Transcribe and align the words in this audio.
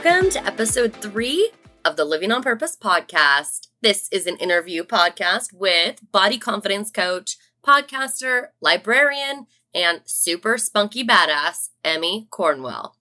Welcome 0.00 0.30
to 0.30 0.46
episode 0.46 0.92
three 0.92 1.50
of 1.84 1.96
the 1.96 2.04
Living 2.04 2.30
on 2.30 2.40
Purpose 2.40 2.76
podcast. 2.80 3.66
This 3.82 4.08
is 4.12 4.28
an 4.28 4.36
interview 4.36 4.84
podcast 4.84 5.52
with 5.52 5.98
body 6.12 6.38
confidence 6.38 6.92
coach, 6.92 7.36
podcaster, 7.66 8.50
librarian, 8.60 9.48
and 9.74 10.02
super 10.04 10.56
spunky 10.56 11.04
badass, 11.04 11.70
Emmy 11.84 12.28
Cornwell. 12.30 12.94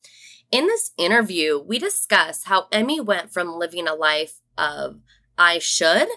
In 0.50 0.66
this 0.66 0.90
interview, 0.98 1.60
we 1.60 1.78
discuss 1.78 2.46
how 2.46 2.66
Emmy 2.72 3.00
went 3.00 3.32
from 3.32 3.60
living 3.60 3.88
a 3.88 3.94
life 3.94 4.42
of 4.58 5.02
I 5.38 5.60
should 5.60 6.08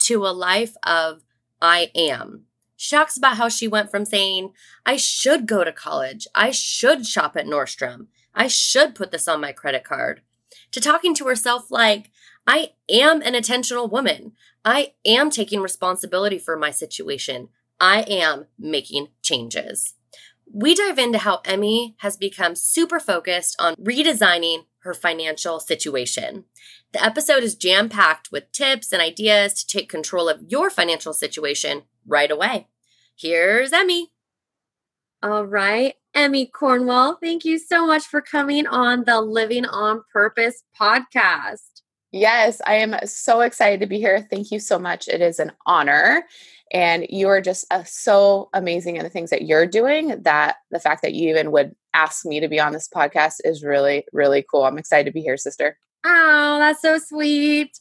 to 0.00 0.26
a 0.26 0.36
life 0.36 0.76
of 0.82 1.22
I 1.62 1.90
am. 1.94 2.44
She 2.76 2.94
talks 2.94 3.16
about 3.16 3.38
how 3.38 3.48
she 3.48 3.68
went 3.68 3.90
from 3.90 4.04
saying, 4.04 4.52
I 4.84 4.98
should 4.98 5.46
go 5.46 5.64
to 5.64 5.72
college, 5.72 6.26
I 6.34 6.50
should 6.50 7.06
shop 7.06 7.38
at 7.38 7.46
Nordstrom, 7.46 8.08
I 8.34 8.48
should 8.48 8.94
put 8.94 9.12
this 9.12 9.28
on 9.28 9.40
my 9.40 9.52
credit 9.52 9.82
card, 9.82 10.20
to 10.76 10.80
talking 10.82 11.14
to 11.14 11.24
herself 11.24 11.70
like, 11.70 12.10
I 12.46 12.72
am 12.90 13.22
an 13.22 13.34
intentional 13.34 13.88
woman. 13.88 14.32
I 14.62 14.92
am 15.06 15.30
taking 15.30 15.62
responsibility 15.62 16.38
for 16.38 16.54
my 16.54 16.70
situation. 16.70 17.48
I 17.80 18.02
am 18.02 18.44
making 18.58 19.08
changes. 19.22 19.94
We 20.52 20.74
dive 20.74 20.98
into 20.98 21.16
how 21.16 21.40
Emmy 21.46 21.96
has 22.00 22.18
become 22.18 22.54
super 22.54 23.00
focused 23.00 23.56
on 23.58 23.74
redesigning 23.76 24.66
her 24.80 24.92
financial 24.92 25.60
situation. 25.60 26.44
The 26.92 27.02
episode 27.02 27.42
is 27.42 27.54
jam 27.54 27.88
packed 27.88 28.30
with 28.30 28.52
tips 28.52 28.92
and 28.92 29.00
ideas 29.00 29.54
to 29.54 29.66
take 29.66 29.88
control 29.88 30.28
of 30.28 30.44
your 30.46 30.68
financial 30.68 31.14
situation 31.14 31.84
right 32.06 32.30
away. 32.30 32.68
Here's 33.18 33.72
Emmy. 33.72 34.12
All 35.22 35.46
right. 35.46 35.94
Emmy 36.16 36.46
Cornwell, 36.46 37.18
thank 37.20 37.44
you 37.44 37.58
so 37.58 37.86
much 37.86 38.06
for 38.06 38.22
coming 38.22 38.66
on 38.66 39.04
the 39.04 39.20
Living 39.20 39.66
on 39.66 40.02
Purpose 40.10 40.62
podcast. 40.80 41.82
Yes, 42.10 42.62
I 42.66 42.76
am 42.76 42.96
so 43.04 43.42
excited 43.42 43.80
to 43.80 43.86
be 43.86 43.98
here. 43.98 44.26
Thank 44.30 44.50
you 44.50 44.58
so 44.58 44.78
much. 44.78 45.08
It 45.08 45.20
is 45.20 45.38
an 45.38 45.52
honor. 45.66 46.24
And 46.72 47.06
you 47.10 47.28
are 47.28 47.42
just 47.42 47.66
uh, 47.70 47.84
so 47.84 48.48
amazing 48.54 48.96
in 48.96 49.02
the 49.02 49.10
things 49.10 49.28
that 49.28 49.42
you're 49.42 49.66
doing 49.66 50.22
that 50.22 50.56
the 50.70 50.80
fact 50.80 51.02
that 51.02 51.12
you 51.12 51.28
even 51.28 51.52
would 51.52 51.76
ask 51.92 52.24
me 52.24 52.40
to 52.40 52.48
be 52.48 52.58
on 52.58 52.72
this 52.72 52.88
podcast 52.88 53.34
is 53.44 53.62
really, 53.62 54.06
really 54.14 54.42
cool. 54.50 54.64
I'm 54.64 54.78
excited 54.78 55.04
to 55.04 55.12
be 55.12 55.20
here, 55.20 55.36
sister. 55.36 55.76
Oh, 56.02 56.56
that's 56.58 56.80
so 56.80 56.98
sweet. 56.98 57.78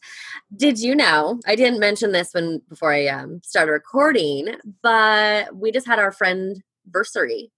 Did 0.53 0.78
you 0.78 0.94
know? 0.94 1.40
I 1.47 1.56
didn't 1.56 1.79
mention 1.79 2.12
this 2.12 2.34
when 2.34 2.62
before 2.68 2.91
I 2.91 3.07
um, 3.07 3.40
started 3.45 3.72
recording, 3.72 4.56
but 4.84 5.56
we 5.56 5.72
just 5.72 5.88
had 5.88 6.00
our 6.00 6.12
friend 6.12 6.62
anniversary 6.85 7.51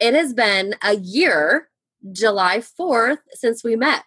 it 0.00 0.14
has 0.14 0.34
been 0.34 0.74
a 0.82 0.96
year, 0.96 1.68
July 2.12 2.58
4th, 2.58 3.18
since 3.32 3.64
we 3.64 3.76
met. 3.76 4.04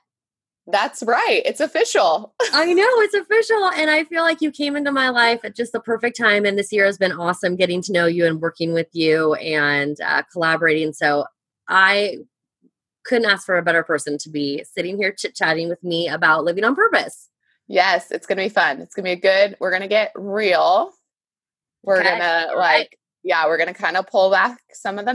That's 0.71 1.01
right. 1.01 1.41
It's 1.45 1.59
official. 1.59 2.33
I 2.53 2.73
know 2.73 2.87
it's 2.99 3.15
official. 3.15 3.69
And 3.75 3.89
I 3.89 4.03
feel 4.03 4.21
like 4.21 4.41
you 4.41 4.51
came 4.51 4.75
into 4.75 4.91
my 4.91 5.09
life 5.09 5.39
at 5.43 5.55
just 5.55 5.71
the 5.71 5.79
perfect 5.79 6.15
time. 6.15 6.45
And 6.45 6.57
this 6.57 6.71
year 6.71 6.85
has 6.85 6.97
been 6.97 7.11
awesome 7.11 7.55
getting 7.55 7.81
to 7.83 7.91
know 7.91 8.05
you 8.05 8.25
and 8.25 8.39
working 8.39 8.73
with 8.73 8.87
you 8.93 9.33
and 9.35 9.99
uh, 10.01 10.23
collaborating. 10.31 10.93
So 10.93 11.25
I 11.67 12.17
couldn't 13.03 13.29
ask 13.29 13.45
for 13.45 13.57
a 13.57 13.63
better 13.63 13.83
person 13.83 14.17
to 14.19 14.29
be 14.29 14.63
sitting 14.63 14.97
here 14.97 15.11
chit 15.11 15.35
chatting 15.35 15.69
with 15.69 15.83
me 15.83 16.07
about 16.07 16.43
living 16.43 16.63
on 16.63 16.75
purpose. 16.75 17.29
Yes, 17.67 18.11
it's 18.11 18.27
going 18.27 18.37
to 18.37 18.43
be 18.43 18.49
fun. 18.49 18.81
It's 18.81 18.93
going 18.93 19.05
to 19.05 19.15
be 19.15 19.21
good. 19.21 19.57
We're 19.59 19.71
going 19.71 19.81
to 19.81 19.87
get 19.87 20.11
real. 20.15 20.91
We're 21.83 21.99
okay. 21.99 22.09
going 22.09 22.19
to 22.19 22.55
like, 22.55 22.99
yeah, 23.23 23.47
we're 23.47 23.57
going 23.57 23.73
to 23.73 23.79
kind 23.79 23.97
of 23.97 24.07
pull 24.07 24.29
back 24.29 24.59
some 24.73 24.99
of 24.99 25.05
the 25.05 25.13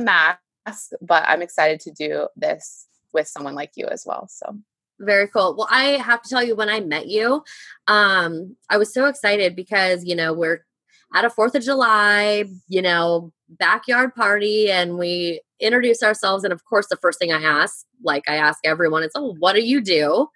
mask 0.66 0.90
but 1.00 1.24
I'm 1.26 1.42
excited 1.42 1.80
to 1.80 1.90
do 1.90 2.28
this 2.36 2.86
with 3.12 3.28
someone 3.28 3.54
like 3.54 3.72
you 3.76 3.86
as 3.86 4.04
well. 4.06 4.28
So 4.28 4.58
very 5.00 5.28
cool. 5.28 5.54
Well, 5.56 5.68
I 5.70 5.98
have 5.98 6.22
to 6.22 6.28
tell 6.28 6.42
you, 6.42 6.54
when 6.54 6.68
I 6.68 6.80
met 6.80 7.08
you, 7.08 7.42
um, 7.88 8.56
I 8.70 8.76
was 8.76 8.92
so 8.92 9.06
excited 9.06 9.56
because 9.56 10.04
you 10.04 10.14
know 10.14 10.32
we're 10.32 10.64
at 11.14 11.24
a 11.24 11.30
Fourth 11.30 11.54
of 11.54 11.62
July, 11.62 12.44
you 12.68 12.82
know, 12.82 13.32
backyard 13.48 14.14
party, 14.14 14.70
and 14.70 14.98
we 14.98 15.40
introduce 15.60 16.02
ourselves. 16.02 16.44
And 16.44 16.52
of 16.52 16.64
course, 16.64 16.86
the 16.88 16.96
first 16.96 17.18
thing 17.18 17.32
I 17.32 17.42
ask, 17.42 17.84
like 18.02 18.24
I 18.28 18.36
ask 18.36 18.60
everyone, 18.64 19.02
is, 19.02 19.12
"Oh, 19.14 19.34
what 19.38 19.54
do 19.54 19.62
you 19.62 19.80
do?" 19.80 20.28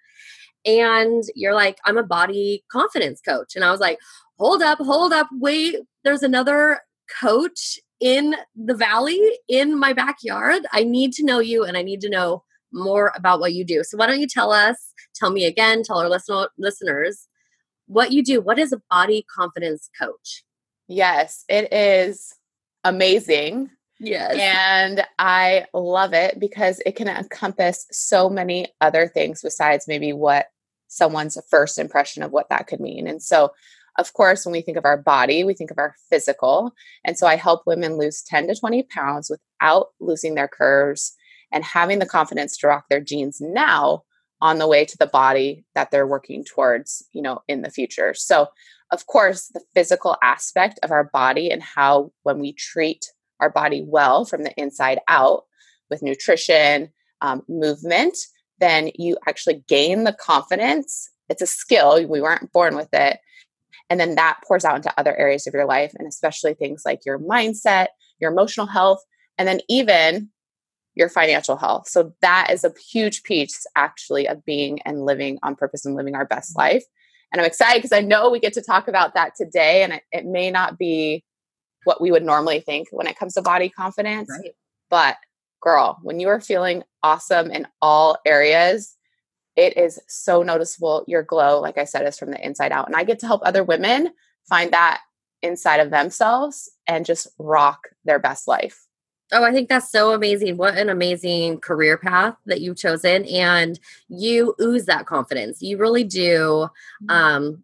And 0.65 1.23
you're 1.35 1.53
like, 1.55 1.77
"I'm 1.85 1.97
a 1.97 2.03
body 2.03 2.63
confidence 2.71 3.21
coach," 3.21 3.55
and 3.55 3.63
I 3.63 3.71
was 3.71 3.79
like, 3.79 3.99
"Hold 4.39 4.61
up, 4.61 4.79
hold 4.79 5.13
up, 5.13 5.27
wait. 5.33 5.77
There's 6.03 6.23
another 6.23 6.81
coach 7.21 7.79
in 7.99 8.35
the 8.55 8.75
valley 8.75 9.19
in 9.47 9.77
my 9.77 9.93
backyard. 9.93 10.63
I 10.71 10.83
need 10.83 11.13
to 11.13 11.25
know 11.25 11.39
you 11.39 11.63
and 11.63 11.77
I 11.77 11.81
need 11.81 12.01
to 12.01 12.09
know 12.09 12.43
more 12.71 13.11
about 13.15 13.39
what 13.39 13.53
you 13.53 13.65
do. 13.65 13.83
So 13.83 13.97
why 13.97 14.07
don't 14.07 14.19
you 14.19 14.27
tell 14.27 14.51
us, 14.51 14.93
tell 15.15 15.31
me 15.31 15.45
again, 15.45 15.83
tell 15.83 15.99
our 15.99 16.09
listen- 16.09 16.47
listeners 16.57 17.27
what 17.87 18.11
you 18.11 18.23
do. 18.23 18.39
What 18.39 18.59
is 18.59 18.71
a 18.71 18.81
body 18.89 19.25
confidence 19.35 19.89
coach? 19.99 20.43
Yes, 20.87 21.43
it 21.49 21.73
is 21.73 22.35
amazing. 22.83 23.71
Yes. 23.99 24.37
And 24.39 25.03
I 25.17 25.65
love 25.73 26.13
it 26.13 26.39
because 26.39 26.81
it 26.85 26.95
can 26.95 27.09
encompass 27.09 27.85
so 27.91 28.29
many 28.29 28.67
other 28.79 29.07
things 29.07 29.41
besides 29.41 29.87
maybe 29.87 30.13
what 30.13 30.47
someone's 30.87 31.37
first 31.49 31.77
impression 31.77 32.23
of 32.23 32.31
what 32.31 32.49
that 32.49 32.67
could 32.67 32.79
mean. 32.79 33.07
And 33.07 33.21
so 33.21 33.51
of 33.99 34.13
course, 34.13 34.45
when 34.45 34.53
we 34.53 34.61
think 34.61 34.77
of 34.77 34.85
our 34.85 34.97
body, 34.97 35.43
we 35.43 35.53
think 35.53 35.71
of 35.71 35.77
our 35.77 35.93
physical. 36.09 36.71
And 37.03 37.17
so 37.17 37.27
I 37.27 37.35
help 37.35 37.63
women 37.65 37.97
lose 37.97 38.23
10 38.23 38.47
to 38.47 38.55
20 38.55 38.83
pounds 38.83 39.29
without 39.29 39.87
losing 39.99 40.35
their 40.35 40.47
curves 40.47 41.13
and 41.51 41.63
having 41.65 41.99
the 41.99 42.05
confidence 42.05 42.57
to 42.57 42.67
rock 42.67 42.85
their 42.89 43.01
jeans 43.01 43.39
now 43.41 44.03
on 44.41 44.57
the 44.57 44.67
way 44.67 44.85
to 44.85 44.97
the 44.97 45.07
body 45.07 45.65
that 45.75 45.91
they're 45.91 46.07
working 46.07 46.45
towards, 46.45 47.05
you 47.11 47.21
know, 47.21 47.41
in 47.49 47.61
the 47.61 47.69
future. 47.69 48.13
So, 48.13 48.47
of 48.91 49.05
course, 49.05 49.49
the 49.53 49.61
physical 49.75 50.15
aspect 50.23 50.79
of 50.81 50.91
our 50.91 51.03
body 51.03 51.51
and 51.51 51.61
how 51.61 52.11
when 52.23 52.39
we 52.39 52.53
treat 52.53 53.05
our 53.41 53.49
body 53.49 53.83
well 53.85 54.23
from 54.23 54.43
the 54.43 54.53
inside 54.55 54.99
out 55.09 55.43
with 55.89 56.01
nutrition, 56.01 56.89
um, 57.21 57.43
movement, 57.49 58.17
then 58.59 58.91
you 58.95 59.17
actually 59.27 59.61
gain 59.67 60.05
the 60.05 60.13
confidence. 60.13 61.09
It's 61.27 61.41
a 61.41 61.47
skill. 61.47 62.07
We 62.07 62.21
weren't 62.21 62.53
born 62.53 62.77
with 62.77 62.89
it 62.93 63.19
and 63.89 63.99
then 63.99 64.15
that 64.15 64.39
pours 64.47 64.65
out 64.65 64.75
into 64.75 64.93
other 64.97 65.15
areas 65.17 65.47
of 65.47 65.53
your 65.53 65.65
life, 65.65 65.93
and 65.97 66.07
especially 66.07 66.53
things 66.53 66.83
like 66.85 67.05
your 67.05 67.19
mindset, 67.19 67.87
your 68.19 68.31
emotional 68.31 68.67
health, 68.67 69.03
and 69.37 69.47
then 69.47 69.61
even 69.67 70.29
your 70.95 71.09
financial 71.09 71.55
health. 71.55 71.87
So 71.87 72.13
that 72.21 72.49
is 72.51 72.63
a 72.63 72.73
huge 72.91 73.23
piece 73.23 73.65
actually 73.75 74.27
of 74.27 74.43
being 74.45 74.81
and 74.81 75.05
living 75.05 75.39
on 75.43 75.55
purpose 75.55 75.85
and 75.85 75.95
living 75.95 76.15
our 76.15 76.25
best 76.25 76.51
mm-hmm. 76.51 76.73
life. 76.73 76.83
And 77.31 77.39
I'm 77.39 77.47
excited 77.47 77.81
because 77.81 77.95
I 77.95 78.01
know 78.01 78.29
we 78.29 78.39
get 78.39 78.53
to 78.53 78.61
talk 78.61 78.87
about 78.87 79.13
that 79.13 79.33
today, 79.35 79.83
and 79.83 79.93
it, 79.93 80.03
it, 80.11 80.25
may 80.25 80.49
not 80.49 80.77
be 80.77 81.23
what 81.83 82.01
we 82.01 82.11
would 82.11 82.23
normally 82.23 82.59
think 82.59 82.87
when 82.91 83.07
it 83.07 83.17
comes 83.17 83.35
to 83.35 83.41
body 83.41 83.69
confidence. 83.69 84.29
Right. 84.29 84.51
But 84.89 85.17
girl, 85.61 85.99
when 86.01 86.19
you 86.19 86.27
are 86.29 86.41
feeling 86.41 86.83
awesome 87.03 87.51
in 87.51 87.67
all 87.81 88.17
areas, 88.25 88.95
it 89.59 89.77
is 89.77 89.99
so 90.07 90.41
noticeable. 90.41 91.03
Your 91.07 91.23
glow, 91.23 91.59
like 91.59 91.77
I 91.77 91.83
said, 91.83 92.07
is 92.07 92.17
from 92.17 92.31
the 92.31 92.45
inside 92.45 92.71
out. 92.71 92.87
And 92.87 92.95
I 92.95 93.03
get 93.03 93.19
to 93.19 93.27
help 93.27 93.41
other 93.43 93.63
women 93.63 94.11
find 94.47 94.71
that 94.71 95.01
inside 95.41 95.79
of 95.79 95.91
themselves 95.91 96.69
and 96.87 97.05
just 97.05 97.27
rock 97.37 97.89
their 98.05 98.19
best 98.19 98.47
life. 98.47 98.85
Oh, 99.31 99.43
I 99.43 99.51
think 99.51 99.69
that's 99.69 99.91
so 99.91 100.13
amazing. 100.13 100.57
What 100.57 100.75
an 100.75 100.89
amazing 100.89 101.59
career 101.59 101.97
path 101.97 102.35
that 102.47 102.61
you've 102.61 102.77
chosen. 102.77 103.25
And 103.25 103.79
you 104.07 104.55
ooze 104.59 104.85
that 104.85 105.05
confidence. 105.05 105.61
You 105.61 105.77
really 105.77 106.03
do 106.03 106.69
mm-hmm. 107.03 107.09
um, 107.09 107.63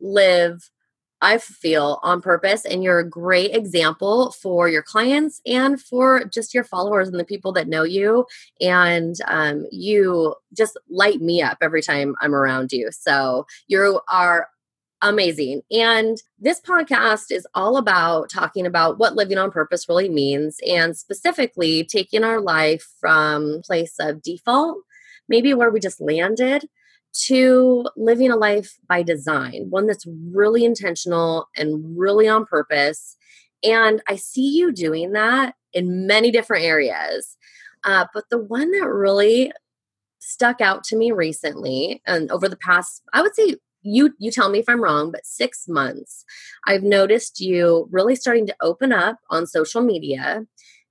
live, 0.00 0.70
I 1.24 1.38
feel, 1.38 2.00
on 2.02 2.20
purpose. 2.20 2.66
And 2.66 2.84
you're 2.84 2.98
a 2.98 3.08
great 3.08 3.54
example 3.54 4.32
for 4.32 4.68
your 4.68 4.82
clients 4.82 5.40
and 5.46 5.80
for 5.80 6.24
just 6.26 6.52
your 6.52 6.64
followers 6.64 7.08
and 7.08 7.18
the 7.18 7.24
people 7.24 7.50
that 7.52 7.66
know 7.66 7.82
you. 7.82 8.26
And 8.60 9.16
um, 9.26 9.64
you 9.72 10.34
just 10.52 10.78
light 10.90 11.22
me 11.22 11.40
up 11.40 11.58
every 11.62 11.80
time 11.80 12.14
I'm 12.20 12.34
around 12.34 12.72
you. 12.72 12.90
So 12.92 13.46
you 13.68 14.00
are 14.10 14.48
amazing. 15.00 15.62
And 15.70 16.18
this 16.38 16.60
podcast 16.60 17.30
is 17.30 17.46
all 17.54 17.78
about 17.78 18.28
talking 18.28 18.66
about 18.66 18.98
what 18.98 19.14
living 19.14 19.38
on 19.38 19.50
purpose 19.50 19.88
really 19.88 20.10
means 20.10 20.58
and 20.66 20.94
specifically 20.94 21.84
taking 21.84 22.22
our 22.22 22.40
life 22.40 22.86
from 23.00 23.62
place 23.64 23.96
of 23.98 24.22
default, 24.22 24.76
maybe 25.26 25.54
where 25.54 25.70
we 25.70 25.80
just 25.80 26.02
landed, 26.02 26.66
to 27.14 27.86
living 27.96 28.30
a 28.30 28.36
life 28.36 28.78
by 28.88 29.02
design, 29.02 29.66
one 29.70 29.86
that's 29.86 30.06
really 30.06 30.64
intentional 30.64 31.48
and 31.56 31.98
really 31.98 32.28
on 32.28 32.44
purpose. 32.44 33.16
And 33.62 34.02
I 34.08 34.16
see 34.16 34.56
you 34.56 34.72
doing 34.72 35.12
that 35.12 35.54
in 35.72 36.06
many 36.06 36.30
different 36.30 36.64
areas. 36.64 37.36
Uh, 37.84 38.06
but 38.12 38.24
the 38.30 38.38
one 38.38 38.70
that 38.72 38.88
really 38.88 39.52
stuck 40.18 40.60
out 40.60 40.84
to 40.84 40.96
me 40.96 41.12
recently 41.12 42.02
and 42.06 42.30
over 42.30 42.48
the 42.48 42.56
past, 42.56 43.02
I 43.12 43.22
would 43.22 43.34
say 43.34 43.56
you 43.82 44.14
you 44.18 44.30
tell 44.30 44.48
me 44.48 44.58
if 44.58 44.68
I'm 44.68 44.82
wrong, 44.82 45.10
but 45.12 45.26
6 45.26 45.68
months 45.68 46.24
I've 46.66 46.82
noticed 46.82 47.40
you 47.40 47.86
really 47.90 48.16
starting 48.16 48.46
to 48.46 48.56
open 48.62 48.92
up 48.92 49.18
on 49.28 49.46
social 49.46 49.82
media, 49.82 50.46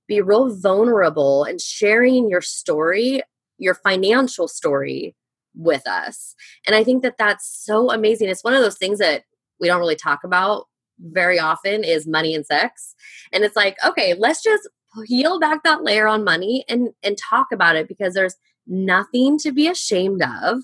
be 0.06 0.20
real 0.20 0.54
vulnerable 0.54 1.42
and 1.42 1.60
sharing 1.60 2.30
your 2.30 2.40
story, 2.40 3.22
your 3.58 3.74
financial 3.74 4.46
story 4.46 5.16
with 5.54 5.86
us. 5.86 6.34
And 6.66 6.74
I 6.74 6.84
think 6.84 7.02
that 7.02 7.18
that's 7.18 7.46
so 7.46 7.90
amazing. 7.90 8.28
It's 8.28 8.44
one 8.44 8.54
of 8.54 8.62
those 8.62 8.78
things 8.78 8.98
that 8.98 9.24
we 9.60 9.68
don't 9.68 9.80
really 9.80 9.96
talk 9.96 10.24
about 10.24 10.66
very 10.98 11.38
often 11.38 11.84
is 11.84 12.06
money 12.06 12.34
and 12.34 12.46
sex. 12.46 12.94
And 13.32 13.44
it's 13.44 13.56
like, 13.56 13.76
okay, 13.86 14.14
let's 14.14 14.42
just 14.42 14.68
peel 15.06 15.40
back 15.40 15.64
that 15.64 15.82
layer 15.82 16.06
on 16.06 16.22
money 16.22 16.64
and 16.68 16.90
and 17.02 17.18
talk 17.18 17.48
about 17.52 17.76
it 17.76 17.88
because 17.88 18.14
there's 18.14 18.36
nothing 18.66 19.38
to 19.38 19.52
be 19.52 19.68
ashamed 19.68 20.22
of. 20.22 20.60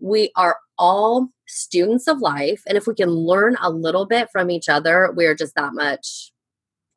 We 0.00 0.30
are 0.36 0.56
all 0.78 1.28
students 1.46 2.06
of 2.06 2.18
life. 2.20 2.62
And 2.66 2.76
if 2.76 2.86
we 2.86 2.94
can 2.94 3.10
learn 3.10 3.56
a 3.60 3.70
little 3.70 4.06
bit 4.06 4.28
from 4.30 4.50
each 4.50 4.68
other, 4.68 5.12
we're 5.14 5.34
just 5.34 5.54
that 5.54 5.74
much 5.74 6.32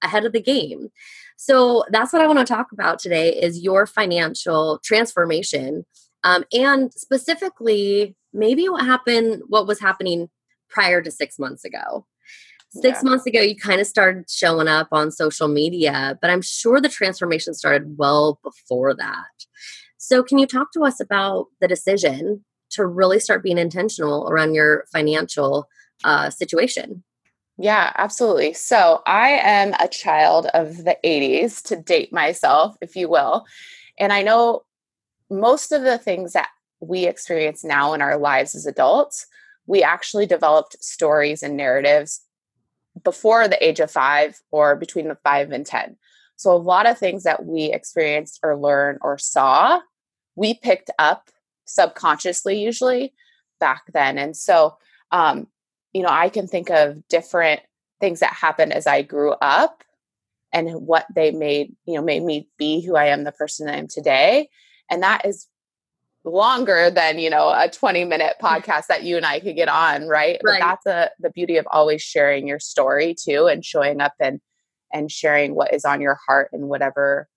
ahead 0.02 0.26
of 0.26 0.34
the 0.34 0.42
game. 0.42 0.90
So 1.38 1.84
that's 1.90 2.14
what 2.14 2.22
I 2.22 2.28
want 2.28 2.40
to 2.40 2.46
talk 2.46 2.72
about 2.72 3.00
today 3.00 3.30
is 3.30 3.64
your 3.64 3.86
financial 3.88 4.80
transformation. 4.84 5.86
Um, 6.24 6.46
and 6.54 6.94
specifically, 6.94 8.16
maybe 8.34 8.70
what 8.70 8.86
happened, 8.86 9.44
what 9.48 9.68
was 9.68 9.80
happening 9.80 10.30
prior 10.70 11.02
to 11.02 11.12
six 11.12 11.40
months 11.40 11.66
ago. 11.66 12.06
Six 12.70 13.00
yeah. 13.04 13.10
months 13.10 13.26
ago, 13.26 13.42
you 13.42 13.56
kind 13.56 13.82
of 13.82 13.88
started 13.88 14.30
showing 14.30 14.70
up 14.70 14.88
on 14.92 15.12
social 15.12 15.50
media, 15.50 16.18
but 16.22 16.30
I'm 16.30 16.42
sure 16.42 16.80
the 16.80 16.88
transformation 16.88 17.54
started 17.54 17.98
well 17.98 18.40
before 18.44 18.94
that. 18.94 19.46
So, 19.98 20.24
can 20.24 20.38
you 20.38 20.48
talk 20.48 20.72
to 20.74 20.86
us 20.86 21.02
about 21.02 21.48
the 21.60 21.68
decision 21.68 22.46
to 22.72 22.86
really 22.86 23.20
start 23.20 23.44
being 23.44 23.58
intentional 23.58 24.28
around 24.28 24.54
your 24.54 24.86
financial 24.92 25.68
uh, 26.04 26.30
situation. 26.30 27.04
Yeah, 27.58 27.92
absolutely. 27.96 28.54
So 28.54 29.02
I 29.06 29.30
am 29.30 29.74
a 29.80 29.88
child 29.88 30.48
of 30.54 30.78
the 30.78 30.98
80s 31.06 31.62
to 31.64 31.76
date 31.76 32.12
myself, 32.12 32.76
if 32.82 32.96
you 32.96 33.08
will. 33.08 33.46
And 34.00 34.12
I 34.12 34.24
know 34.24 34.64
most 35.32 35.72
of 35.72 35.84
the 35.84 35.98
things 35.98 36.34
that 36.34 36.50
we 36.80 37.06
experience 37.06 37.64
now 37.64 37.94
in 37.94 38.02
our 38.02 38.18
lives 38.18 38.54
as 38.54 38.66
adults, 38.66 39.26
we 39.66 39.82
actually 39.82 40.26
developed 40.26 40.84
stories 40.84 41.42
and 41.42 41.56
narratives 41.56 42.22
before 43.04 43.48
the 43.48 43.64
age 43.66 43.80
of 43.80 43.90
five 43.90 44.42
or 44.52 44.76
between 44.76 45.08
the 45.08 45.18
five 45.24 45.52
and 45.52 45.66
10. 45.66 45.96
So 46.36 46.52
a 46.52 46.58
lot 46.58 46.90
of 46.90 46.98
things 46.98 47.24
that 47.24 47.46
we 47.46 47.72
experienced 47.72 48.40
or 48.44 48.58
learned 48.58 49.00
or 49.02 49.18
saw, 49.18 49.80
we 50.36 50.56
picked 50.56 50.90
up 51.00 51.30
subconsciously 51.66 52.62
usually 52.62 53.14
back 53.60 53.84
then 53.94 54.18
and 54.18 54.36
so 54.36 54.76
um 55.12 55.48
you 55.94 56.02
know 56.02 56.10
i 56.10 56.28
can 56.28 56.48
think 56.48 56.70
of 56.70 57.08
different 57.08 57.62
things 58.00 58.20
that 58.20 58.34
happened 58.34 58.74
as 58.74 58.88
i 58.88 59.02
grew 59.02 59.32
up 59.42 59.84
and 60.52 60.70
what 60.86 61.06
they 61.16 61.32
made 61.32 61.74
you 61.86 61.94
know 61.94 62.02
made 62.02 62.24
me 62.24 62.50
be 62.58 62.82
who 62.82 62.96
i 62.96 63.06
am 63.06 63.24
the 63.24 63.32
person 63.32 63.70
i 63.70 63.78
am 63.78 63.88
today 63.88 64.50
and 64.92 65.02
that 65.02 65.26
is 65.26 65.48
longer 66.24 66.92
than 66.92 67.18
you 67.18 67.32
know 67.32 67.50
a 67.50 67.68
20 67.68 68.06
minute 68.06 68.36
podcast 68.40 68.86
that 68.86 69.04
you 69.04 69.18
and 69.18 69.26
i 69.26 69.40
could 69.40 69.56
get 69.56 69.68
on 69.68 70.08
right, 70.08 70.40
right. 70.44 70.60
but 70.60 70.60
that's 70.60 70.86
a, 70.86 71.10
the 71.20 71.32
beauty 71.32 71.58
of 71.58 71.68
always 71.72 72.02
sharing 72.02 72.48
your 72.48 72.60
story 72.60 73.16
too 73.16 73.48
and 73.48 73.66
showing 73.66 74.00
up 74.00 74.14
and 74.20 74.40
and 74.94 75.12
sharing 75.12 75.56
what 75.56 75.74
is 75.74 75.84
on 75.84 76.00
your 76.00 76.20
heart 76.28 76.50
in 76.54 76.68
whatever 76.68 77.28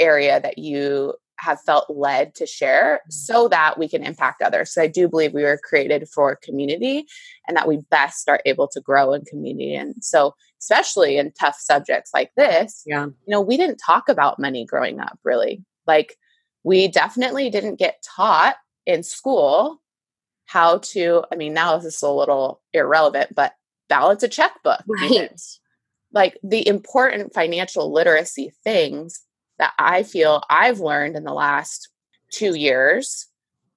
area 0.00 0.40
that 0.40 0.58
you 0.58 1.14
have 1.42 1.60
felt 1.60 1.90
led 1.90 2.34
to 2.36 2.46
share 2.46 2.96
mm-hmm. 2.96 3.10
so 3.10 3.48
that 3.48 3.78
we 3.78 3.88
can 3.88 4.04
impact 4.04 4.42
others. 4.42 4.72
So 4.72 4.82
I 4.82 4.86
do 4.86 5.08
believe 5.08 5.32
we 5.32 5.42
were 5.42 5.58
created 5.62 6.08
for 6.08 6.36
community 6.36 7.06
and 7.46 7.56
that 7.56 7.68
we 7.68 7.78
best 7.90 8.28
are 8.28 8.40
able 8.46 8.68
to 8.68 8.80
grow 8.80 9.12
in 9.12 9.24
community. 9.24 9.74
And 9.74 9.94
so, 10.00 10.34
especially 10.60 11.18
in 11.18 11.32
tough 11.32 11.56
subjects 11.58 12.12
like 12.14 12.30
this, 12.36 12.84
yeah. 12.86 13.06
you 13.06 13.14
know, 13.26 13.40
we 13.40 13.56
didn't 13.56 13.82
talk 13.84 14.08
about 14.08 14.38
money 14.38 14.64
growing 14.64 15.00
up 15.00 15.18
really. 15.24 15.64
Like, 15.86 16.16
we 16.64 16.88
definitely 16.88 17.50
didn't 17.50 17.78
get 17.78 18.02
taught 18.02 18.56
in 18.86 19.02
school 19.02 19.80
how 20.46 20.78
to, 20.78 21.24
I 21.32 21.36
mean, 21.36 21.54
now 21.54 21.78
this 21.78 21.96
is 21.96 22.02
a 22.02 22.10
little 22.10 22.60
irrelevant, 22.72 23.34
but 23.34 23.54
balance 23.88 24.22
a 24.22 24.28
checkbook. 24.28 24.82
Right. 24.86 25.40
Like 26.12 26.38
the 26.42 26.66
important 26.66 27.32
financial 27.32 27.90
literacy 27.90 28.52
things 28.62 29.22
that 29.58 29.72
I 29.78 30.02
feel 30.02 30.42
I've 30.50 30.80
learned 30.80 31.16
in 31.16 31.24
the 31.24 31.32
last 31.32 31.88
two 32.30 32.54
years 32.54 33.28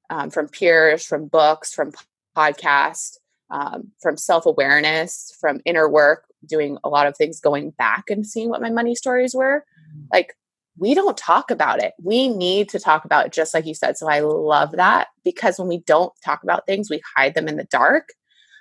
um, 0.09 0.29
from 0.29 0.47
peers, 0.47 1.05
from 1.05 1.27
books, 1.27 1.73
from 1.73 1.93
podcasts, 2.35 3.17
um, 3.49 3.91
from 4.01 4.17
self 4.17 4.45
awareness, 4.45 5.35
from 5.39 5.61
inner 5.65 5.87
work, 5.87 6.25
doing 6.45 6.77
a 6.83 6.89
lot 6.89 7.07
of 7.07 7.15
things, 7.15 7.39
going 7.39 7.71
back 7.71 8.09
and 8.09 8.25
seeing 8.25 8.49
what 8.49 8.61
my 8.61 8.69
money 8.69 8.95
stories 8.95 9.33
were. 9.33 9.63
Mm-hmm. 9.89 10.05
Like, 10.11 10.35
we 10.77 10.93
don't 10.93 11.17
talk 11.17 11.51
about 11.51 11.81
it. 11.81 11.93
We 12.01 12.27
need 12.27 12.69
to 12.69 12.79
talk 12.79 13.05
about 13.05 13.27
it, 13.27 13.33
just 13.33 13.53
like 13.53 13.65
you 13.65 13.73
said. 13.73 13.97
So 13.97 14.09
I 14.09 14.19
love 14.19 14.73
that 14.73 15.07
because 15.23 15.57
when 15.57 15.67
we 15.67 15.79
don't 15.79 16.11
talk 16.23 16.43
about 16.43 16.65
things, 16.65 16.89
we 16.89 17.01
hide 17.15 17.33
them 17.33 17.47
in 17.47 17.57
the 17.57 17.63
dark. 17.65 18.09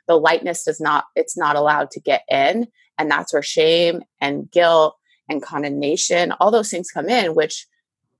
The 0.06 0.16
lightness 0.16 0.64
does 0.64 0.80
not, 0.80 1.04
it's 1.16 1.36
not 1.36 1.56
allowed 1.56 1.90
to 1.92 2.00
get 2.00 2.22
in. 2.28 2.68
And 2.98 3.10
that's 3.10 3.32
where 3.32 3.42
shame 3.42 4.02
and 4.20 4.50
guilt 4.50 4.96
and 5.28 5.42
condemnation, 5.42 6.32
all 6.32 6.50
those 6.50 6.70
things 6.70 6.90
come 6.90 7.08
in, 7.08 7.34
which 7.34 7.66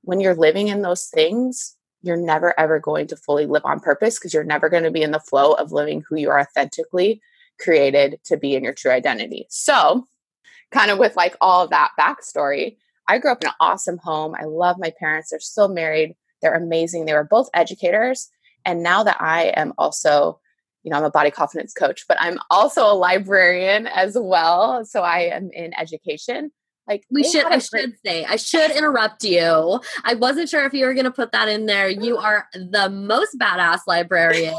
when 0.03 0.21
you're 0.21 0.35
living 0.35 0.69
in 0.69 0.83
those 0.83 1.07
things, 1.07 1.77
you're 2.03 2.17
never 2.17 2.59
ever 2.59 2.79
going 2.79 3.07
to 3.09 3.17
fully 3.17 3.47
live 3.47 3.65
on 3.65 3.81
purpose 3.81 4.19
because 4.19 4.35
you're 4.35 4.45
never 4.45 4.69
going 4.69 4.83
to 4.83 4.91
be 4.91 5.03
in 5.03 5.11
the 5.11 5.21
flow 5.21 5.53
of 5.53 5.73
living 5.73 6.03
who 6.07 6.17
you 6.17 6.31
are 6.31 6.41
authentically 6.41 7.21
created 7.59 8.19
to 8.25 8.37
be 8.37 8.55
in 8.55 8.65
your 8.65 8.75
true 8.75 8.91
identity. 8.91 9.47
So, 9.49 10.07
kind 10.71 10.91
of 10.91 10.99
with 10.99 11.17
like 11.17 11.37
all 11.41 11.65
of 11.65 11.71
that 11.71 11.93
backstory, 11.99 12.77
I 13.07 13.19
grew 13.19 13.33
up 13.33 13.43
in 13.43 13.49
an 13.49 13.55
awesome 13.61 13.99
home. 13.99 14.35
I 14.35 14.45
love 14.45 14.77
my 14.79 14.93
parents. 14.99 15.31
They're 15.31 15.41
still 15.41 15.69
married. 15.69 16.15
They're 16.43 16.55
amazing. 16.55 17.05
They 17.05 17.15
were 17.15 17.29
both 17.29 17.49
educators. 17.55 18.29
And 18.65 18.83
now 18.83 19.03
that 19.03 19.21
I 19.21 19.53
am 19.57 19.73
also, 19.79 20.41
you 20.83 20.91
know, 20.91 20.97
I'm 20.97 21.05
a 21.05 21.11
body 21.11 21.31
confidence 21.31 21.75
coach, 21.75 22.05
but 22.09 22.17
I'm 22.21 22.39
also 22.51 22.87
a 22.87 22.95
librarian 22.95 23.87
as 23.87 24.17
well. 24.19 24.85
So 24.85 25.03
I 25.03 25.21
am 25.21 25.51
in 25.53 25.75
education. 25.75 26.51
Like 26.87 27.05
we 27.11 27.25
should, 27.25 27.47
I 27.47 27.59
should 27.59 27.95
say, 28.05 28.25
I 28.25 28.37
should 28.37 28.71
interrupt 28.71 29.25
you. 29.25 29.81
I 30.05 30.15
wasn't 30.15 30.51
sure 30.51 30.67
if 30.67 30.75
you 30.75 30.85
were 30.85 30.93
going 30.93 31.05
to 31.05 31.11
put 31.11 31.33
that 31.33 31.49
in 31.49 31.65
there. 31.67 31.89
You 31.89 32.17
are 32.19 32.47
the 32.53 32.91
most 32.91 33.39
badass 33.39 33.81
librarian, 33.87 34.55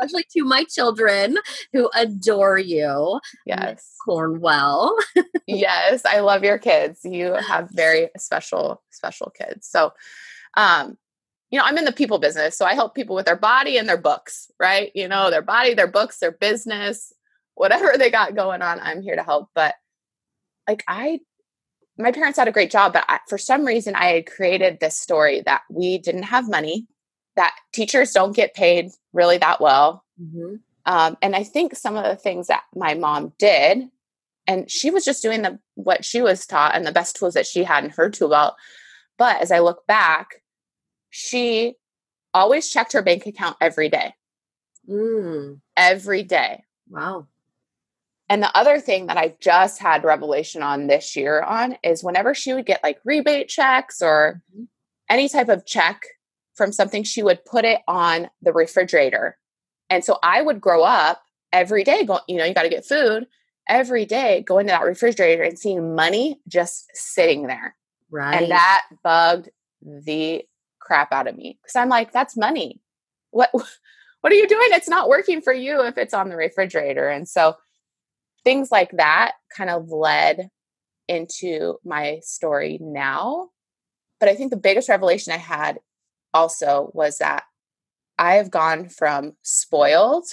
especially 0.00 0.24
to 0.32 0.44
my 0.44 0.64
children 0.64 1.36
who 1.72 1.90
adore 1.94 2.58
you. 2.58 3.20
Yes, 3.44 3.96
Cornwell. 4.04 4.96
yes, 5.46 6.04
I 6.04 6.20
love 6.20 6.44
your 6.44 6.58
kids. 6.58 7.00
You 7.04 7.32
have 7.48 7.70
very 7.70 8.08
special, 8.16 8.82
special 8.90 9.30
kids. 9.30 9.66
So, 9.66 9.92
um, 10.56 10.96
you 11.50 11.58
know, 11.58 11.64
I'm 11.64 11.78
in 11.78 11.84
the 11.84 11.92
people 11.92 12.18
business, 12.18 12.56
so 12.56 12.64
I 12.64 12.74
help 12.74 12.94
people 12.94 13.16
with 13.16 13.26
their 13.26 13.36
body 13.36 13.78
and 13.78 13.88
their 13.88 13.98
books. 13.98 14.50
Right? 14.60 14.92
You 14.94 15.08
know, 15.08 15.30
their 15.30 15.42
body, 15.42 15.74
their 15.74 15.88
books, 15.88 16.18
their 16.18 16.32
business, 16.32 17.12
whatever 17.54 17.94
they 17.98 18.10
got 18.10 18.36
going 18.36 18.62
on. 18.62 18.78
I'm 18.80 19.02
here 19.02 19.16
to 19.16 19.24
help, 19.24 19.48
but 19.56 19.74
like 20.68 20.84
I 20.88 21.20
my 21.98 22.12
parents 22.12 22.38
had 22.38 22.48
a 22.48 22.52
great 22.52 22.70
job, 22.70 22.92
but 22.92 23.04
I, 23.08 23.20
for 23.28 23.38
some 23.38 23.64
reason, 23.64 23.94
I 23.94 24.06
had 24.06 24.26
created 24.26 24.80
this 24.80 24.98
story 24.98 25.42
that 25.46 25.62
we 25.70 25.98
didn't 25.98 26.24
have 26.24 26.50
money, 26.50 26.86
that 27.36 27.54
teachers 27.72 28.12
don't 28.12 28.34
get 28.34 28.54
paid 28.54 28.90
really 29.12 29.38
that 29.38 29.60
well. 29.60 30.04
Mm-hmm. 30.20 30.56
Um, 30.86 31.16
and 31.22 31.34
I 31.34 31.44
think 31.44 31.76
some 31.76 31.96
of 31.96 32.04
the 32.04 32.16
things 32.16 32.48
that 32.48 32.64
my 32.74 32.94
mom 32.94 33.32
did 33.38 33.88
and 34.46 34.70
she 34.70 34.90
was 34.90 35.04
just 35.04 35.22
doing 35.22 35.42
the 35.42 35.58
what 35.74 36.04
she 36.04 36.20
was 36.20 36.46
taught 36.46 36.74
and 36.74 36.86
the 36.86 36.92
best 36.92 37.16
tools 37.16 37.34
that 37.34 37.46
she 37.46 37.64
had 37.64 37.84
in 37.84 37.90
her 37.90 38.10
tool 38.10 38.28
belt. 38.28 38.54
But 39.16 39.40
as 39.40 39.50
I 39.50 39.60
look 39.60 39.86
back, 39.86 40.42
she 41.10 41.74
always 42.32 42.68
checked 42.68 42.92
her 42.92 43.02
bank 43.02 43.26
account 43.26 43.56
every 43.60 43.88
day. 43.88 44.14
Mm. 44.88 45.60
Every 45.76 46.22
day. 46.22 46.64
Wow. 46.88 47.28
And 48.28 48.42
the 48.42 48.56
other 48.56 48.80
thing 48.80 49.06
that 49.06 49.18
I 49.18 49.34
just 49.40 49.80
had 49.80 50.04
revelation 50.04 50.62
on 50.62 50.86
this 50.86 51.14
year 51.14 51.42
on 51.42 51.76
is 51.82 52.02
whenever 52.02 52.34
she 52.34 52.54
would 52.54 52.66
get 52.66 52.82
like 52.82 52.98
rebate 53.04 53.48
checks 53.48 54.00
or 54.00 54.42
mm-hmm. 54.52 54.64
any 55.10 55.28
type 55.28 55.48
of 55.48 55.66
check 55.66 56.02
from 56.54 56.72
something, 56.72 57.02
she 57.02 57.22
would 57.22 57.44
put 57.44 57.64
it 57.64 57.80
on 57.86 58.30
the 58.40 58.52
refrigerator. 58.52 59.36
And 59.90 60.04
so 60.04 60.18
I 60.22 60.40
would 60.40 60.60
grow 60.60 60.82
up 60.82 61.22
every 61.52 61.84
day 61.84 62.04
going, 62.04 62.22
you 62.26 62.36
know, 62.36 62.44
you 62.44 62.54
got 62.54 62.62
to 62.62 62.70
get 62.70 62.86
food 62.86 63.26
every 63.68 64.06
day, 64.06 64.42
going 64.42 64.66
to 64.66 64.70
that 64.70 64.84
refrigerator 64.84 65.42
and 65.42 65.58
seeing 65.58 65.94
money 65.94 66.40
just 66.48 66.86
sitting 66.94 67.46
there. 67.46 67.76
Right. 68.10 68.42
And 68.42 68.50
that 68.50 68.84
bugged 69.02 69.50
the 69.82 70.44
crap 70.80 71.12
out 71.12 71.26
of 71.26 71.36
me 71.36 71.58
because 71.62 71.76
I'm 71.76 71.88
like, 71.88 72.12
that's 72.12 72.36
money. 72.36 72.80
What 73.30 73.50
what 74.20 74.32
are 74.32 74.36
you 74.36 74.48
doing? 74.48 74.68
It's 74.68 74.88
not 74.88 75.08
working 75.08 75.42
for 75.42 75.52
you 75.52 75.82
if 75.82 75.98
it's 75.98 76.14
on 76.14 76.30
the 76.30 76.36
refrigerator. 76.36 77.08
And 77.08 77.28
so 77.28 77.56
things 78.44 78.70
like 78.70 78.90
that 78.92 79.32
kind 79.54 79.70
of 79.70 79.90
led 79.90 80.48
into 81.08 81.78
my 81.84 82.20
story 82.22 82.78
now. 82.80 83.48
But 84.20 84.28
I 84.28 84.34
think 84.34 84.50
the 84.50 84.56
biggest 84.56 84.88
revelation 84.88 85.32
I 85.32 85.38
had 85.38 85.78
also 86.32 86.90
was 86.94 87.18
that 87.18 87.44
I 88.18 88.34
have 88.34 88.50
gone 88.50 88.88
from 88.88 89.32
spoiled 89.42 90.26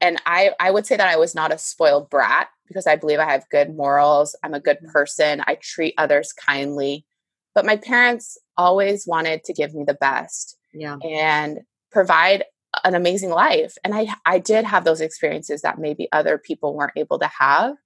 and 0.00 0.20
I 0.26 0.52
I 0.60 0.70
would 0.70 0.86
say 0.86 0.96
that 0.96 1.08
I 1.08 1.16
was 1.16 1.34
not 1.34 1.52
a 1.52 1.58
spoiled 1.58 2.10
brat 2.10 2.48
because 2.66 2.86
I 2.86 2.96
believe 2.96 3.18
I 3.18 3.30
have 3.30 3.48
good 3.48 3.74
morals. 3.74 4.36
I'm 4.42 4.54
a 4.54 4.60
good 4.60 4.78
mm-hmm. 4.78 4.90
person. 4.90 5.42
I 5.46 5.56
treat 5.60 5.94
others 5.98 6.32
kindly. 6.32 7.06
But 7.54 7.64
my 7.64 7.76
parents 7.76 8.36
always 8.56 9.06
wanted 9.06 9.44
to 9.44 9.54
give 9.54 9.74
me 9.74 9.84
the 9.84 9.94
best. 9.94 10.58
Yeah. 10.74 10.98
And 11.02 11.60
provide 11.90 12.44
an 12.84 12.94
amazing 12.94 13.30
life. 13.30 13.76
And 13.84 13.94
I 13.94 14.08
I 14.24 14.38
did 14.38 14.64
have 14.64 14.84
those 14.84 15.00
experiences 15.00 15.62
that 15.62 15.78
maybe 15.78 16.08
other 16.12 16.38
people 16.38 16.74
weren't 16.74 16.92
able 16.96 17.18
to 17.18 17.30
have. 17.40 17.76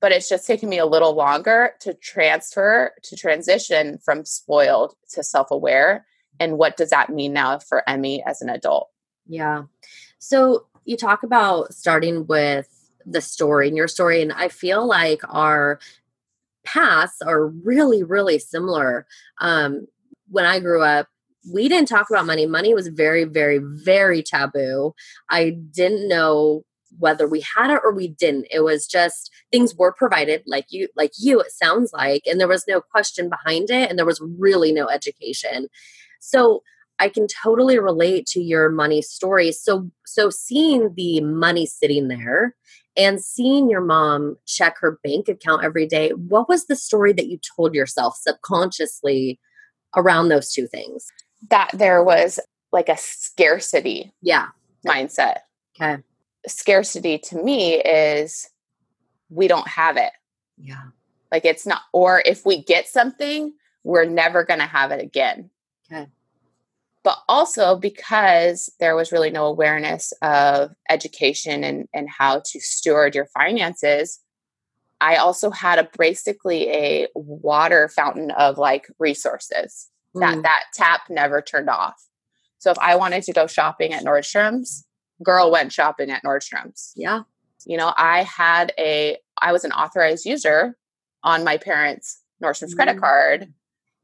But 0.00 0.12
it's 0.12 0.28
just 0.28 0.46
taken 0.46 0.68
me 0.68 0.78
a 0.78 0.86
little 0.86 1.14
longer 1.14 1.72
to 1.80 1.92
transfer 1.94 2.92
to 3.02 3.16
transition 3.16 3.98
from 3.98 4.24
spoiled 4.24 4.94
to 5.10 5.24
self-aware. 5.24 6.06
And 6.38 6.56
what 6.56 6.76
does 6.76 6.90
that 6.90 7.10
mean 7.10 7.32
now 7.32 7.58
for 7.58 7.88
Emmy 7.88 8.22
as 8.24 8.40
an 8.40 8.48
adult? 8.48 8.90
Yeah. 9.26 9.64
So 10.20 10.66
you 10.84 10.96
talk 10.96 11.24
about 11.24 11.74
starting 11.74 12.26
with 12.28 12.68
the 13.04 13.20
story 13.20 13.68
and 13.68 13.76
your 13.76 13.88
story, 13.88 14.22
and 14.22 14.32
I 14.32 14.48
feel 14.48 14.86
like 14.86 15.20
our 15.28 15.80
paths 16.64 17.20
are 17.20 17.46
really, 17.46 18.04
really 18.04 18.38
similar. 18.38 19.06
Um, 19.40 19.88
when 20.28 20.44
I 20.44 20.60
grew 20.60 20.82
up, 20.82 21.08
we 21.52 21.68
didn't 21.68 21.88
talk 21.88 22.08
about 22.10 22.26
money. 22.26 22.46
Money 22.46 22.74
was 22.74 22.88
very, 22.88 23.24
very, 23.24 23.58
very 23.62 24.22
taboo. 24.22 24.94
I 25.30 25.56
didn't 25.72 26.08
know 26.08 26.64
whether 26.98 27.28
we 27.28 27.44
had 27.56 27.70
it 27.70 27.80
or 27.84 27.92
we 27.92 28.08
didn't. 28.08 28.46
It 28.50 28.60
was 28.60 28.86
just 28.86 29.30
things 29.52 29.74
were 29.74 29.92
provided 29.92 30.42
like 30.46 30.66
you 30.70 30.88
like 30.96 31.12
you 31.18 31.40
it 31.40 31.52
sounds 31.52 31.92
like 31.92 32.22
and 32.26 32.40
there 32.40 32.48
was 32.48 32.64
no 32.66 32.80
question 32.80 33.28
behind 33.28 33.70
it 33.70 33.90
and 33.90 33.98
there 33.98 34.06
was 34.06 34.22
really 34.38 34.72
no 34.72 34.88
education. 34.88 35.68
So 36.20 36.62
I 36.98 37.08
can 37.08 37.26
totally 37.42 37.78
relate 37.78 38.26
to 38.28 38.40
your 38.40 38.70
money 38.70 39.02
story. 39.02 39.52
So 39.52 39.90
so 40.06 40.30
seeing 40.30 40.94
the 40.96 41.20
money 41.20 41.66
sitting 41.66 42.08
there 42.08 42.56
and 42.96 43.22
seeing 43.22 43.70
your 43.70 43.80
mom 43.80 44.36
check 44.46 44.76
her 44.80 44.98
bank 45.04 45.28
account 45.28 45.64
every 45.64 45.86
day, 45.86 46.10
what 46.10 46.48
was 46.48 46.66
the 46.66 46.76
story 46.76 47.12
that 47.12 47.28
you 47.28 47.38
told 47.56 47.74
yourself 47.74 48.16
subconsciously 48.20 49.38
around 49.96 50.28
those 50.28 50.50
two 50.50 50.66
things? 50.66 51.06
That 51.50 51.70
there 51.72 52.02
was 52.02 52.40
like 52.72 52.88
a 52.88 52.96
scarcity 52.96 54.12
yeah 54.20 54.48
mindset. 54.86 55.38
Okay. 55.80 56.02
Scarcity 56.46 57.18
to 57.18 57.42
me 57.42 57.74
is 57.74 58.48
we 59.30 59.48
don't 59.48 59.68
have 59.68 59.96
it. 59.96 60.12
Yeah. 60.56 60.84
Like 61.30 61.44
it's 61.44 61.66
not 61.66 61.82
or 61.92 62.22
if 62.24 62.44
we 62.44 62.62
get 62.62 62.88
something, 62.88 63.52
we're 63.84 64.04
never 64.04 64.44
going 64.44 64.60
to 64.60 64.66
have 64.66 64.90
it 64.90 65.02
again. 65.02 65.50
Okay 65.90 66.08
but 67.08 67.22
also 67.26 67.74
because 67.74 68.70
there 68.80 68.94
was 68.94 69.12
really 69.12 69.30
no 69.30 69.46
awareness 69.46 70.12
of 70.20 70.72
education 70.90 71.64
and, 71.64 71.88
and 71.94 72.06
how 72.10 72.42
to 72.44 72.60
steward 72.60 73.14
your 73.14 73.26
finances 73.26 74.20
i 75.00 75.16
also 75.16 75.50
had 75.50 75.78
a 75.78 75.88
basically 75.98 76.68
a 76.68 77.08
water 77.14 77.88
fountain 77.88 78.30
of 78.32 78.58
like 78.58 78.88
resources 78.98 79.88
mm. 80.16 80.20
that 80.20 80.42
that 80.42 80.64
tap 80.74 81.02
never 81.08 81.40
turned 81.42 81.68
off 81.68 82.08
so 82.58 82.70
if 82.70 82.78
i 82.78 82.94
wanted 82.96 83.22
to 83.22 83.32
go 83.32 83.46
shopping 83.46 83.92
at 83.92 84.04
nordstrom's 84.04 84.86
girl 85.22 85.50
went 85.50 85.72
shopping 85.72 86.10
at 86.10 86.22
nordstrom's 86.24 86.92
yeah 86.96 87.22
you 87.66 87.76
know 87.76 87.92
i 87.96 88.22
had 88.22 88.72
a 88.78 89.16
i 89.40 89.52
was 89.52 89.64
an 89.64 89.72
authorized 89.72 90.24
user 90.24 90.76
on 91.22 91.44
my 91.44 91.56
parents 91.56 92.20
nordstrom's 92.42 92.74
mm. 92.74 92.76
credit 92.76 93.00
card 93.00 93.52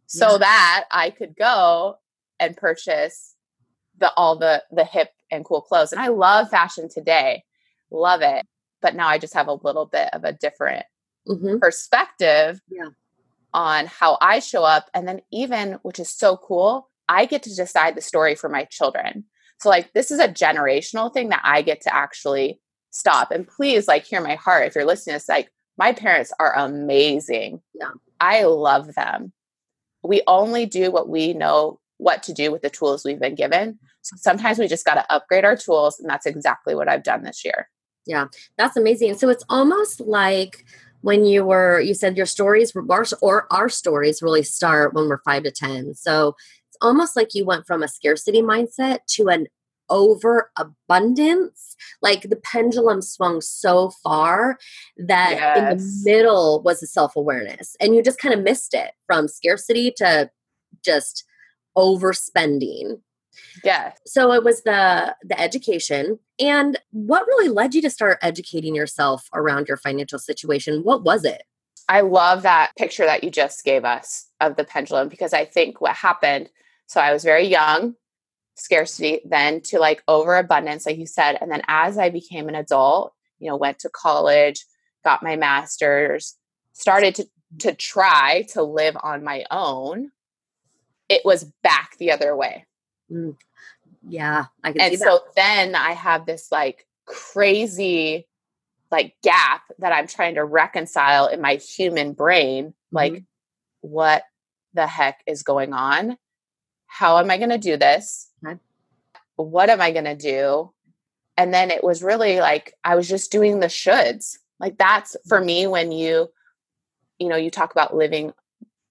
so 0.06 0.32
yeah. 0.32 0.38
that 0.38 0.84
i 0.90 1.10
could 1.10 1.34
go 1.36 1.96
and 2.40 2.56
purchase 2.56 3.34
the 3.98 4.12
all 4.16 4.36
the 4.36 4.62
the 4.70 4.84
hip 4.84 5.10
and 5.30 5.44
cool 5.44 5.60
clothes. 5.60 5.92
And 5.92 6.00
I 6.00 6.08
love 6.08 6.50
fashion 6.50 6.88
today. 6.88 7.44
Love 7.90 8.22
it. 8.22 8.46
But 8.80 8.94
now 8.94 9.08
I 9.08 9.18
just 9.18 9.34
have 9.34 9.48
a 9.48 9.54
little 9.54 9.86
bit 9.86 10.08
of 10.12 10.24
a 10.24 10.32
different 10.32 10.84
mm-hmm. 11.28 11.58
perspective 11.58 12.60
yeah. 12.68 12.88
On 13.54 13.86
how 13.86 14.18
I 14.20 14.40
show 14.40 14.64
up. 14.64 14.90
And 14.92 15.08
then 15.08 15.20
even, 15.32 15.78
which 15.82 15.98
is 15.98 16.10
so 16.12 16.36
cool, 16.36 16.90
I 17.08 17.24
get 17.24 17.42
to 17.44 17.54
decide 17.54 17.96
the 17.96 18.02
story 18.02 18.34
for 18.34 18.48
my 18.48 18.64
children. 18.64 19.24
So 19.60 19.68
like 19.68 19.92
this 19.92 20.10
is 20.10 20.18
a 20.18 20.28
generational 20.28 21.12
thing 21.12 21.30
that 21.30 21.40
I 21.44 21.62
get 21.62 21.80
to 21.82 21.94
actually 21.94 22.60
stop. 22.90 23.30
And 23.30 23.46
please 23.46 23.88
like 23.88 24.04
hear 24.04 24.20
my 24.20 24.34
heart 24.34 24.66
if 24.66 24.74
you're 24.74 24.84
listening. 24.84 25.16
It's 25.16 25.28
like 25.28 25.50
my 25.78 25.92
parents 25.92 26.32
are 26.38 26.56
amazing. 26.56 27.60
Yeah. 27.74 27.90
I 28.20 28.44
love 28.44 28.94
them. 28.94 29.32
We 30.02 30.22
only 30.26 30.66
do 30.66 30.90
what 30.90 31.08
we 31.08 31.32
know 31.32 31.80
what 31.98 32.22
to 32.24 32.32
do 32.32 32.50
with 32.50 32.62
the 32.62 32.70
tools 32.70 33.04
we've 33.04 33.20
been 33.20 33.34
given. 33.34 33.78
So 34.02 34.16
sometimes 34.18 34.58
we 34.58 34.68
just 34.68 34.84
got 34.84 34.94
to 34.94 35.12
upgrade 35.12 35.44
our 35.44 35.56
tools. 35.56 35.98
And 35.98 36.10
that's 36.10 36.26
exactly 36.26 36.74
what 36.74 36.88
I've 36.88 37.02
done 37.02 37.22
this 37.22 37.44
year. 37.44 37.68
Yeah, 38.06 38.26
that's 38.58 38.76
amazing. 38.76 39.16
So 39.16 39.30
it's 39.30 39.44
almost 39.48 40.00
like 40.00 40.64
when 41.04 41.26
you 41.26 41.44
were, 41.44 41.78
you 41.80 41.92
said 41.92 42.16
your 42.16 42.24
stories, 42.24 42.72
our, 42.74 43.04
or 43.20 43.46
our 43.52 43.68
stories 43.68 44.22
really 44.22 44.42
start 44.42 44.94
when 44.94 45.06
we're 45.06 45.20
five 45.22 45.42
to 45.42 45.50
10. 45.50 45.94
So 45.96 46.28
it's 46.68 46.78
almost 46.80 47.14
like 47.14 47.34
you 47.34 47.44
went 47.44 47.66
from 47.66 47.82
a 47.82 47.88
scarcity 47.88 48.40
mindset 48.40 49.00
to 49.08 49.28
an 49.28 49.48
overabundance. 49.90 51.76
Like 52.00 52.22
the 52.22 52.36
pendulum 52.36 53.02
swung 53.02 53.42
so 53.42 53.90
far 54.02 54.56
that 54.96 55.32
yes. 55.32 55.58
in 55.58 55.76
the 55.76 56.10
middle 56.10 56.62
was 56.62 56.80
the 56.80 56.86
self 56.86 57.16
awareness. 57.16 57.76
And 57.82 57.94
you 57.94 58.02
just 58.02 58.18
kind 58.18 58.32
of 58.32 58.40
missed 58.40 58.72
it 58.72 58.92
from 59.06 59.28
scarcity 59.28 59.92
to 59.98 60.30
just 60.82 61.24
overspending. 61.76 63.00
Yeah. 63.62 63.92
So 64.06 64.32
it 64.32 64.44
was 64.44 64.62
the 64.62 65.14
the 65.22 65.40
education 65.40 66.18
and 66.38 66.78
what 66.90 67.26
really 67.26 67.48
led 67.48 67.74
you 67.74 67.82
to 67.82 67.90
start 67.90 68.18
educating 68.22 68.74
yourself 68.74 69.28
around 69.32 69.68
your 69.68 69.76
financial 69.76 70.18
situation? 70.18 70.82
What 70.82 71.04
was 71.04 71.24
it? 71.24 71.42
I 71.88 72.00
love 72.00 72.42
that 72.42 72.72
picture 72.76 73.04
that 73.04 73.22
you 73.24 73.30
just 73.30 73.64
gave 73.64 73.84
us 73.84 74.28
of 74.40 74.56
the 74.56 74.64
pendulum 74.64 75.08
because 75.08 75.32
I 75.32 75.44
think 75.44 75.80
what 75.80 75.94
happened 75.94 76.50
so 76.86 77.00
I 77.00 77.12
was 77.14 77.24
very 77.24 77.46
young, 77.46 77.94
scarcity, 78.56 79.20
then 79.24 79.62
to 79.62 79.78
like 79.78 80.02
overabundance 80.06 80.86
like 80.86 80.98
you 80.98 81.06
said 81.06 81.38
and 81.40 81.50
then 81.50 81.62
as 81.68 81.98
I 81.98 82.10
became 82.10 82.48
an 82.48 82.54
adult, 82.54 83.12
you 83.38 83.48
know, 83.48 83.56
went 83.56 83.78
to 83.80 83.90
college, 83.90 84.64
got 85.04 85.22
my 85.22 85.36
masters, 85.36 86.36
started 86.72 87.14
to 87.16 87.26
to 87.60 87.72
try 87.72 88.44
to 88.50 88.62
live 88.62 88.96
on 89.02 89.22
my 89.22 89.44
own 89.50 90.10
it 91.08 91.22
was 91.24 91.44
back 91.62 91.96
the 91.98 92.10
other 92.10 92.34
way. 92.36 92.66
Mm. 93.14 93.36
Yeah, 94.06 94.46
I 94.62 94.72
can 94.72 94.80
and 94.80 94.98
so 94.98 95.20
then 95.34 95.74
I 95.74 95.92
have 95.92 96.26
this 96.26 96.52
like 96.52 96.86
crazy 97.06 98.26
like 98.90 99.16
gap 99.22 99.62
that 99.78 99.92
I'm 99.92 100.06
trying 100.06 100.36
to 100.36 100.44
reconcile 100.44 101.26
in 101.26 101.40
my 101.40 101.56
human 101.56 102.12
brain. 102.12 102.66
Mm-hmm. 102.66 102.96
Like, 102.96 103.24
what 103.80 104.22
the 104.72 104.86
heck 104.86 105.22
is 105.26 105.42
going 105.42 105.72
on? 105.72 106.16
How 106.86 107.18
am 107.18 107.30
I 107.30 107.38
going 107.38 107.50
to 107.50 107.58
do 107.58 107.76
this? 107.76 108.30
Okay. 108.46 108.58
What 109.36 109.68
am 109.68 109.80
I 109.80 109.90
going 109.90 110.04
to 110.04 110.14
do? 110.14 110.70
And 111.36 111.52
then 111.52 111.72
it 111.72 111.82
was 111.82 112.04
really 112.04 112.38
like 112.38 112.74
I 112.84 112.94
was 112.94 113.08
just 113.08 113.32
doing 113.32 113.58
the 113.58 113.66
shoulds. 113.66 114.38
Like 114.60 114.78
that's 114.78 115.16
for 115.26 115.40
mm. 115.40 115.46
me 115.46 115.66
when 115.66 115.90
you, 115.90 116.30
you 117.18 117.28
know, 117.28 117.36
you 117.36 117.50
talk 117.50 117.72
about 117.72 117.96
living 117.96 118.32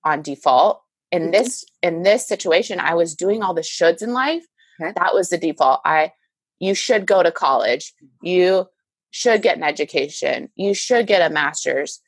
on 0.04 0.22
default 0.22 0.83
in 1.14 1.22
mm-hmm. 1.22 1.32
this 1.32 1.64
in 1.82 2.04
this 2.04 2.28
situation 2.28 2.80
i 2.82 2.94
was 2.94 3.16
doing 3.16 3.42
all 3.42 3.54
the 3.54 3.62
shoulds 3.62 4.02
in 4.02 4.12
life 4.12 4.44
okay. 4.82 4.92
that 4.98 5.14
was 5.14 5.30
the 5.30 5.38
default 5.38 5.80
i 5.86 6.12
you 6.60 6.76
should 6.76 7.06
go 7.06 7.24
to 7.24 7.32
college 7.32 7.94
mm-hmm. 8.04 8.28
you 8.28 8.68
should 9.14 9.44
get 9.44 9.58
an 9.58 9.64
education. 9.64 10.50
You 10.56 10.74
should 10.74 11.06
get 11.06 11.22
a 11.22 11.34
master's. 11.34 12.02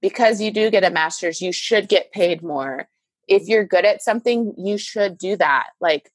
Because 0.00 0.40
you 0.40 0.50
do 0.50 0.70
get 0.70 0.84
a 0.84 0.90
master's, 0.90 1.40
you 1.40 1.52
should 1.52 1.88
get 1.88 2.12
paid 2.12 2.42
more. 2.42 2.88
If 3.28 3.42
mm-hmm. 3.42 3.50
you're 3.50 3.64
good 3.64 3.84
at 3.84 4.02
something, 4.02 4.54
you 4.56 4.78
should 4.78 5.18
do 5.18 5.36
that. 5.36 5.70
Like, 5.80 6.10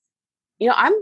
you 0.57 0.67
know, 0.67 0.73
I'm, 0.75 0.93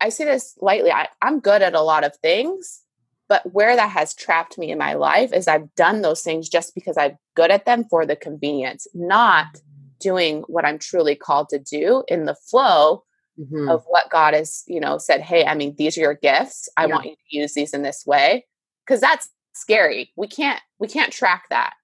I 0.00 0.10
say 0.10 0.24
this 0.24 0.56
lightly, 0.60 0.90
I, 0.90 1.08
I'm 1.20 1.40
good 1.40 1.62
at 1.62 1.74
a 1.74 1.80
lot 1.80 2.04
of 2.04 2.16
things, 2.16 2.80
but 3.28 3.42
where 3.52 3.76
that 3.76 3.90
has 3.90 4.14
trapped 4.14 4.58
me 4.58 4.70
in 4.70 4.78
my 4.78 4.94
life 4.94 5.32
is 5.32 5.48
I've 5.48 5.74
done 5.74 6.02
those 6.02 6.22
things 6.22 6.48
just 6.48 6.74
because 6.74 6.96
I'm 6.96 7.16
good 7.34 7.50
at 7.50 7.64
them 7.64 7.84
for 7.84 8.04
the 8.06 8.16
convenience, 8.16 8.86
not 8.94 9.46
mm-hmm. 9.46 9.71
Doing 10.02 10.42
what 10.46 10.64
I'm 10.64 10.78
truly 10.78 11.14
called 11.14 11.48
to 11.50 11.58
do 11.58 12.04
in 12.08 12.26
the 12.26 12.34
flow 12.34 13.04
mm-hmm. 13.38 13.68
of 13.68 13.84
what 13.86 14.10
God 14.10 14.34
has, 14.34 14.64
you 14.66 14.80
know, 14.80 14.98
said, 14.98 15.20
hey, 15.20 15.44
I 15.46 15.54
mean, 15.54 15.74
these 15.76 15.96
are 15.96 16.02
your 16.02 16.14
gifts. 16.14 16.68
I 16.76 16.86
yeah. 16.86 16.94
want 16.94 17.06
you 17.06 17.12
to 17.12 17.36
use 17.38 17.54
these 17.54 17.72
in 17.72 17.82
this 17.82 18.04
way. 18.06 18.46
Cause 18.86 19.00
that's 19.00 19.28
scary. 19.54 20.12
We 20.16 20.26
can't, 20.26 20.60
we 20.78 20.88
can't 20.88 21.12
track 21.12 21.44
that. 21.50 21.74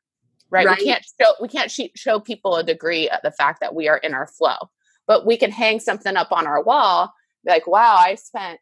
Right? 0.50 0.66
right? 0.66 0.78
We 0.78 0.84
can't 0.84 1.04
show, 1.20 1.32
we 1.40 1.48
can't 1.48 1.70
show 1.94 2.20
people 2.20 2.56
a 2.56 2.64
degree 2.64 3.08
of 3.08 3.20
the 3.22 3.30
fact 3.30 3.60
that 3.60 3.75
we 3.75 3.88
are 3.88 3.98
in 3.98 4.14
our 4.14 4.26
flow, 4.26 4.56
but 5.06 5.26
we 5.26 5.37
can 5.37 5.50
hang 5.50 5.78
something 5.78 6.16
up 6.16 6.32
on 6.32 6.46
our 6.46 6.62
wall. 6.62 7.12
Like, 7.44 7.66
wow, 7.66 7.96
I 7.98 8.14
spent 8.14 8.58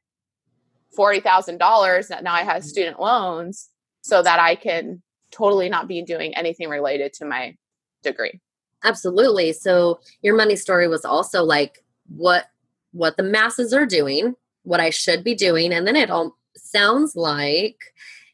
$40,000 0.98 2.08
that 2.08 2.24
now 2.24 2.34
I 2.34 2.42
have 2.42 2.62
mm-hmm. 2.62 2.68
student 2.68 3.00
loans 3.00 3.68
so 4.02 4.22
that 4.22 4.40
I 4.40 4.56
can 4.56 5.02
totally 5.30 5.68
not 5.68 5.88
be 5.88 6.02
doing 6.02 6.36
anything 6.36 6.68
related 6.68 7.12
to 7.14 7.24
my 7.24 7.56
degree. 8.02 8.40
Absolutely. 8.86 9.52
So 9.52 9.98
your 10.22 10.36
money 10.36 10.54
story 10.54 10.86
was 10.86 11.04
also 11.04 11.42
like 11.42 11.84
what 12.08 12.46
what 12.92 13.16
the 13.16 13.22
masses 13.22 13.74
are 13.74 13.84
doing, 13.84 14.34
what 14.62 14.80
I 14.80 14.90
should 14.90 15.22
be 15.24 15.34
doing, 15.34 15.72
and 15.72 15.86
then 15.86 15.96
it 15.96 16.08
all 16.08 16.36
sounds 16.56 17.16
like 17.16 17.76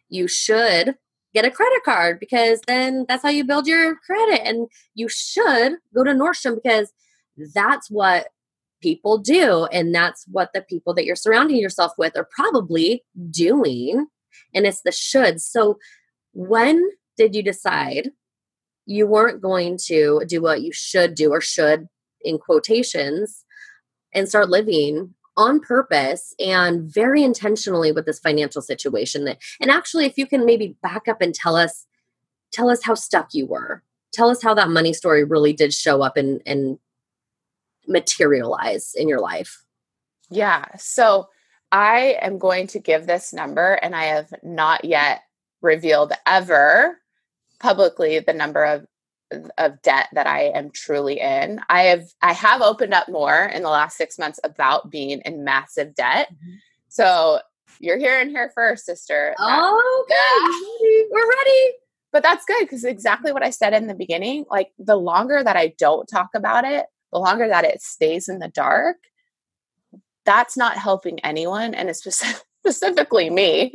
you 0.08 0.28
should 0.28 0.94
get 1.34 1.46
a 1.46 1.50
credit 1.50 1.82
card 1.84 2.20
because 2.20 2.60
then 2.66 3.06
that's 3.08 3.22
how 3.22 3.30
you 3.30 3.44
build 3.44 3.66
your 3.66 3.96
credit 3.96 4.46
and 4.46 4.68
you 4.94 5.08
should 5.08 5.76
go 5.94 6.04
to 6.04 6.10
Nordstrom 6.10 6.56
because 6.62 6.92
that's 7.54 7.90
what 7.90 8.28
people 8.82 9.16
do 9.16 9.64
and 9.72 9.94
that's 9.94 10.26
what 10.30 10.50
the 10.52 10.60
people 10.60 10.92
that 10.92 11.06
you're 11.06 11.16
surrounding 11.16 11.56
yourself 11.56 11.92
with 11.96 12.14
are 12.16 12.28
probably 12.30 13.02
doing 13.30 14.06
and 14.54 14.66
it's 14.66 14.82
the 14.82 14.92
should. 14.92 15.40
So 15.40 15.78
when 16.34 16.90
did 17.16 17.34
you 17.34 17.42
decide 17.42 18.10
you 18.86 19.06
weren't 19.06 19.40
going 19.40 19.78
to 19.86 20.22
do 20.26 20.42
what 20.42 20.62
you 20.62 20.72
should 20.72 21.14
do 21.14 21.30
or 21.30 21.40
should 21.40 21.88
in 22.22 22.38
quotations 22.38 23.44
and 24.14 24.28
start 24.28 24.48
living 24.48 25.14
on 25.36 25.60
purpose 25.60 26.34
and 26.38 26.82
very 26.82 27.22
intentionally 27.22 27.90
with 27.90 28.04
this 28.04 28.18
financial 28.18 28.60
situation 28.60 29.24
that 29.24 29.38
and 29.60 29.70
actually 29.70 30.04
if 30.04 30.18
you 30.18 30.26
can 30.26 30.44
maybe 30.44 30.76
back 30.82 31.08
up 31.08 31.22
and 31.22 31.34
tell 31.34 31.56
us 31.56 31.86
tell 32.52 32.68
us 32.68 32.84
how 32.84 32.94
stuck 32.94 33.32
you 33.32 33.46
were. 33.46 33.82
Tell 34.12 34.28
us 34.28 34.42
how 34.42 34.52
that 34.54 34.68
money 34.68 34.92
story 34.92 35.24
really 35.24 35.54
did 35.54 35.72
show 35.72 36.02
up 36.02 36.16
and 36.16 36.42
and 36.44 36.78
materialize 37.88 38.94
in 38.94 39.08
your 39.08 39.20
life. 39.20 39.64
Yeah 40.30 40.66
so 40.76 41.28
i 41.72 42.18
am 42.20 42.38
going 42.38 42.66
to 42.66 42.78
give 42.78 43.06
this 43.06 43.32
number 43.32 43.72
and 43.82 43.96
i 43.96 44.04
have 44.04 44.32
not 44.42 44.84
yet 44.84 45.22
revealed 45.62 46.12
ever 46.26 46.98
publicly 47.62 48.18
the 48.18 48.34
number 48.34 48.64
of 48.64 48.86
of 49.56 49.80
debt 49.80 50.08
that 50.12 50.26
I 50.26 50.50
am 50.54 50.70
truly 50.70 51.18
in. 51.18 51.58
I 51.70 51.84
have 51.84 52.04
I 52.20 52.34
have 52.34 52.60
opened 52.60 52.92
up 52.92 53.08
more 53.08 53.44
in 53.44 53.62
the 53.62 53.70
last 53.70 53.96
6 53.96 54.18
months 54.18 54.38
about 54.44 54.90
being 54.90 55.22
in 55.24 55.44
massive 55.44 55.94
debt. 55.94 56.28
Mm-hmm. 56.30 56.56
So 56.88 57.40
you're 57.80 57.98
hearing 57.98 58.28
here 58.28 58.52
first, 58.54 58.84
sister. 58.84 59.34
Oh, 59.38 60.04
okay. 60.04 60.86
Yeah. 60.86 61.04
We're 61.10 61.28
ready. 61.28 61.76
But 62.12 62.22
that's 62.22 62.44
good 62.44 62.60
because 62.60 62.84
exactly 62.84 63.32
what 63.32 63.42
I 63.42 63.48
said 63.48 63.72
in 63.72 63.86
the 63.86 63.94
beginning. 63.94 64.44
Like 64.50 64.72
the 64.78 64.96
longer 64.96 65.42
that 65.42 65.56
I 65.56 65.72
don't 65.78 66.06
talk 66.06 66.28
about 66.34 66.64
it, 66.64 66.84
the 67.10 67.18
longer 67.18 67.48
that 67.48 67.64
it 67.64 67.80
stays 67.80 68.28
in 68.28 68.38
the 68.38 68.48
dark, 68.48 68.96
that's 70.26 70.56
not 70.56 70.76
helping 70.76 71.20
anyone 71.20 71.74
and 71.74 71.88
it's 71.88 72.04
specifically 72.64 73.30
me 73.30 73.72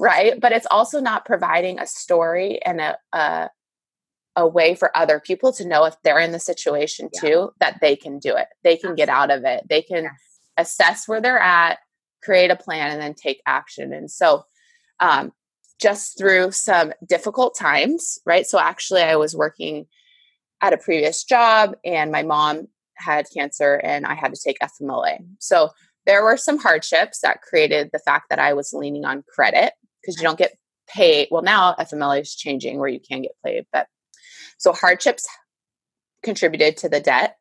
right 0.00 0.40
but 0.40 0.52
it's 0.52 0.66
also 0.70 1.00
not 1.00 1.24
providing 1.24 1.78
a 1.78 1.86
story 1.86 2.60
and 2.64 2.80
a, 2.80 2.98
a, 3.12 3.50
a 4.36 4.46
way 4.46 4.74
for 4.74 4.96
other 4.96 5.20
people 5.20 5.52
to 5.52 5.66
know 5.66 5.84
if 5.84 5.94
they're 6.02 6.18
in 6.18 6.32
the 6.32 6.40
situation 6.40 7.08
yeah. 7.14 7.20
too 7.20 7.50
that 7.60 7.78
they 7.80 7.94
can 7.94 8.18
do 8.18 8.34
it. 8.34 8.48
They 8.64 8.76
can 8.76 8.94
get 8.96 9.08
out 9.08 9.30
of 9.30 9.44
it. 9.44 9.64
They 9.68 9.82
can 9.82 10.04
yes. 10.04 10.12
assess 10.56 11.08
where 11.08 11.20
they're 11.20 11.38
at 11.38 11.78
create 12.22 12.50
a 12.50 12.56
plan 12.56 12.90
and 12.90 13.00
then 13.00 13.14
take 13.14 13.42
action. 13.46 13.92
And 13.92 14.10
so 14.10 14.44
um, 14.98 15.32
just 15.80 16.16
through 16.16 16.50
some 16.52 16.92
difficult 17.06 17.56
times 17.56 18.18
right? 18.24 18.46
So 18.46 18.58
actually 18.58 19.02
i 19.02 19.16
was 19.16 19.36
working 19.36 19.86
at 20.60 20.72
a 20.72 20.78
previous 20.78 21.24
job 21.24 21.76
and 21.84 22.10
my 22.10 22.22
mom 22.22 22.68
had 22.96 23.26
cancer 23.36 23.74
and 23.84 24.06
i 24.06 24.14
had 24.14 24.32
to 24.32 24.40
take 24.40 24.56
fmla 24.60 25.18
so 25.38 25.68
there 26.06 26.22
were 26.22 26.36
some 26.36 26.58
hardships 26.58 27.20
that 27.20 27.42
created 27.42 27.90
the 27.92 27.98
fact 27.98 28.26
that 28.30 28.38
i 28.38 28.52
was 28.52 28.72
leaning 28.72 29.04
on 29.04 29.24
credit 29.28 29.72
because 30.04 30.20
you 30.20 30.22
don't 30.22 30.38
get 30.38 30.56
paid. 30.86 31.28
Well, 31.30 31.42
now 31.42 31.74
FMLA 31.78 32.22
is 32.22 32.34
changing 32.34 32.78
where 32.78 32.88
you 32.88 33.00
can 33.00 33.22
get 33.22 33.32
paid, 33.44 33.66
but 33.72 33.86
so 34.58 34.72
hardships 34.72 35.26
contributed 36.22 36.76
to 36.78 36.88
the 36.88 37.00
debt. 37.00 37.36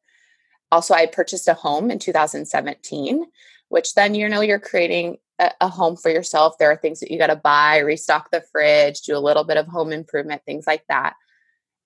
Also, 0.72 0.94
I 0.94 1.06
purchased 1.06 1.48
a 1.48 1.54
home 1.54 1.92
in 1.92 2.00
2017, 2.00 3.26
which 3.70 3.94
then 3.94 4.16
you 4.16 4.28
know 4.28 4.42
you're 4.42 4.60
creating 4.60 5.18
a, 5.40 5.52
a 5.62 5.70
home 5.70 5.96
for 5.96 6.10
yourself. 6.10 6.58
There 6.58 6.72
are 6.72 6.78
things 6.78 7.00
that 7.00 7.12
you 7.12 7.18
got 7.18 7.28
to 7.28 7.36
buy, 7.36 7.78
restock 7.80 8.32
the 8.32 8.44
fridge, 8.52 9.02
do 9.02 9.16
a 9.16 9.20
little 9.20 9.44
bit 9.44 9.58
of 9.58 9.68
home 9.68 9.92
improvement, 9.92 10.42
things 10.46 10.66
like 10.66 10.84
that. 10.90 11.14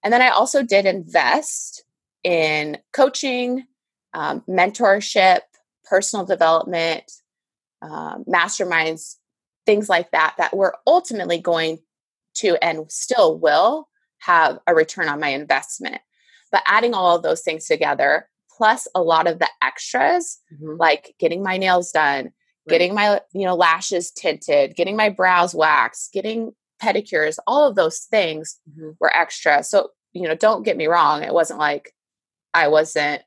And 0.04 0.14
then 0.14 0.22
I 0.22 0.30
also 0.30 0.64
did 0.64 0.86
invest 0.86 1.84
in 2.24 2.78
coaching, 2.94 3.66
um, 4.14 4.44
mentorship, 4.48 5.42
personal 5.84 6.26
development, 6.26 7.12
um, 7.82 8.24
masterminds, 8.28 9.18
things 9.68 9.90
like 9.90 10.10
that 10.12 10.34
that 10.40 10.56
were 10.56 10.76
ultimately 10.88 11.38
going 11.38 11.78
to 12.36 12.58
and 12.64 12.90
still 12.92 13.38
will 13.38 13.88
have 14.20 14.60
a 14.66 14.74
return 14.74 15.10
on 15.10 15.20
my 15.20 15.30
investment. 15.30 16.02
But 16.52 16.64
adding 16.66 16.94
all 16.94 17.16
of 17.16 17.22
those 17.22 17.42
things 17.42 17.66
together, 17.66 18.30
plus 18.58 18.88
a 18.96 19.04
lot 19.04 19.28
of 19.28 19.40
the 19.40 19.50
extras, 19.62 20.40
mm-hmm. 20.52 20.78
like 20.80 21.14
getting 21.20 21.44
my 21.44 21.58
nails 21.58 21.92
done, 21.92 22.26
right. 22.26 22.34
getting 22.70 22.96
my 22.96 23.20
you 23.34 23.46
know 23.46 23.56
lashes 23.56 24.10
tinted, 24.10 24.76
getting 24.76 24.96
my 24.96 25.10
brows 25.10 25.54
waxed, 25.54 26.14
getting 26.14 26.54
pedicures, 26.82 27.38
all 27.46 27.68
of 27.68 27.76
those 27.76 28.00
things 28.00 28.60
mm-hmm. 28.70 28.92
were 29.00 29.16
extra. 29.16 29.64
So, 29.64 29.90
you 30.14 30.28
know, 30.28 30.36
don't 30.36 30.64
get 30.64 30.78
me 30.78 30.88
wrong, 30.88 31.24
it 31.24 31.34
wasn't 31.34 31.60
like 31.60 31.94
I 32.54 32.70
wasn't 32.70 33.22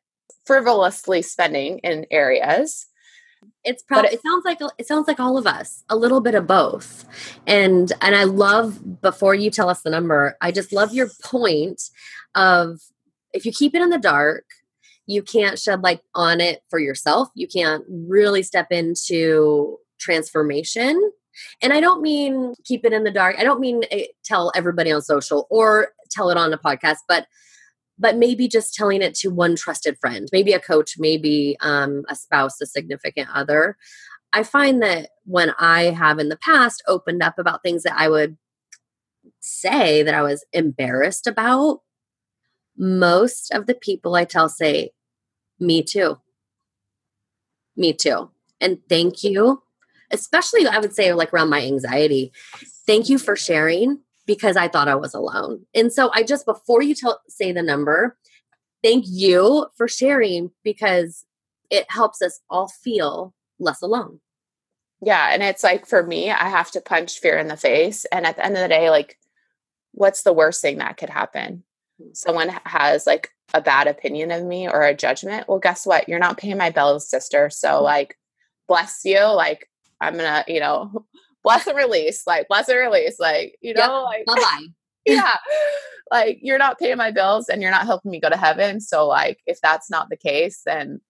frivolously 0.46 1.20
spending 1.20 1.78
in 1.80 2.06
areas 2.10 2.86
it's 3.64 3.82
probably 3.82 4.10
it, 4.10 4.22
sounds 4.22 4.44
like 4.44 4.58
it 4.78 4.86
sounds 4.86 5.06
like 5.06 5.20
all 5.20 5.36
of 5.36 5.46
us 5.46 5.84
a 5.88 5.96
little 5.96 6.20
bit 6.20 6.34
of 6.34 6.46
both. 6.46 7.04
And 7.46 7.92
and 8.00 8.14
i 8.14 8.24
love 8.24 9.00
before 9.00 9.34
you 9.34 9.50
tell 9.50 9.68
us 9.68 9.82
the 9.82 9.90
number 9.90 10.36
i 10.40 10.50
just 10.50 10.72
love 10.72 10.94
your 10.94 11.08
point 11.22 11.82
of 12.34 12.80
if 13.32 13.44
you 13.44 13.52
keep 13.52 13.74
it 13.74 13.82
in 13.82 13.90
the 13.90 13.98
dark 13.98 14.44
you 15.10 15.22
can't 15.22 15.58
shed 15.58 15.82
light 15.82 16.00
on 16.14 16.40
it 16.40 16.62
for 16.70 16.78
yourself. 16.78 17.30
You 17.34 17.48
can't 17.48 17.84
really 17.88 18.44
step 18.44 18.68
into 18.70 19.78
transformation. 19.98 21.12
And 21.62 21.72
i 21.72 21.80
don't 21.80 22.02
mean 22.02 22.54
keep 22.64 22.84
it 22.84 22.92
in 22.92 23.04
the 23.04 23.10
dark. 23.10 23.36
I 23.38 23.44
don't 23.44 23.60
mean 23.60 23.82
eh, 23.90 24.06
tell 24.24 24.52
everybody 24.54 24.92
on 24.92 25.02
social 25.02 25.46
or 25.50 25.88
tell 26.10 26.30
it 26.30 26.36
on 26.36 26.52
a 26.52 26.58
podcast 26.58 26.98
but 27.08 27.26
but 28.00 28.16
maybe 28.16 28.48
just 28.48 28.74
telling 28.74 29.02
it 29.02 29.14
to 29.14 29.28
one 29.28 29.54
trusted 29.54 29.98
friend, 29.98 30.28
maybe 30.32 30.54
a 30.54 30.58
coach, 30.58 30.94
maybe 30.98 31.56
um, 31.60 32.02
a 32.08 32.16
spouse, 32.16 32.60
a 32.60 32.66
significant 32.66 33.28
other. 33.32 33.76
I 34.32 34.42
find 34.42 34.82
that 34.82 35.10
when 35.24 35.52
I 35.58 35.84
have 35.84 36.18
in 36.18 36.30
the 36.30 36.38
past 36.38 36.82
opened 36.88 37.22
up 37.22 37.38
about 37.38 37.62
things 37.62 37.82
that 37.82 37.94
I 37.96 38.08
would 38.08 38.38
say 39.40 40.02
that 40.02 40.14
I 40.14 40.22
was 40.22 40.46
embarrassed 40.52 41.26
about, 41.26 41.82
most 42.76 43.52
of 43.52 43.66
the 43.66 43.74
people 43.74 44.14
I 44.14 44.24
tell 44.24 44.48
say, 44.48 44.92
Me 45.58 45.82
too. 45.82 46.18
Me 47.76 47.92
too. 47.92 48.30
And 48.62 48.78
thank 48.88 49.22
you. 49.22 49.62
Especially, 50.10 50.66
I 50.66 50.78
would 50.78 50.94
say, 50.94 51.12
like 51.12 51.32
around 51.34 51.50
my 51.50 51.62
anxiety. 51.62 52.32
Thank 52.86 53.10
you 53.10 53.18
for 53.18 53.36
sharing 53.36 54.00
because 54.30 54.56
I 54.56 54.68
thought 54.68 54.86
I 54.86 54.94
was 54.94 55.12
alone. 55.12 55.66
And 55.74 55.92
so 55.92 56.08
I 56.14 56.22
just, 56.22 56.46
before 56.46 56.82
you 56.82 56.94
tell, 56.94 57.20
say 57.26 57.50
the 57.50 57.64
number, 57.64 58.16
thank 58.80 59.04
you 59.08 59.66
for 59.76 59.88
sharing 59.88 60.52
because 60.62 61.24
it 61.68 61.86
helps 61.90 62.22
us 62.22 62.38
all 62.48 62.68
feel 62.68 63.34
less 63.58 63.82
alone. 63.82 64.20
Yeah. 65.02 65.30
And 65.32 65.42
it's 65.42 65.64
like 65.64 65.84
for 65.84 66.06
me, 66.06 66.30
I 66.30 66.48
have 66.48 66.70
to 66.70 66.80
punch 66.80 67.18
fear 67.18 67.38
in 67.38 67.48
the 67.48 67.56
face. 67.56 68.04
And 68.12 68.24
at 68.24 68.36
the 68.36 68.46
end 68.46 68.54
of 68.54 68.62
the 68.62 68.68
day, 68.68 68.88
like, 68.88 69.18
what's 69.90 70.22
the 70.22 70.32
worst 70.32 70.62
thing 70.62 70.78
that 70.78 70.96
could 70.96 71.10
happen? 71.10 71.64
Hmm. 72.00 72.10
Someone 72.12 72.50
has 72.62 73.08
like 73.08 73.30
a 73.52 73.60
bad 73.60 73.88
opinion 73.88 74.30
of 74.30 74.44
me 74.44 74.68
or 74.68 74.82
a 74.82 74.94
judgment. 74.94 75.48
Well, 75.48 75.58
guess 75.58 75.84
what? 75.84 76.08
You're 76.08 76.20
not 76.20 76.38
paying 76.38 76.56
my 76.56 76.70
bills, 76.70 77.10
sister. 77.10 77.50
So, 77.50 77.78
hmm. 77.78 77.82
like, 77.82 78.16
bless 78.68 79.00
you. 79.04 79.24
Like, 79.24 79.68
I'm 80.00 80.16
gonna, 80.16 80.44
you 80.46 80.60
know, 80.60 81.04
bless 81.42 81.66
and 81.66 81.76
release, 81.76 82.26
like 82.26 82.48
bless 82.48 82.68
and 82.68 82.78
release, 82.78 83.18
like 83.18 83.56
you 83.60 83.74
know, 83.74 84.08
yep. 84.10 84.26
like 84.26 84.42
bye 84.42 84.66
yeah, 85.06 85.36
like 86.10 86.38
you're 86.42 86.58
not 86.58 86.78
paying 86.78 86.96
my 86.96 87.10
bills 87.10 87.48
and 87.48 87.62
you're 87.62 87.70
not 87.70 87.86
helping 87.86 88.10
me 88.10 88.20
go 88.20 88.28
to 88.28 88.36
heaven. 88.36 88.80
So 88.80 89.06
like, 89.06 89.40
if 89.46 89.60
that's 89.60 89.90
not 89.90 90.08
the 90.10 90.16
case, 90.16 90.62
then 90.64 91.00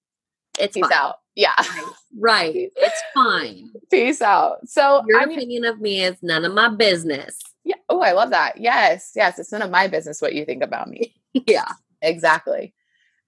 it's 0.58 0.74
peace 0.74 0.86
fine. 0.86 0.92
out. 0.92 1.16
Yeah, 1.34 1.54
right. 1.58 1.92
right. 2.18 2.70
It's 2.76 3.02
fine. 3.14 3.70
Peace 3.90 4.22
out. 4.22 4.68
So 4.68 5.02
your 5.06 5.20
I 5.20 5.24
opinion 5.24 5.64
of 5.64 5.80
me 5.80 6.02
is 6.02 6.16
none 6.22 6.44
of 6.44 6.52
my 6.52 6.68
business. 6.68 7.38
Yeah. 7.64 7.76
Oh, 7.88 8.00
I 8.00 8.12
love 8.12 8.30
that. 8.30 8.58
Yes, 8.58 9.12
yes. 9.14 9.38
It's 9.38 9.52
none 9.52 9.62
of 9.62 9.70
my 9.70 9.88
business 9.88 10.20
what 10.20 10.34
you 10.34 10.44
think 10.44 10.62
about 10.62 10.88
me. 10.88 11.14
yeah, 11.32 11.72
exactly. 12.02 12.74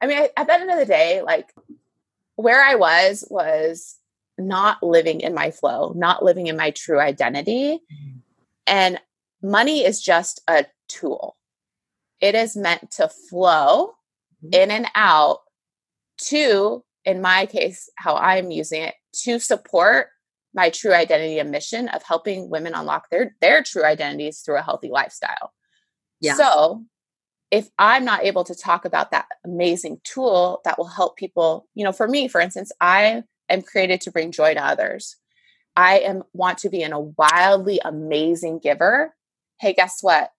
I 0.01 0.07
mean, 0.07 0.27
at 0.37 0.47
the 0.47 0.53
end 0.53 0.71
of 0.71 0.79
the 0.79 0.85
day, 0.85 1.23
like 1.23 1.53
where 2.37 2.63
I 2.63 2.75
was 2.75 3.25
was 3.31 3.97
not 4.39 4.83
living 4.83 5.21
in 5.21 5.35
my 5.35 5.51
flow, 5.51 5.93
not 5.97 6.25
living 6.25 6.47
in 6.47 6.57
my 6.57 6.71
true 6.71 7.01
identity. 7.01 7.75
Mm-hmm. 7.75 8.19
And 8.67 9.01
money 9.43 9.85
is 9.85 10.01
just 10.01 10.41
a 10.49 10.67
tool. 10.89 11.37
It 12.21 12.35
is 12.35 12.57
meant 12.57 12.91
to 12.93 13.09
flow 13.09 13.95
mm-hmm. 14.45 14.55
in 14.55 14.71
and 14.71 14.87
out 14.95 15.41
to, 16.25 16.85
in 17.05 17.21
my 17.21 17.47
case, 17.47 17.91
how 17.97 18.17
I'm 18.17 18.51
using 18.51 18.83
it, 18.83 18.95
to 19.25 19.39
support 19.39 20.09
my 20.55 20.71
true 20.71 20.93
identity 20.93 21.39
and 21.39 21.51
mission 21.51 21.89
of 21.89 22.03
helping 22.03 22.51
women 22.51 22.75
unlock 22.75 23.09
their 23.11 23.35
their 23.41 23.63
true 23.63 23.85
identities 23.85 24.41
through 24.41 24.59
a 24.59 24.63
healthy 24.63 24.89
lifestyle. 24.89 25.53
Yeah. 26.21 26.35
So 26.35 26.85
if 27.51 27.69
I'm 27.79 28.05
not 28.05 28.25
able 28.25 28.45
to 28.45 28.55
talk 28.55 28.85
about 28.85 29.11
that 29.11 29.27
amazing 29.45 30.01
tool 30.05 30.61
that 30.65 30.79
will 30.79 30.87
help 30.87 31.17
people, 31.17 31.67
you 31.75 31.85
know, 31.85 31.93
for 31.93 32.09
me, 32.09 32.29
for 32.29 32.41
instance, 32.41 32.73
I 32.81 33.25
am 33.53 33.63
created 33.63 34.01
to 34.03 34.11
bring 34.11 34.33
joy 34.33 34.55
to 34.55 34.65
others. 34.65 35.17
I 35.77 35.99
am 36.01 36.23
want 36.33 36.59
to 36.59 36.71
be 36.71 36.83
in 36.83 36.93
a 36.93 37.01
wildly 37.01 37.81
amazing 37.85 38.59
giver. 38.59 39.15
Hey, 39.61 39.73
guess 39.73 39.99
what? 40.03 40.33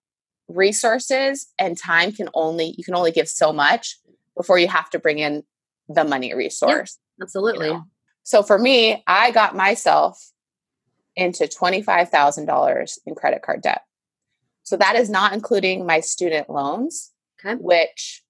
Resources 0.48 1.48
and 1.58 1.76
time 1.76 2.12
can 2.12 2.28
only 2.34 2.74
you 2.76 2.84
can 2.84 2.94
only 2.94 3.12
give 3.12 3.28
so 3.28 3.52
much 3.52 3.98
before 4.36 4.58
you 4.58 4.68
have 4.68 4.90
to 4.90 4.98
bring 4.98 5.18
in 5.18 5.44
the 5.88 6.04
money 6.04 6.34
resource. 6.34 6.98
Yeah, 7.18 7.24
absolutely. 7.24 7.66
You 7.68 7.72
know? 7.74 7.84
So 8.22 8.42
for 8.42 8.58
me, 8.58 9.02
I 9.06 9.30
got 9.30 9.54
myself 9.54 10.32
into 11.16 11.44
$25,000 11.44 12.98
in 13.06 13.14
credit 13.14 13.42
card 13.42 13.62
debt. 13.62 13.82
So 14.62 14.76
that 14.78 14.96
is 14.96 15.10
not 15.10 15.32
including 15.32 15.86
my 15.86 16.00
student 16.00 16.48
loans, 16.48 17.12
okay. 17.38 17.54
which 17.56 18.22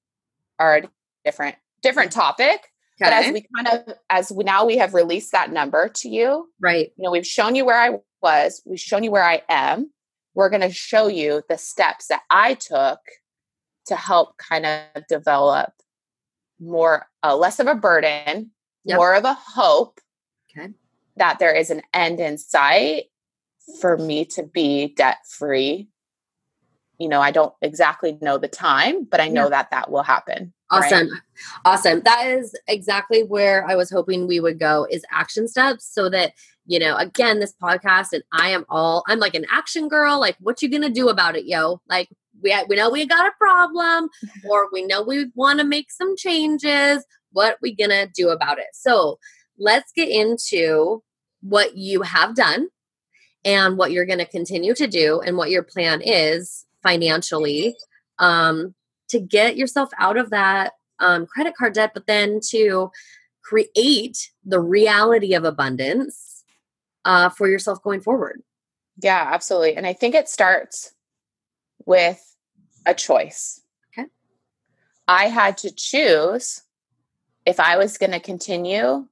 are 0.59 0.79
a 0.79 0.89
different 1.25 1.57
different 1.83 2.13
topic. 2.13 2.73
But 3.01 3.13
as 3.13 3.33
we 3.33 3.47
kind 3.57 3.69
of 3.69 3.95
as 4.09 4.31
we 4.31 4.45
now 4.45 4.65
we 4.65 4.77
have 4.77 4.95
released 4.95 5.33
that 5.33 5.53
number 5.53 5.89
to 5.89 6.09
you. 6.09 6.49
Right. 6.61 6.93
You 6.97 7.05
know, 7.05 7.11
we've 7.11 7.27
shown 7.27 7.55
you 7.55 7.65
where 7.65 7.79
I 7.79 7.99
was, 8.23 8.63
we've 8.65 8.79
shown 8.79 9.03
you 9.03 9.11
where 9.11 9.25
I 9.25 9.43
am. 9.49 9.91
We're 10.35 10.51
going 10.51 10.63
to 10.63 10.73
show 10.73 11.09
you 11.09 11.43
the 11.49 11.59
steps 11.59 12.09
that 12.09 12.23
I 12.31 12.55
took 12.55 13.01
to 13.87 13.97
help 13.97 14.37
kind 14.39 14.67
of 14.67 15.07
develop 15.09 15.71
more 16.61 17.07
uh, 17.23 17.37
less 17.37 17.61
of 17.61 17.67
a 17.67 17.75
burden 17.75 18.51
yep. 18.85 18.97
more 18.97 19.15
of 19.15 19.25
a 19.25 19.35
hope 19.35 20.01
okay. 20.57 20.71
that 21.17 21.39
there 21.39 21.55
is 21.55 21.71
an 21.71 21.83
end 21.93 22.21
in 22.21 22.39
sight 22.39 23.05
for 23.81 23.97
me 23.97 24.25
to 24.27 24.43
be 24.43 24.89
debt 24.95 25.19
free. 25.29 25.89
You 26.99 27.09
know, 27.09 27.21
I 27.21 27.33
don't 27.33 27.53
exactly 27.61 28.17
know 28.21 28.39
the 28.39 28.49
time, 28.49 29.05
but 29.05 29.21
I 29.21 29.29
know 29.29 29.45
yeah. 29.45 29.51
that 29.51 29.71
that 29.73 29.91
will 29.91 30.03
happen. 30.03 30.53
Awesome. 30.75 31.11
Right? 31.11 31.21
Awesome. 31.65 32.01
That 32.05 32.27
is 32.27 32.55
exactly 32.69 33.23
where 33.23 33.67
I 33.69 33.75
was 33.75 33.91
hoping 33.91 34.27
we 34.27 34.41
would 34.41 34.59
go 34.59 34.87
is 34.91 35.05
action 35.11 35.49
steps 35.49 35.87
so 35.87 36.09
that, 36.11 36.33
you 36.67 36.79
know, 36.79 36.97
again, 36.97 37.41
this 37.41 37.55
podcast 37.63 38.13
and 38.13 38.23
I 38.33 38.51
am 38.51 38.65
all 38.69 39.05
I'm 39.09 39.19
like 39.19 39.35
an 39.35 39.47
action 39.51 39.89
girl. 39.89 40.21
Like, 40.21 40.37
what 40.41 40.63
you 40.63 40.71
gonna 40.71 40.91
do 40.91 41.09
about 41.09 41.37
it, 41.37 41.47
yo? 41.47 41.81
Like 41.89 42.09
we 42.43 42.55
we 42.69 42.77
know 42.77 42.91
we 42.91 43.07
got 43.07 43.27
a 43.27 43.33
problem 43.39 44.09
or 44.49 44.69
we 44.73 44.85
know 44.85 45.03
we 45.03 45.31
want 45.35 45.59
to 45.61 45.65
make 45.65 45.91
some 45.91 46.17
changes 46.17 47.05
what 47.33 47.59
we 47.61 47.75
gonna 47.75 48.07
do 48.07 48.31
about 48.31 48.59
it? 48.59 48.69
So 48.73 49.19
let's 49.59 49.93
get 49.93 50.09
into 50.09 51.03
what 51.43 51.77
you 51.77 52.03
have 52.03 52.35
done 52.35 52.69
and 53.45 53.77
what 53.77 53.93
you're 53.93 54.07
gonna 54.07 54.25
continue 54.25 54.75
to 54.75 54.87
do 54.87 55.21
and 55.21 55.37
what 55.37 55.51
your 55.51 55.63
plan 55.63 56.01
is 56.03 56.65
financially 56.83 57.75
um, 58.19 58.75
to 59.09 59.21
get 59.21 59.57
yourself 59.57 59.91
out 59.99 60.17
of 60.17 60.31
that 60.31 60.73
um, 60.99 61.27
credit 61.27 61.55
card 61.57 61.75
debt, 61.75 61.93
but 61.95 62.07
then 62.07 62.41
to 62.49 62.91
create 63.43 64.31
the 64.45 64.61
reality 64.61 65.35
of 65.35 65.45
abundance 65.45 66.45
uh, 67.05 67.29
for 67.29 67.49
yourself 67.49 67.83
going 67.83 68.01
forward. 68.01 68.43
Yeah, 69.03 69.29
absolutely. 69.33 69.77
And 69.77 69.87
I 69.87 69.93
think 69.93 70.15
it 70.15 70.29
starts 70.29 70.95
with 71.85 72.37
a 72.87 72.95
choice. 72.95 73.61
Okay. 73.93 74.09
I 75.09 75.27
had 75.27 75.59
to 75.59 75.71
choose 75.71 76.63
if 77.45 77.61
I 77.61 77.77
was 77.77 77.99
going 77.99 78.13
to 78.13 78.21
continue 78.21 79.07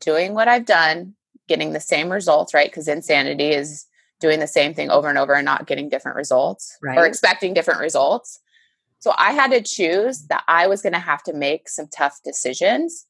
doing 0.00 0.34
what 0.34 0.48
I've 0.48 0.66
done, 0.66 1.14
getting 1.48 1.72
the 1.72 1.80
same 1.80 2.10
results, 2.10 2.52
right? 2.52 2.68
Because 2.68 2.88
insanity 2.88 3.50
is 3.50 3.86
doing 4.20 4.40
the 4.40 4.46
same 4.46 4.74
thing 4.74 4.90
over 4.90 5.08
and 5.08 5.18
over 5.18 5.34
and 5.34 5.44
not 5.44 5.66
getting 5.66 5.88
different 5.88 6.16
results 6.16 6.76
right. 6.82 6.98
or 6.98 7.06
expecting 7.06 7.54
different 7.54 7.80
results. 7.80 8.40
So 8.98 9.12
I 9.16 9.32
had 9.32 9.50
to 9.52 9.62
choose 9.62 10.26
that 10.28 10.42
I 10.48 10.66
was 10.66 10.82
going 10.82 10.92
to 10.92 10.98
have 10.98 11.22
to 11.24 11.32
make 11.32 11.68
some 11.68 11.86
tough 11.86 12.20
decisions. 12.24 13.06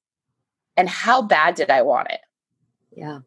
And 0.76 0.88
how 0.88 1.22
bad 1.22 1.54
did 1.54 1.70
I 1.70 1.82
want 1.82 2.10
it? 2.10 2.20
Yeah. 2.92 3.20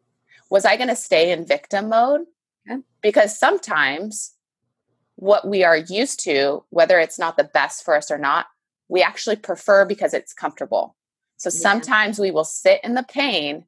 Was 0.50 0.64
I 0.64 0.76
going 0.76 0.88
to 0.88 0.96
stay 0.96 1.32
in 1.32 1.46
victim 1.46 1.88
mode? 1.88 2.22
Okay. 2.70 2.80
Because 3.02 3.38
sometimes 3.38 4.34
what 5.16 5.46
we 5.46 5.64
are 5.64 5.76
used 5.76 6.20
to, 6.24 6.64
whether 6.70 6.98
it's 6.98 7.18
not 7.18 7.36
the 7.36 7.44
best 7.44 7.84
for 7.84 7.96
us 7.96 8.10
or 8.10 8.18
not, 8.18 8.46
we 8.88 9.02
actually 9.02 9.36
prefer 9.36 9.84
because 9.84 10.14
it's 10.14 10.32
comfortable. 10.32 10.96
So 11.36 11.48
yeah. 11.48 11.60
sometimes 11.60 12.18
we 12.18 12.30
will 12.30 12.44
sit 12.44 12.80
in 12.84 12.94
the 12.94 13.02
pain 13.02 13.64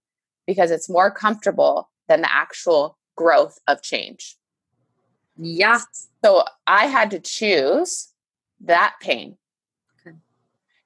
because 0.46 0.70
it's 0.70 0.88
more 0.88 1.10
comfortable 1.10 1.90
than 2.08 2.20
the 2.22 2.32
actual 2.32 2.98
growth 3.16 3.58
of 3.66 3.82
change. 3.82 4.36
Yeah. 5.36 5.80
So 6.24 6.44
I 6.66 6.86
had 6.86 7.10
to 7.12 7.20
choose 7.20 8.11
that 8.62 8.94
pain. 9.00 9.36
Okay. 10.00 10.16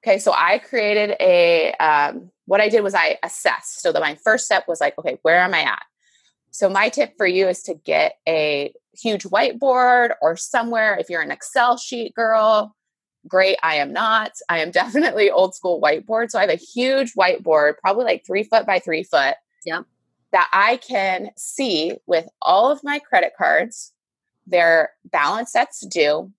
Okay. 0.03 0.19
So 0.19 0.33
I 0.33 0.59
created 0.59 1.15
a, 1.19 1.73
um, 1.73 2.31
what 2.45 2.61
I 2.61 2.69
did 2.69 2.81
was 2.81 2.95
I 2.95 3.17
assessed. 3.23 3.81
So 3.81 3.91
that 3.91 3.99
my 3.99 4.15
first 4.15 4.45
step 4.45 4.65
was 4.67 4.81
like, 4.81 4.97
okay, 4.97 5.19
where 5.21 5.39
am 5.39 5.53
I 5.53 5.61
at? 5.61 5.83
So 6.51 6.69
my 6.69 6.89
tip 6.89 7.13
for 7.17 7.27
you 7.27 7.47
is 7.47 7.61
to 7.63 7.75
get 7.75 8.17
a 8.27 8.73
huge 8.93 9.23
whiteboard 9.23 10.11
or 10.21 10.35
somewhere, 10.35 10.97
if 10.99 11.09
you're 11.09 11.21
an 11.21 11.31
Excel 11.31 11.77
sheet 11.77 12.15
girl, 12.15 12.75
great. 13.27 13.57
I 13.61 13.75
am 13.75 13.93
not. 13.93 14.31
I 14.49 14.59
am 14.59 14.71
definitely 14.71 15.29
old 15.29 15.55
school 15.55 15.81
whiteboard. 15.81 16.31
So 16.31 16.39
I 16.39 16.41
have 16.41 16.49
a 16.49 16.55
huge 16.55 17.13
whiteboard, 17.13 17.77
probably 17.77 18.05
like 18.05 18.25
three 18.25 18.43
foot 18.43 18.65
by 18.65 18.79
three 18.79 19.03
foot. 19.03 19.35
Yeah. 19.65 19.81
That 20.31 20.49
I 20.51 20.77
can 20.77 21.29
see 21.37 21.93
with 22.05 22.27
all 22.41 22.71
of 22.71 22.83
my 22.83 22.99
credit 22.99 23.33
cards, 23.37 23.93
their 24.45 24.91
balance 25.05 25.51
that's 25.51 25.85
due, 25.85 26.31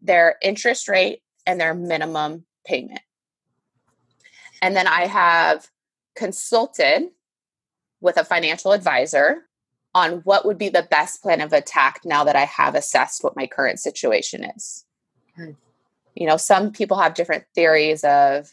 their 0.00 0.36
interest 0.42 0.88
rate, 0.88 1.22
and 1.46 1.60
their 1.60 1.74
minimum 1.74 2.44
payment. 2.66 3.00
And 4.60 4.76
then 4.76 4.86
I 4.86 5.06
have 5.06 5.68
consulted 6.16 7.08
with 8.00 8.16
a 8.16 8.24
financial 8.24 8.72
advisor 8.72 9.44
on 9.94 10.18
what 10.24 10.44
would 10.44 10.58
be 10.58 10.68
the 10.68 10.86
best 10.90 11.22
plan 11.22 11.40
of 11.40 11.52
attack 11.52 12.00
now 12.04 12.24
that 12.24 12.36
I 12.36 12.44
have 12.44 12.74
assessed 12.74 13.24
what 13.24 13.36
my 13.36 13.46
current 13.46 13.80
situation 13.80 14.44
is. 14.44 14.84
Okay 15.38 15.54
you 16.18 16.26
know 16.26 16.36
some 16.36 16.72
people 16.72 16.98
have 16.98 17.14
different 17.14 17.44
theories 17.54 18.02
of 18.04 18.50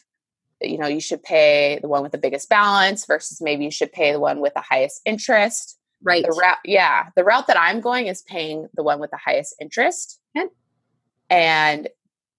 you 0.62 0.78
know 0.78 0.88
you 0.88 1.02
should 1.02 1.24
pay 1.24 1.80
the 1.82 1.88
one 1.88 2.04
with 2.04 2.12
the 2.12 2.18
biggest 2.18 2.48
balance 2.48 3.06
versus 3.06 3.42
maybe 3.42 3.66
you 3.66 3.72
should 3.72 3.92
pay 3.92 4.12
the 4.12 4.20
one 4.20 4.40
with 4.40 4.54
the 4.54 4.62
highest 4.62 5.02
interest 5.06 5.78
right 6.02 6.24
the 6.24 6.32
route 6.32 6.58
yeah 6.64 7.08
the 7.16 7.24
route 7.24 7.48
that 7.48 7.60
i'm 7.60 7.82
going 7.82 8.08
is 8.08 8.22
paying 8.22 8.68
the 8.76 8.84
one 8.84 9.00
with 9.00 9.12
the 9.12 9.18
highest 9.18 9.56
interest 9.60 10.20
okay. 10.38 10.48
And 11.30 11.90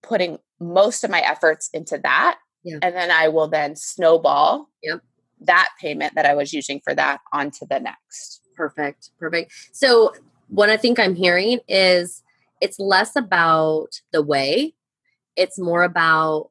putting 0.02 0.38
most 0.60 1.04
of 1.04 1.10
my 1.10 1.20
efforts 1.20 1.68
into 1.72 1.98
that 1.98 2.38
yeah. 2.64 2.78
and 2.82 2.94
then 2.94 3.10
i 3.10 3.28
will 3.28 3.48
then 3.48 3.76
snowball 3.76 4.68
yep. 4.82 5.00
that 5.40 5.70
payment 5.80 6.14
that 6.14 6.26
i 6.26 6.34
was 6.34 6.52
using 6.52 6.80
for 6.82 6.94
that 6.94 7.20
onto 7.32 7.66
the 7.68 7.78
next 7.78 8.40
perfect 8.54 9.10
perfect 9.18 9.52
so 9.72 10.12
what 10.48 10.70
i 10.70 10.76
think 10.76 10.98
i'm 10.98 11.14
hearing 11.14 11.58
is 11.68 12.22
it's 12.60 12.78
less 12.78 13.16
about 13.16 14.00
the 14.12 14.22
way 14.22 14.74
it's 15.36 15.58
more 15.58 15.82
about 15.82 16.50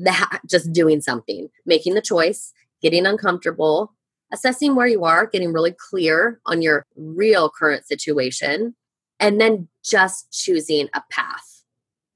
that 0.00 0.40
just 0.48 0.72
doing 0.72 1.00
something, 1.00 1.48
making 1.66 1.94
the 1.94 2.00
choice, 2.00 2.52
getting 2.82 3.06
uncomfortable, 3.06 3.94
assessing 4.32 4.74
where 4.74 4.86
you 4.86 5.04
are, 5.04 5.26
getting 5.26 5.52
really 5.52 5.74
clear 5.90 6.40
on 6.46 6.62
your 6.62 6.84
real 6.96 7.50
current 7.50 7.86
situation, 7.86 8.74
and 9.18 9.40
then 9.40 9.68
just 9.84 10.32
choosing 10.32 10.88
a 10.94 11.02
path. 11.10 11.59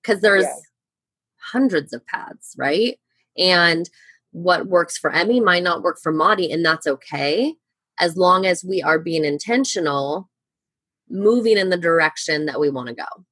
Because 0.04 0.20
there's 0.20 0.46
hundreds 1.52 1.92
of 1.92 2.06
paths, 2.06 2.54
right? 2.58 2.98
And 3.38 3.88
what 4.32 4.66
works 4.66 4.98
for 4.98 5.10
Emmy 5.10 5.40
might 5.40 5.62
not 5.62 5.82
work 5.82 5.98
for 6.02 6.12
Maudie, 6.12 6.52
and 6.52 6.64
that's 6.64 6.86
okay. 6.86 7.54
as 7.98 8.16
long 8.16 8.46
as 8.46 8.64
we 8.64 8.82
are 8.82 8.98
being 8.98 9.24
intentional, 9.24 10.28
moving 11.08 11.56
in 11.56 11.70
the 11.70 11.76
direction 11.76 12.46
that 12.46 12.60
we 12.60 12.70
want 12.70 12.88
to 12.88 12.94
go. 12.94 13.24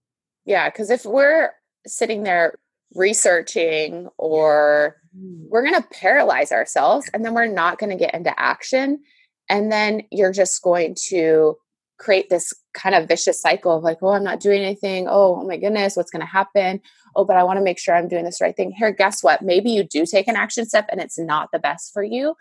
Yeah, 0.45 0.69
because 0.69 0.91
if 0.91 1.05
we're 1.05 1.51
sitting 1.87 2.23
there 2.23 2.59
researching 2.95 4.09
or 4.19 4.97
mm. 5.17 5.47
we're 5.49 5.67
going 5.67 5.81
to 5.81 5.89
paralyze 5.89 6.53
ourselves 6.53 7.09
and 7.13 7.25
then 7.25 7.35
we're 7.35 7.47
not 7.47 7.79
going 7.79 7.91
to 7.91 7.97
get 7.97 8.15
into 8.15 8.39
action. 8.39 9.01
And 9.49 9.73
then 9.73 10.03
you're 10.11 10.33
just 10.33 10.63
going 10.63 10.97
to 11.09 11.57
create 11.99 12.29
this 12.31 12.53
kind 12.75 12.95
of 12.95 13.09
vicious 13.09 13.41
cycle 13.41 13.77
of 13.77 13.83
like, 13.83 13.99
oh, 14.03 14.11
I'm 14.11 14.25
not 14.25 14.41
doing 14.41 14.63
anything. 14.63 15.07
Oh, 15.09 15.41
oh 15.41 15.47
my 15.47 15.57
goodness, 15.57 15.97
what's 15.97 16.11
going 16.11 16.21
to 16.21 16.27
happen? 16.27 16.81
Oh, 17.15 17.25
but 17.25 17.37
I 17.37 17.45
want 17.45 17.59
to 17.59 17.65
make 17.65 17.79
sure 17.79 17.95
I'm 17.95 18.09
doing 18.09 18.25
this 18.25 18.41
right 18.41 18.57
thing. 18.57 18.73
Here, 18.73 18.93
guess 18.93 19.23
what? 19.23 19.43
Maybe 19.43 19.71
you 19.71 19.85
do 19.85 20.07
take 20.07 20.29
an 20.29 20.37
action 20.37 20.67
step 20.67 20.87
and 20.91 21.01
it's 21.01 21.19
not 21.19 21.51
the 21.53 21.59
best 21.59 21.93
for 21.93 22.03
you, 22.03 22.35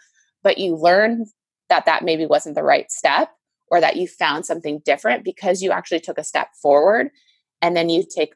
but 0.43 0.57
you 0.57 0.75
learn 0.75 1.25
that 1.69 1.85
that 1.85 2.03
maybe 2.03 2.25
wasn't 2.25 2.55
the 2.55 2.63
right 2.63 2.91
step 2.91 3.29
or 3.71 3.79
that 3.79 3.95
you 3.95 4.07
found 4.07 4.45
something 4.45 4.81
different 4.85 5.23
because 5.23 5.61
you 5.61 5.71
actually 5.71 6.01
took 6.01 6.17
a 6.17 6.23
step 6.23 6.49
forward 6.61 7.09
and 7.61 7.75
then 7.75 7.89
you 7.89 8.03
take 8.03 8.33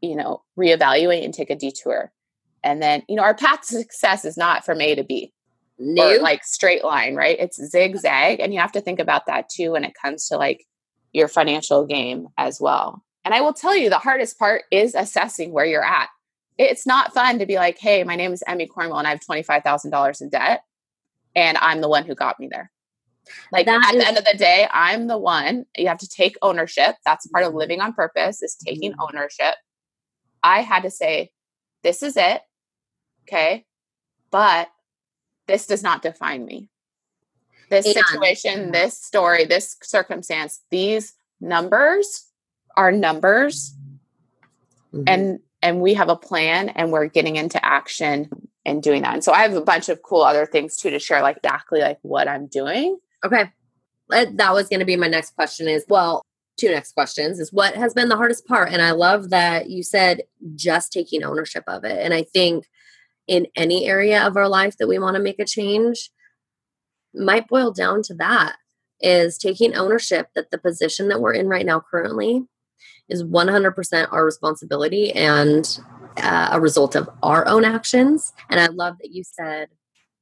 you 0.00 0.16
know 0.16 0.42
reevaluate 0.58 1.24
and 1.24 1.32
take 1.32 1.50
a 1.50 1.56
detour 1.56 2.12
and 2.62 2.82
then 2.82 3.02
you 3.08 3.16
know 3.16 3.22
our 3.22 3.34
path 3.34 3.60
to 3.60 3.78
success 3.78 4.24
is 4.24 4.36
not 4.36 4.64
from 4.64 4.80
a 4.80 4.94
to 4.94 5.04
b 5.04 5.32
no. 5.78 6.10
or 6.10 6.20
like 6.20 6.44
straight 6.44 6.84
line 6.84 7.14
right 7.14 7.38
it's 7.38 7.62
zigzag 7.70 8.40
and 8.40 8.52
you 8.52 8.60
have 8.60 8.72
to 8.72 8.80
think 8.80 8.98
about 8.98 9.26
that 9.26 9.48
too 9.48 9.72
when 9.72 9.84
it 9.84 9.94
comes 10.00 10.26
to 10.28 10.36
like 10.36 10.66
your 11.14 11.28
financial 11.28 11.86
game 11.86 12.28
as 12.36 12.60
well 12.60 13.02
and 13.24 13.32
i 13.32 13.40
will 13.40 13.54
tell 13.54 13.74
you 13.74 13.88
the 13.88 13.98
hardest 13.98 14.38
part 14.38 14.64
is 14.70 14.94
assessing 14.94 15.52
where 15.52 15.64
you're 15.64 15.84
at 15.84 16.08
it's 16.58 16.86
not 16.86 17.14
fun 17.14 17.38
to 17.38 17.46
be 17.46 17.56
like 17.56 17.78
hey 17.78 18.04
my 18.04 18.16
name 18.16 18.32
is 18.32 18.42
emmy 18.46 18.66
cornwell 18.66 18.98
and 18.98 19.08
i 19.08 19.10
have 19.10 19.20
$25000 19.20 20.20
in 20.20 20.28
debt 20.28 20.62
and 21.34 21.56
i'm 21.58 21.80
the 21.80 21.88
one 21.88 22.04
who 22.04 22.14
got 22.14 22.38
me 22.38 22.48
there 22.50 22.70
like 23.52 23.66
that 23.66 23.86
at 23.88 23.94
is- 23.94 24.02
the 24.02 24.08
end 24.08 24.18
of 24.18 24.24
the 24.24 24.36
day, 24.36 24.68
I'm 24.70 25.06
the 25.06 25.18
one. 25.18 25.66
You 25.76 25.88
have 25.88 25.98
to 25.98 26.08
take 26.08 26.36
ownership. 26.42 26.96
That's 27.04 27.26
part 27.28 27.44
of 27.44 27.50
mm-hmm. 27.50 27.58
living 27.58 27.80
on 27.80 27.92
purpose 27.92 28.42
is 28.42 28.56
taking 28.56 28.92
mm-hmm. 28.92 29.00
ownership. 29.02 29.54
I 30.42 30.60
had 30.60 30.82
to 30.82 30.90
say, 30.90 31.30
this 31.82 32.02
is 32.02 32.16
it. 32.16 32.42
Okay. 33.22 33.64
But 34.30 34.68
this 35.46 35.66
does 35.66 35.82
not 35.82 36.02
define 36.02 36.44
me. 36.44 36.68
This 37.70 37.86
and, 37.86 37.94
situation, 37.94 38.72
this 38.72 38.98
story, 38.98 39.44
this 39.44 39.76
circumstance, 39.82 40.62
these 40.70 41.14
numbers 41.40 42.26
are 42.76 42.92
numbers. 42.92 43.74
Mm-hmm. 44.92 45.04
And 45.06 45.38
and 45.62 45.80
we 45.80 45.94
have 45.94 46.08
a 46.10 46.16
plan 46.16 46.68
and 46.70 46.92
we're 46.92 47.06
getting 47.06 47.36
into 47.36 47.64
action 47.64 48.28
and 48.66 48.82
doing 48.82 49.02
that. 49.02 49.14
And 49.14 49.24
so 49.24 49.32
I 49.32 49.42
have 49.42 49.54
a 49.54 49.62
bunch 49.62 49.88
of 49.88 50.02
cool 50.02 50.22
other 50.22 50.44
things 50.44 50.76
too 50.76 50.90
to 50.90 50.98
share, 50.98 51.22
like 51.22 51.38
exactly 51.38 51.80
like 51.80 51.98
what 52.02 52.28
I'm 52.28 52.46
doing 52.46 52.98
Okay. 53.24 53.50
That 54.10 54.52
was 54.52 54.68
going 54.68 54.80
to 54.80 54.86
be 54.86 54.96
my 54.96 55.08
next 55.08 55.34
question 55.34 55.66
is 55.66 55.84
well, 55.88 56.22
two 56.58 56.70
next 56.70 56.92
questions 56.92 57.40
is 57.40 57.52
what 57.52 57.74
has 57.74 57.94
been 57.94 58.08
the 58.08 58.16
hardest 58.16 58.46
part? 58.46 58.70
And 58.70 58.82
I 58.82 58.92
love 58.92 59.30
that 59.30 59.70
you 59.70 59.82
said 59.82 60.22
just 60.54 60.92
taking 60.92 61.24
ownership 61.24 61.64
of 61.66 61.84
it. 61.84 61.98
And 61.98 62.12
I 62.12 62.22
think 62.22 62.66
in 63.26 63.46
any 63.56 63.86
area 63.86 64.24
of 64.24 64.36
our 64.36 64.48
life 64.48 64.76
that 64.76 64.86
we 64.86 64.98
want 64.98 65.16
to 65.16 65.22
make 65.22 65.38
a 65.38 65.46
change 65.46 66.10
might 67.14 67.48
boil 67.48 67.72
down 67.72 68.02
to 68.02 68.14
that 68.14 68.56
is 69.00 69.38
taking 69.38 69.74
ownership 69.74 70.28
that 70.34 70.50
the 70.50 70.58
position 70.58 71.08
that 71.08 71.20
we're 71.20 71.34
in 71.34 71.48
right 71.48 71.66
now 71.66 71.80
currently 71.80 72.42
is 73.08 73.22
100% 73.22 74.12
our 74.12 74.24
responsibility 74.24 75.12
and 75.12 75.78
uh, 76.16 76.50
a 76.52 76.60
result 76.60 76.94
of 76.94 77.08
our 77.22 77.46
own 77.46 77.64
actions. 77.64 78.32
And 78.48 78.60
I 78.60 78.66
love 78.66 78.96
that 79.00 79.12
you 79.12 79.24
said 79.24 79.68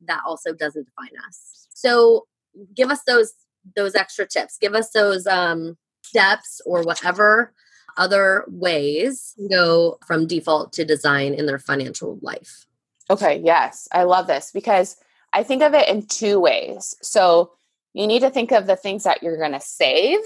that 0.07 0.21
also 0.27 0.53
doesn't 0.53 0.87
define 0.87 1.17
us. 1.29 1.69
So 1.71 2.27
give 2.75 2.91
us 2.91 3.03
those 3.07 3.33
those 3.77 3.95
extra 3.95 4.27
tips 4.27 4.59
give 4.59 4.75
us 4.75 4.91
those 4.91 5.27
um 5.27 5.77
steps 6.03 6.61
or 6.67 6.83
whatever 6.83 7.53
other 7.97 8.45
ways 8.49 9.35
go 9.51 9.99
from 10.07 10.27
default 10.27 10.73
to 10.73 10.85
design 10.85 11.35
in 11.35 11.47
their 11.47 11.59
financial 11.59 12.19
life 12.23 12.67
okay 13.11 13.41
yes 13.45 13.89
i 13.93 14.03
love 14.03 14.27
this 14.27 14.51
because 14.53 14.97
i 15.33 15.43
think 15.43 15.63
of 15.63 15.75
it 15.75 15.89
in 15.89 16.07
two 16.07 16.41
ways 16.41 16.95
so 17.03 17.53
you 17.95 18.07
need 18.07 18.21
to 18.21 18.31
think 18.31 18.53
of 18.53 18.67
the 18.67 18.77
things 18.77 19.05
that 19.05 19.23
you're 19.23 19.39
going 19.39 19.53
to 19.53 19.61
save 19.61 20.21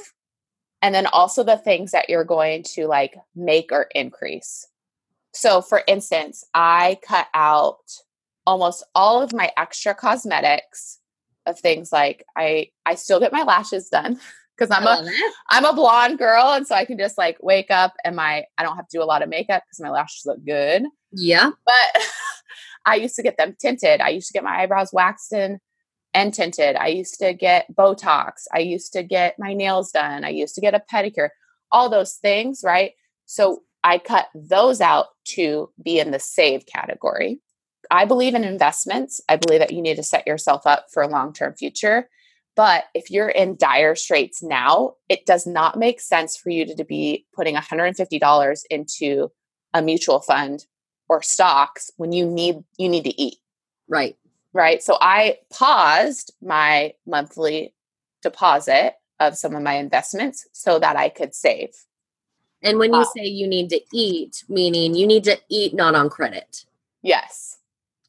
and 0.83 0.95
then 0.95 1.07
also 1.07 1.43
the 1.43 1.57
things 1.57 1.91
that 1.91 2.09
you're 2.09 2.25
going 2.25 2.63
to 2.63 2.87
like 2.87 3.15
make 3.35 3.73
or 3.73 3.89
increase 3.95 4.67
so 5.33 5.61
for 5.61 5.83
instance 5.87 6.45
i 6.55 6.99
cut 7.07 7.27
out 7.35 7.79
almost 8.47 8.85
all 8.95 9.21
of 9.23 9.33
my 9.33 9.51
extra 9.57 9.95
cosmetics 9.95 10.99
of 11.47 11.59
things 11.59 11.93
like 11.93 12.25
I 12.37 12.71
I 12.85 12.95
still 12.95 13.21
get 13.21 13.33
my 13.33 13.43
lashes 13.43 13.89
done 13.89 14.19
because 14.57 14.71
I'm 14.71 14.87
a 14.87 15.09
am 15.51 15.65
a 15.65 15.73
blonde 15.73 16.19
girl 16.19 16.53
and 16.53 16.67
so 16.67 16.75
I 16.75 16.85
can 16.85 16.99
just 16.99 17.19
like 17.19 17.39
wake 17.43 17.71
up 17.71 17.95
and 18.05 18.17
my 18.17 18.45
I 18.59 18.63
don't 18.63 18.77
have 18.77 18.89
to 18.89 18.99
do 18.99 19.03
a 19.03 19.05
lot 19.05 19.23
of 19.23 19.29
makeup 19.29 19.63
because 19.67 19.81
my 19.81 19.91
lashes 19.91 20.23
look 20.27 20.45
good. 20.45 20.85
Yeah. 21.13 21.51
But 21.65 22.03
I 22.87 22.95
used 22.95 23.17
to 23.17 23.23
get 23.23 23.37
them 23.37 23.57
tinted. 23.59 24.01
I 24.01 24.11
used 24.11 24.29
to 24.29 24.33
get 24.33 24.45
my 24.45 24.61
eyebrows 24.63 24.91
waxed 24.93 25.33
in 25.33 25.59
and 26.15 26.33
tinted. 26.33 26.77
I 26.77 26.87
used 26.87 27.19
to 27.19 27.35
get 27.35 27.67
Botox. 27.75 28.45
I 28.55 28.61
used 28.61 28.93
to 28.95 29.03
get 29.03 29.39
my 29.39 29.53
nails 29.53 29.91
done. 29.91 30.25
I 30.25 30.31
used 30.31 30.55
to 30.55 30.61
get 30.61 30.75
a 30.75 30.83
pedicure. 30.91 31.31
All 31.73 31.91
those 31.91 32.15
things, 32.15 32.63
right? 32.65 32.93
So 33.27 33.63
I 33.83 33.99
cut 33.99 34.29
those 34.35 34.81
out 34.81 35.07
to 35.35 35.71
be 35.83 35.99
in 35.99 36.13
the 36.13 36.21
save 36.21 36.65
category. 36.67 37.41
I 37.91 38.05
believe 38.05 38.35
in 38.35 38.45
investments. 38.45 39.21
I 39.29 39.37
believe 39.37 39.61
that 39.61 39.73
you 39.73 39.83
need 39.83 39.97
to 39.97 40.03
set 40.03 40.27
yourself 40.27 40.67
up 40.67 40.87
for 40.93 41.03
a 41.03 41.09
long 41.09 41.33
term 41.33 41.55
future. 41.55 42.09
But 42.55 42.85
if 42.95 43.11
you're 43.11 43.29
in 43.29 43.57
dire 43.57 43.95
straits 43.95 44.43
now, 44.43 44.95
it 45.09 45.27
does 45.27 45.47
not 45.47 45.79
make 45.79 46.01
sense 46.01 46.37
for 46.37 46.51
you 46.51 46.65
to, 46.67 46.75
to 46.75 46.85
be 46.85 47.27
putting 47.35 47.55
$150 47.55 48.63
into 48.71 49.31
a 49.75 49.83
mutual 49.83 50.21
fund 50.21 50.65
or 51.09 51.23
stocks 51.23 51.91
when 51.97 52.13
you 52.13 52.27
need 52.27 52.63
you 52.77 52.89
need 52.89 53.05
to 53.05 53.21
eat. 53.21 53.37
Right. 53.89 54.17
Right. 54.53 54.83
So 54.83 54.97
I 55.01 55.39
paused 55.53 56.33
my 56.41 56.95
monthly 57.07 57.75
deposit 58.23 58.95
of 59.21 59.37
some 59.37 59.55
of 59.55 59.63
my 59.63 59.75
investments 59.75 60.47
so 60.53 60.79
that 60.79 60.97
I 60.97 61.09
could 61.09 61.35
save. 61.35 61.71
And 62.63 62.79
when 62.79 62.93
you 62.93 63.01
uh, 63.01 63.07
say 63.17 63.27
you 63.27 63.47
need 63.47 63.69
to 63.71 63.81
eat, 63.93 64.45
meaning 64.49 64.95
you 64.95 65.07
need 65.07 65.25
to 65.25 65.39
eat 65.49 65.75
not 65.75 65.95
on 65.95 66.09
credit. 66.09 66.65
Yes. 67.03 67.59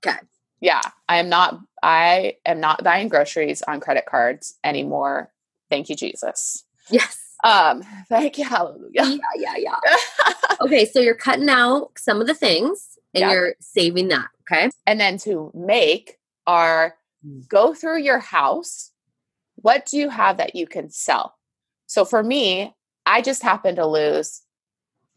Okay. 0.06 0.18
Yeah, 0.60 0.82
I 1.08 1.18
am 1.18 1.30
not 1.30 1.60
I 1.84 2.38
am 2.46 2.60
not 2.60 2.84
buying 2.84 3.10
groceries 3.10 3.62
on 3.62 3.80
credit 3.80 4.06
cards 4.06 4.58
anymore. 4.64 5.32
Thank 5.70 5.90
you 5.90 5.96
Jesus. 5.96 6.64
Yes. 6.90 7.27
Um, 7.43 7.84
thank 8.10 8.38
you 8.38 8.45
hallelujah. 8.45 8.91
Yeah, 8.93 9.17
yeah, 9.36 9.56
yeah. 9.58 9.95
okay, 10.62 10.86
so 10.86 11.00
you're 11.00 11.15
cutting 11.15 11.50
out 11.50 11.91
some 11.97 12.21
of 12.21 12.28
the 12.28 12.34
things 12.34 12.97
and 13.13 13.21
yeah. 13.21 13.32
you're 13.32 13.56
saving 13.60 14.08
that, 14.10 14.28
okay? 14.41 14.69
And 14.86 15.00
then 15.00 15.17
to 15.19 15.52
make 15.54 16.17
are 16.45 16.95
mm. 17.26 17.47
go 17.47 17.73
through 17.73 18.00
your 18.00 18.19
house. 18.19 18.91
What 19.56 19.86
do 19.86 19.97
you 19.97 20.10
have 20.10 20.38
that 20.38 20.56
you 20.56 20.67
can 20.67 20.89
sell? 20.89 21.36
So 21.88 22.06
for 22.06 22.21
me, 22.21 22.76
I 23.06 23.21
just 23.21 23.41
happened 23.41 23.78
to 23.78 23.88
lose 23.88 24.41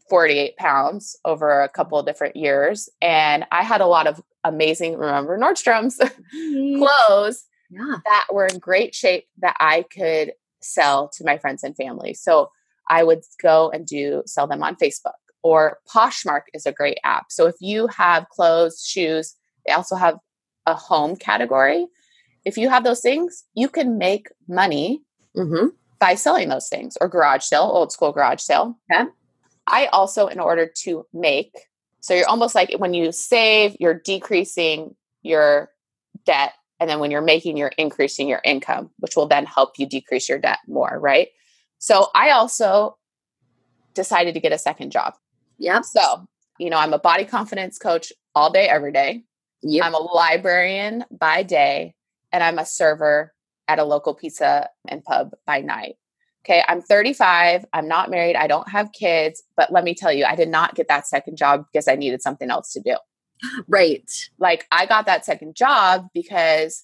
48 0.09 0.57
pounds 0.57 1.15
over 1.25 1.61
a 1.61 1.69
couple 1.69 1.99
of 1.99 2.05
different 2.05 2.35
years. 2.35 2.89
And 3.01 3.45
I 3.51 3.63
had 3.63 3.81
a 3.81 3.85
lot 3.85 4.07
of 4.07 4.21
amazing, 4.43 4.97
remember 4.97 5.37
Nordstrom's 5.37 5.97
clothes 6.77 7.45
yeah. 7.69 7.97
that 8.05 8.27
were 8.31 8.45
in 8.45 8.59
great 8.59 8.95
shape 8.95 9.27
that 9.39 9.55
I 9.59 9.83
could 9.83 10.33
sell 10.61 11.09
to 11.09 11.23
my 11.23 11.37
friends 11.37 11.63
and 11.63 11.75
family. 11.75 12.13
So 12.13 12.51
I 12.89 13.03
would 13.03 13.23
go 13.41 13.69
and 13.69 13.85
do 13.85 14.23
sell 14.25 14.47
them 14.47 14.63
on 14.63 14.75
Facebook 14.75 15.13
or 15.43 15.79
Poshmark 15.93 16.43
is 16.53 16.65
a 16.65 16.71
great 16.71 16.99
app. 17.03 17.31
So 17.31 17.47
if 17.47 17.55
you 17.59 17.87
have 17.87 18.29
clothes, 18.29 18.83
shoes, 18.85 19.35
they 19.65 19.73
also 19.73 19.95
have 19.95 20.17
a 20.65 20.75
home 20.75 21.15
category. 21.15 21.87
If 22.45 22.57
you 22.57 22.69
have 22.69 22.83
those 22.83 23.01
things, 23.01 23.43
you 23.53 23.69
can 23.69 23.97
make 23.97 24.27
money 24.47 25.01
mm-hmm. 25.35 25.67
by 25.99 26.15
selling 26.15 26.49
those 26.49 26.67
things 26.69 26.97
or 26.99 27.07
garage 27.07 27.43
sale, 27.43 27.63
old 27.63 27.91
school 27.91 28.11
garage 28.11 28.41
sale. 28.41 28.77
Okay. 28.91 29.09
I 29.67 29.85
also, 29.87 30.27
in 30.27 30.39
order 30.39 30.69
to 30.83 31.05
make, 31.13 31.55
so 31.99 32.13
you're 32.13 32.27
almost 32.27 32.55
like 32.55 32.73
when 32.77 32.93
you 32.93 33.11
save, 33.11 33.75
you're 33.79 33.93
decreasing 33.99 34.95
your 35.21 35.69
debt. 36.25 36.53
And 36.81 36.89
then 36.89 36.99
when 36.99 37.11
you're 37.11 37.21
making, 37.21 37.57
you're 37.57 37.71
increasing 37.77 38.27
your 38.27 38.41
income, 38.43 38.89
which 38.97 39.15
will 39.15 39.27
then 39.27 39.45
help 39.45 39.77
you 39.77 39.85
decrease 39.85 40.27
your 40.27 40.39
debt 40.39 40.57
more, 40.67 40.99
right? 40.99 41.27
So 41.77 42.07
I 42.15 42.31
also 42.31 42.97
decided 43.93 44.33
to 44.33 44.39
get 44.39 44.51
a 44.51 44.57
second 44.57 44.91
job. 44.91 45.13
Yeah. 45.59 45.81
So, 45.81 46.25
you 46.57 46.71
know, 46.71 46.77
I'm 46.77 46.93
a 46.93 46.99
body 46.99 47.23
confidence 47.23 47.77
coach 47.77 48.11
all 48.33 48.51
day, 48.51 48.67
every 48.67 48.91
day. 48.91 49.23
Yep. 49.61 49.85
I'm 49.85 49.93
a 49.93 49.99
librarian 49.99 51.05
by 51.11 51.43
day, 51.43 51.93
and 52.31 52.43
I'm 52.43 52.57
a 52.57 52.65
server 52.65 53.31
at 53.67 53.77
a 53.77 53.83
local 53.83 54.15
pizza 54.15 54.67
and 54.87 55.03
pub 55.03 55.33
by 55.45 55.61
night. 55.61 55.97
Okay, 56.43 56.63
I'm 56.67 56.81
35. 56.81 57.65
I'm 57.73 57.87
not 57.87 58.09
married. 58.09 58.35
I 58.35 58.47
don't 58.47 58.67
have 58.69 58.91
kids. 58.91 59.43
But 59.55 59.71
let 59.71 59.83
me 59.83 59.93
tell 59.93 60.11
you, 60.11 60.25
I 60.25 60.35
did 60.35 60.49
not 60.49 60.73
get 60.73 60.87
that 60.87 61.05
second 61.05 61.37
job 61.37 61.65
because 61.71 61.87
I 61.87 61.95
needed 61.95 62.23
something 62.23 62.49
else 62.49 62.73
to 62.73 62.81
do. 62.81 62.95
Right. 63.67 64.09
Like 64.37 64.67
I 64.71 64.85
got 64.85 65.05
that 65.05 65.25
second 65.25 65.55
job 65.55 66.07
because 66.13 66.83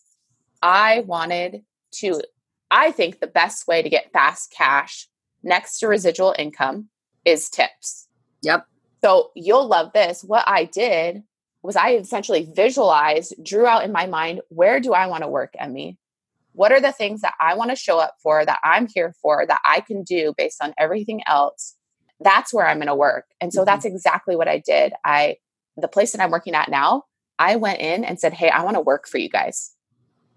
I 0.61 1.01
wanted 1.01 1.63
to 1.93 2.21
I 2.69 2.91
think 2.91 3.19
the 3.19 3.27
best 3.27 3.67
way 3.67 3.81
to 3.81 3.89
get 3.89 4.11
fast 4.11 4.51
cash 4.51 5.07
next 5.43 5.79
to 5.79 5.87
residual 5.87 6.35
income 6.37 6.89
is 7.23 7.49
tips. 7.49 8.07
Yep. 8.41 8.65
So 9.03 9.31
you'll 9.35 9.67
love 9.67 9.93
this. 9.93 10.23
What 10.23 10.43
I 10.47 10.65
did 10.65 11.23
was 11.63 11.75
I 11.75 11.95
essentially 11.95 12.49
visualized, 12.55 13.35
drew 13.43 13.65
out 13.65 13.83
in 13.83 13.91
my 13.91 14.05
mind, 14.05 14.41
where 14.49 14.79
do 14.79 14.93
I 14.93 15.07
want 15.07 15.23
to 15.23 15.29
work, 15.29 15.53
Emmy? 15.57 15.97
What 16.53 16.71
are 16.71 16.81
the 16.81 16.91
things 16.91 17.21
that 17.21 17.35
I 17.39 17.53
want 17.55 17.69
to 17.71 17.75
show 17.75 17.99
up 17.99 18.15
for, 18.21 18.43
that 18.43 18.59
I'm 18.63 18.87
here 18.87 19.13
for, 19.21 19.45
that 19.45 19.59
I 19.65 19.81
can 19.81 20.03
do 20.03 20.33
based 20.37 20.63
on 20.63 20.73
everything 20.77 21.21
else? 21.27 21.75
That's 22.19 22.53
where 22.53 22.65
I'm 22.65 22.77
going 22.77 22.87
to 22.87 22.95
work. 22.95 23.25
And 23.39 23.53
so 23.53 23.59
mm-hmm. 23.59 23.65
that's 23.65 23.85
exactly 23.85 24.35
what 24.35 24.47
I 24.47 24.59
did. 24.59 24.93
I, 25.05 25.37
the 25.77 25.87
place 25.87 26.11
that 26.11 26.21
I'm 26.21 26.31
working 26.31 26.55
at 26.55 26.69
now, 26.69 27.03
I 27.39 27.55
went 27.55 27.79
in 27.79 28.03
and 28.03 28.19
said, 28.19 28.33
Hey, 28.33 28.49
I 28.49 28.63
want 28.63 28.75
to 28.75 28.81
work 28.81 29.07
for 29.07 29.17
you 29.17 29.29
guys. 29.29 29.71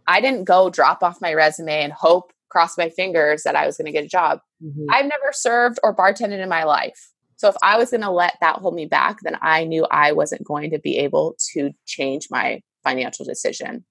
I 0.07 0.21
didn't 0.21 0.45
go 0.45 0.71
drop 0.71 1.03
off 1.03 1.21
my 1.21 1.33
resume 1.35 1.83
and 1.83 1.93
hope, 1.93 2.33
cross 2.49 2.77
my 2.77 2.89
fingers 2.91 3.45
that 3.45 3.57
I 3.57 3.67
was 3.67 3.77
going 3.77 3.87
to 3.87 3.93
get 3.93 4.05
a 4.05 4.09
job. 4.09 4.41
Mm-hmm. 4.63 4.87
I've 4.91 5.07
never 5.07 5.33
served 5.33 5.79
or 5.83 5.95
bartended 5.95 6.41
in 6.41 6.49
my 6.49 6.65
life. 6.65 7.13
So 7.37 7.49
if 7.49 7.55
I 7.63 7.79
was 7.79 7.91
going 7.91 8.03
to 8.03 8.11
let 8.11 8.37
that 8.41 8.57
hold 8.57 8.75
me 8.75 8.87
back, 8.87 9.19
then 9.23 9.39
I 9.41 9.65
knew 9.65 9.87
I 9.91 10.13
wasn't 10.13 10.45
going 10.45 10.71
to 10.73 10.79
be 10.79 10.99
able 10.99 11.37
to 11.53 11.71
change 11.87 12.27
my 12.31 12.61
financial 12.85 13.25
decision. 13.25 13.85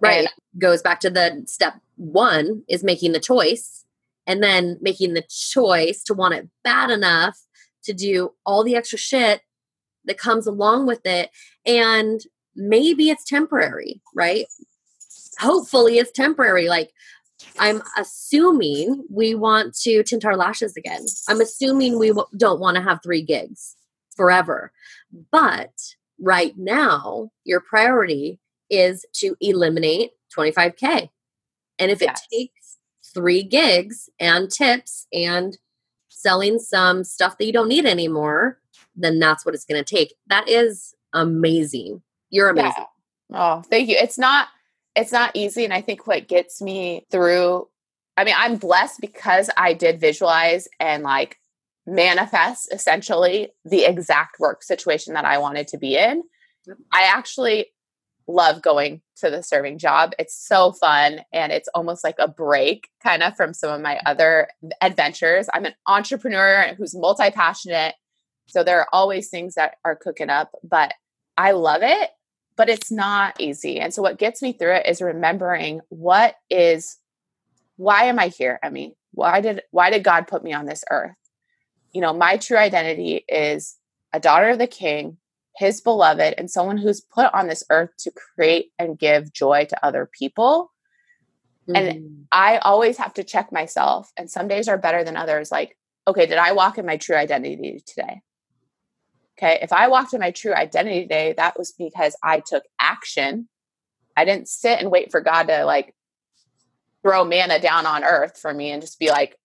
Right. 0.00 0.20
And 0.20 0.28
Goes 0.58 0.80
back 0.80 1.00
to 1.00 1.10
the 1.10 1.42
step 1.46 1.74
one 1.96 2.62
is 2.68 2.82
making 2.82 3.12
the 3.12 3.20
choice 3.20 3.84
and 4.26 4.42
then 4.42 4.78
making 4.80 5.14
the 5.14 5.24
choice 5.28 6.02
to 6.04 6.14
want 6.14 6.34
it 6.34 6.48
bad 6.64 6.90
enough 6.90 7.38
to 7.84 7.92
do 7.92 8.30
all 8.46 8.64
the 8.64 8.76
extra 8.76 8.98
shit 8.98 9.42
that 10.08 10.18
comes 10.18 10.46
along 10.46 10.86
with 10.86 11.04
it. 11.06 11.30
And 11.64 12.20
maybe 12.56 13.10
it's 13.10 13.24
temporary, 13.24 14.00
right? 14.14 14.46
Hopefully 15.38 15.98
it's 15.98 16.10
temporary. 16.10 16.68
Like 16.68 16.92
I'm 17.58 17.82
assuming 17.96 19.04
we 19.10 19.34
want 19.34 19.74
to 19.82 20.02
tint 20.02 20.24
our 20.24 20.36
lashes 20.36 20.76
again. 20.76 21.04
I'm 21.28 21.40
assuming 21.40 21.98
we 21.98 22.08
w- 22.08 22.26
don't 22.36 22.60
want 22.60 22.76
to 22.76 22.82
have 22.82 23.00
three 23.02 23.22
gigs 23.22 23.76
forever. 24.16 24.72
But 25.30 25.72
right 26.20 26.56
now, 26.58 27.30
your 27.44 27.60
priority 27.60 28.40
is 28.70 29.04
to 29.14 29.36
eliminate 29.40 30.10
25K. 30.36 31.10
And 31.78 31.90
if 31.90 32.00
yes. 32.00 32.20
it 32.30 32.36
takes 32.36 32.78
three 33.14 33.42
gigs 33.42 34.10
and 34.18 34.50
tips 34.50 35.06
and 35.12 35.56
selling 36.08 36.58
some 36.58 37.04
stuff 37.04 37.38
that 37.38 37.46
you 37.46 37.52
don't 37.52 37.68
need 37.68 37.86
anymore, 37.86 38.58
then 38.98 39.18
that's 39.18 39.46
what 39.46 39.54
it's 39.54 39.64
going 39.64 39.82
to 39.82 39.96
take. 39.96 40.14
That 40.26 40.48
is 40.48 40.94
amazing. 41.12 42.02
You're 42.30 42.50
amazing. 42.50 42.84
Yeah. 43.30 43.56
Oh, 43.58 43.62
thank 43.62 43.88
you. 43.88 43.96
It's 43.98 44.18
not 44.18 44.48
it's 44.94 45.12
not 45.12 45.30
easy. 45.34 45.64
And 45.64 45.72
I 45.72 45.80
think 45.80 46.06
what 46.06 46.26
gets 46.26 46.60
me 46.60 47.06
through, 47.10 47.68
I 48.16 48.24
mean, 48.24 48.34
I'm 48.36 48.56
blessed 48.56 49.00
because 49.00 49.48
I 49.56 49.72
did 49.72 50.00
visualize 50.00 50.66
and 50.80 51.04
like 51.04 51.36
manifest 51.86 52.72
essentially 52.72 53.50
the 53.64 53.84
exact 53.84 54.40
work 54.40 54.62
situation 54.62 55.14
that 55.14 55.24
I 55.24 55.38
wanted 55.38 55.68
to 55.68 55.78
be 55.78 55.96
in. 55.96 56.24
I 56.92 57.04
actually 57.04 57.66
love 58.26 58.60
going 58.60 59.00
to 59.16 59.30
the 59.30 59.42
serving 59.42 59.78
job. 59.78 60.12
It's 60.18 60.36
so 60.36 60.72
fun 60.72 61.20
and 61.32 61.50
it's 61.50 61.68
almost 61.74 62.04
like 62.04 62.16
a 62.18 62.28
break 62.28 62.88
kind 63.02 63.22
of 63.22 63.36
from 63.36 63.54
some 63.54 63.70
of 63.70 63.80
my 63.80 64.00
other 64.04 64.48
adventures. 64.82 65.48
I'm 65.54 65.64
an 65.64 65.74
entrepreneur 65.86 66.74
who's 66.76 66.94
multi 66.94 67.30
passionate. 67.30 67.94
So 68.48 68.64
there 68.64 68.80
are 68.80 68.88
always 68.92 69.28
things 69.28 69.54
that 69.54 69.76
are 69.84 69.96
cooking 69.96 70.30
up, 70.30 70.50
but 70.62 70.92
I 71.36 71.52
love 71.52 71.82
it 71.82 72.10
but 72.58 72.68
it's 72.68 72.90
not 72.90 73.40
easy. 73.40 73.78
And 73.78 73.94
so 73.94 74.02
what 74.02 74.18
gets 74.18 74.42
me 74.42 74.52
through 74.52 74.74
it 74.74 74.86
is 74.86 75.00
remembering 75.00 75.80
what 75.88 76.34
is 76.50 76.98
why 77.76 78.04
am 78.04 78.18
I 78.18 78.26
here, 78.28 78.58
Emmy? 78.62 78.96
Why 79.12 79.40
did 79.40 79.62
why 79.70 79.90
did 79.90 80.02
God 80.02 80.26
put 80.26 80.42
me 80.42 80.52
on 80.52 80.66
this 80.66 80.84
earth? 80.90 81.14
You 81.94 82.00
know, 82.00 82.12
my 82.12 82.36
true 82.36 82.58
identity 82.58 83.24
is 83.28 83.76
a 84.12 84.18
daughter 84.18 84.50
of 84.50 84.58
the 84.58 84.66
king, 84.66 85.18
his 85.56 85.80
beloved, 85.80 86.34
and 86.36 86.50
someone 86.50 86.78
who's 86.78 87.00
put 87.00 87.32
on 87.32 87.46
this 87.46 87.62
earth 87.70 87.90
to 88.00 88.10
create 88.10 88.72
and 88.76 88.98
give 88.98 89.32
joy 89.32 89.66
to 89.66 89.86
other 89.86 90.10
people. 90.12 90.72
Mm-hmm. 91.68 91.76
And 91.76 92.26
I 92.32 92.58
always 92.58 92.96
have 92.96 93.14
to 93.14 93.24
check 93.24 93.52
myself, 93.52 94.10
and 94.18 94.28
some 94.28 94.48
days 94.48 94.66
are 94.66 94.78
better 94.78 95.04
than 95.04 95.16
others. 95.16 95.52
Like, 95.52 95.76
okay, 96.08 96.26
did 96.26 96.38
I 96.38 96.52
walk 96.52 96.76
in 96.76 96.86
my 96.86 96.96
true 96.96 97.16
identity 97.16 97.80
today? 97.86 98.22
Okay. 99.38 99.58
If 99.62 99.72
I 99.72 99.86
walked 99.86 100.14
in 100.14 100.20
my 100.20 100.32
true 100.32 100.52
identity 100.52 101.02
today, 101.02 101.34
that 101.36 101.56
was 101.56 101.72
because 101.72 102.16
I 102.22 102.42
took 102.44 102.64
action. 102.80 103.48
I 104.16 104.24
didn't 104.24 104.48
sit 104.48 104.80
and 104.80 104.90
wait 104.90 105.12
for 105.12 105.20
God 105.20 105.44
to 105.44 105.64
like 105.64 105.94
throw 107.02 107.24
manna 107.24 107.60
down 107.60 107.86
on 107.86 108.02
earth 108.02 108.38
for 108.40 108.52
me 108.52 108.72
and 108.72 108.82
just 108.82 108.98
be 108.98 109.10
like, 109.10 109.36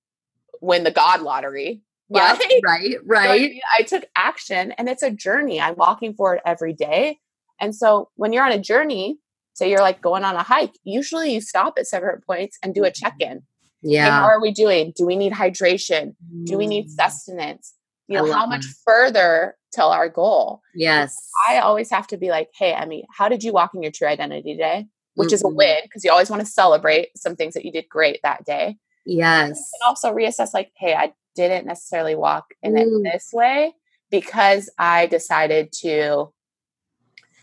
win 0.61 0.83
the 0.83 0.91
God 0.91 1.21
lottery. 1.21 1.81
Yeah, 2.09 2.37
right, 2.65 2.65
right. 2.65 2.99
right. 3.05 3.25
So 3.25 3.31
I, 3.31 3.37
mean, 3.39 3.61
I 3.79 3.83
took 3.83 4.05
action 4.15 4.71
and 4.73 4.89
it's 4.89 5.03
a 5.03 5.11
journey. 5.11 5.61
I'm 5.61 5.75
walking 5.75 6.15
for 6.15 6.35
it 6.35 6.41
every 6.45 6.73
day. 6.73 7.19
And 7.59 7.75
so 7.75 8.09
when 8.15 8.33
you're 8.33 8.43
on 8.43 8.51
a 8.51 8.59
journey, 8.59 9.19
say 9.53 9.69
you're 9.69 9.79
like 9.79 10.01
going 10.01 10.23
on 10.23 10.35
a 10.35 10.43
hike, 10.43 10.73
usually 10.83 11.33
you 11.33 11.41
stop 11.41 11.77
at 11.77 11.85
several 11.85 12.19
points 12.25 12.57
and 12.63 12.73
do 12.73 12.83
a 12.83 12.91
check 12.91 13.15
in. 13.19 13.43
Yeah. 13.83 14.05
Hey, 14.05 14.11
how 14.11 14.25
are 14.25 14.41
we 14.41 14.51
doing? 14.51 14.93
Do 14.95 15.05
we 15.05 15.15
need 15.15 15.33
hydration? 15.33 16.15
Do 16.45 16.57
we 16.57 16.65
need 16.65 16.87
mm. 16.87 16.89
sustenance? 16.89 17.73
You 18.07 18.17
know, 18.17 18.33
how 18.33 18.45
much 18.45 18.65
that. 18.65 18.75
further 18.85 19.55
till 19.73 19.87
our 19.87 20.09
goal. 20.09 20.61
Yes. 20.75 21.15
I 21.47 21.59
always 21.59 21.89
have 21.89 22.07
to 22.07 22.17
be 22.17 22.29
like, 22.29 22.49
hey, 22.55 22.73
Emmy, 22.73 23.05
how 23.11 23.29
did 23.29 23.43
you 23.43 23.51
walk 23.51 23.71
in 23.73 23.81
your 23.81 23.91
true 23.91 24.07
identity 24.07 24.53
today? 24.53 24.87
Which 25.15 25.27
mm-hmm. 25.27 25.33
is 25.33 25.41
a 25.41 25.45
mm-hmm. 25.45 25.55
win 25.55 25.77
because 25.83 26.03
you 26.03 26.11
always 26.11 26.29
want 26.29 26.41
to 26.41 26.45
celebrate 26.45 27.09
some 27.17 27.35
things 27.35 27.53
that 27.53 27.65
you 27.65 27.71
did 27.71 27.89
great 27.89 28.19
that 28.23 28.45
day. 28.45 28.77
Yes. 29.05 29.49
And 29.49 29.87
also 29.87 30.13
reassess, 30.13 30.53
like, 30.53 30.71
hey, 30.77 30.93
I 30.93 31.13
didn't 31.35 31.65
necessarily 31.65 32.15
walk 32.15 32.53
in 32.61 32.73
mm. 32.73 32.81
it 32.81 33.11
this 33.11 33.29
way 33.33 33.73
because 34.11 34.69
I 34.77 35.07
decided 35.07 35.71
to, 35.81 35.89
you 35.89 36.33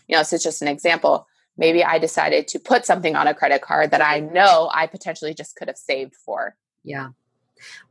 know, 0.09 0.19
this 0.19 0.33
is 0.33 0.43
just 0.43 0.61
an 0.61 0.67
example. 0.67 1.27
Maybe 1.57 1.83
I 1.83 1.99
decided 1.99 2.47
to 2.49 2.59
put 2.59 2.85
something 2.85 3.15
on 3.15 3.27
a 3.27 3.33
credit 3.33 3.61
card 3.61 3.91
that 3.91 4.01
I 4.01 4.21
know 4.21 4.69
I 4.73 4.87
potentially 4.87 5.33
just 5.33 5.55
could 5.55 5.67
have 5.67 5.77
saved 5.77 6.15
for. 6.15 6.55
Yeah. 6.83 7.09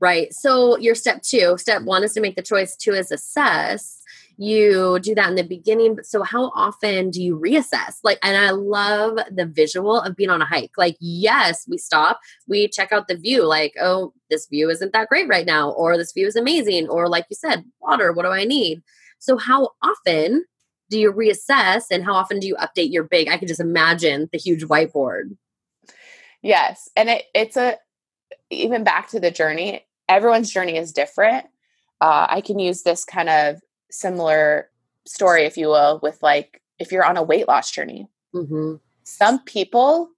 Right. 0.01 0.33
So 0.33 0.77
your 0.79 0.95
step 0.95 1.23
two, 1.23 1.57
step 1.59 1.83
one 1.83 2.03
is 2.03 2.15
to 2.15 2.21
make 2.21 2.37
the 2.37 2.43
choice, 2.43 2.77
two 2.77 2.93
is 2.93 3.13
assess 3.13 4.03
you 4.41 4.99
do 5.03 5.15
that 5.15 5.29
in 5.29 5.35
the 5.35 5.43
beginning 5.43 5.99
so 6.03 6.23
how 6.23 6.51
often 6.55 7.11
do 7.11 7.23
you 7.23 7.39
reassess? 7.39 7.99
Like 8.03 8.19
and 8.23 8.39
i 8.39 8.51
love 8.51 9.19
the 9.31 9.45
visual 9.45 10.01
of 10.01 10.17
being 10.17 10.31
on 10.31 10.41
a 10.41 10.47
hike. 10.47 10.73
Like 10.79 10.97
yes 10.99 11.67
we 11.69 11.77
stop 11.77 12.21
we 12.49 12.67
check 12.67 12.91
out 12.91 13.07
the 13.07 13.19
view 13.19 13.45
like 13.47 13.75
oh 13.79 14.15
this 14.31 14.47
view 14.47 14.71
isn't 14.71 14.95
that 14.95 15.09
great 15.09 15.29
right 15.29 15.45
now 15.45 15.73
or 15.73 15.99
this 15.99 16.13
view 16.13 16.27
is 16.27 16.37
amazing 16.37 16.89
or 16.89 17.07
like 17.07 17.27
you 17.29 17.37
said 17.37 17.65
water 17.81 18.13
what 18.13 18.23
do 18.23 18.31
i 18.31 18.45
need? 18.45 18.83
So 19.19 19.37
how 19.37 19.71
often 19.83 20.47
do 20.89 20.99
you 20.99 21.13
reassess 21.13 21.85
and 21.91 22.03
how 22.03 22.15
often 22.15 22.41
do 22.41 22.47
you 22.47 22.57
update 22.57 22.91
your 22.91 23.05
big 23.05 23.29
i 23.29 23.37
can 23.37 23.47
just 23.47 23.61
imagine 23.61 24.31
the 24.33 24.39
huge 24.39 24.65
whiteboard? 24.65 25.37
Yes 26.43 26.89
and 26.97 27.11
it, 27.11 27.25
it's 27.35 27.59
a 27.59 27.77
even 28.49 28.85
back 28.85 29.11
to 29.11 29.21
the 29.21 29.31
journey 29.31 29.85
everyone's 30.09 30.51
journey 30.51 30.79
is 30.79 30.93
different. 30.95 31.45
Uh, 32.01 32.27
i 32.31 32.41
can 32.41 32.59
use 32.59 32.83
this 32.83 33.05
kind 33.05 33.29
of 33.29 33.61
similar 33.91 34.71
story, 35.07 35.45
if 35.45 35.57
you 35.57 35.69
will, 35.69 36.01
with 36.03 36.23
like 36.23 36.61
if 36.79 36.93
you're 36.93 37.05
on 37.05 37.17
a 37.17 37.23
weight 37.23 37.49
loss 37.49 37.71
journey. 37.71 38.09
Mm-hmm. 38.35 38.77
Some 39.05 39.43
people 39.45 40.11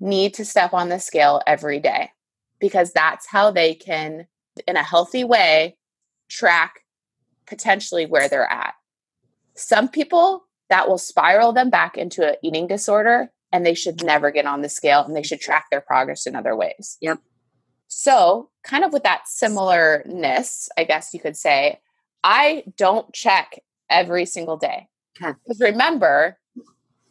need 0.00 0.34
to 0.34 0.44
step 0.44 0.72
on 0.72 0.88
the 0.88 0.98
scale 0.98 1.40
every 1.46 1.78
day 1.78 2.10
because 2.60 2.92
that's 2.92 3.26
how 3.26 3.50
they 3.50 3.74
can, 3.74 4.26
in 4.66 4.76
a 4.76 4.82
healthy 4.82 5.24
way, 5.24 5.76
track 6.28 6.80
potentially 7.46 8.06
where 8.06 8.28
they're 8.28 8.50
at. 8.50 8.74
Some 9.54 9.88
people 9.88 10.44
that 10.70 10.88
will 10.88 10.98
spiral 10.98 11.52
them 11.52 11.70
back 11.70 11.96
into 11.96 12.26
an 12.26 12.36
eating 12.42 12.66
disorder 12.66 13.30
and 13.52 13.64
they 13.64 13.74
should 13.74 14.02
never 14.02 14.30
get 14.30 14.46
on 14.46 14.62
the 14.62 14.68
scale 14.68 15.04
and 15.04 15.14
they 15.14 15.22
should 15.22 15.40
track 15.40 15.66
their 15.70 15.80
progress 15.80 16.26
in 16.26 16.34
other 16.34 16.56
ways. 16.56 16.96
Yep. 17.00 17.18
So, 17.88 18.48
kind 18.64 18.84
of 18.84 18.92
with 18.92 19.02
that 19.02 19.28
similarness, 19.28 20.70
I 20.78 20.84
guess 20.84 21.12
you 21.12 21.20
could 21.20 21.36
say, 21.36 21.80
I 22.24 22.64
don't 22.76 23.12
check 23.12 23.60
every 23.90 24.26
single 24.26 24.56
day. 24.56 24.88
Because 25.14 25.60
remember, 25.60 26.38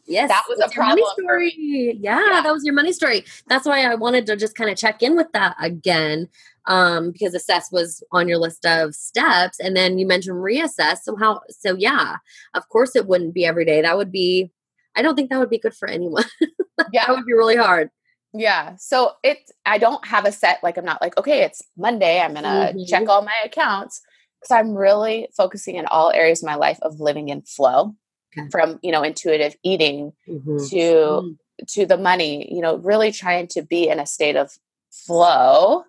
Yes, 0.06 0.28
that 0.28 0.42
was 0.48 0.60
a 0.60 0.68
problem. 0.74 1.06
story. 1.18 1.54
Yeah, 1.56 2.20
yeah, 2.20 2.40
that 2.42 2.52
was 2.52 2.64
your 2.64 2.74
money 2.74 2.92
story. 2.92 3.24
That's 3.46 3.66
why 3.66 3.84
I 3.84 3.94
wanted 3.94 4.26
to 4.26 4.36
just 4.36 4.56
kind 4.56 4.68
of 4.68 4.76
check 4.76 5.02
in 5.02 5.16
with 5.16 5.30
that 5.32 5.54
again, 5.60 6.28
um, 6.66 7.12
because 7.12 7.34
assess 7.34 7.70
was 7.70 8.02
on 8.10 8.26
your 8.26 8.38
list 8.38 8.66
of 8.66 8.94
steps, 8.94 9.60
and 9.60 9.76
then 9.76 9.98
you 9.98 10.06
mentioned 10.06 10.36
reassess. 10.36 10.98
So 11.04 11.16
how? 11.16 11.40
So 11.50 11.76
yeah, 11.76 12.16
of 12.54 12.68
course 12.68 12.96
it 12.96 13.06
wouldn't 13.06 13.32
be 13.32 13.46
every 13.46 13.64
day. 13.64 13.80
That 13.80 13.96
would 13.96 14.10
be. 14.10 14.50
I 14.96 15.02
don't 15.02 15.14
think 15.14 15.30
that 15.30 15.38
would 15.38 15.50
be 15.50 15.58
good 15.58 15.74
for 15.74 15.88
anyone. 15.88 16.24
yeah, 16.92 17.06
that 17.06 17.16
would 17.16 17.24
be 17.24 17.32
really 17.32 17.56
hard. 17.56 17.88
Yeah. 18.34 18.74
So 18.78 19.12
it's. 19.22 19.52
I 19.64 19.78
don't 19.78 20.04
have 20.04 20.24
a 20.24 20.32
set. 20.32 20.62
Like 20.64 20.78
I'm 20.78 20.84
not 20.84 21.00
like 21.00 21.16
okay, 21.16 21.42
it's 21.42 21.62
Monday. 21.76 22.20
I'm 22.20 22.34
gonna 22.34 22.48
mm-hmm. 22.48 22.84
check 22.86 23.08
all 23.08 23.22
my 23.22 23.36
accounts 23.44 24.02
because 24.42 24.56
I'm 24.56 24.74
really 24.74 25.28
focusing 25.36 25.76
in 25.76 25.86
all 25.86 26.10
areas 26.10 26.42
of 26.42 26.46
my 26.46 26.56
life 26.56 26.78
of 26.82 27.00
living 27.00 27.28
in 27.28 27.42
flow 27.42 27.94
okay. 28.36 28.48
from, 28.50 28.80
you 28.82 28.90
know, 28.90 29.02
intuitive 29.02 29.54
eating 29.62 30.12
mm-hmm. 30.28 30.56
to 30.70 30.76
mm. 30.76 31.36
to 31.68 31.86
the 31.86 31.96
money, 31.96 32.52
you 32.52 32.60
know, 32.60 32.76
really 32.76 33.12
trying 33.12 33.46
to 33.48 33.62
be 33.62 33.88
in 33.88 34.00
a 34.00 34.06
state 34.06 34.36
of 34.36 34.50
flow 34.90 35.84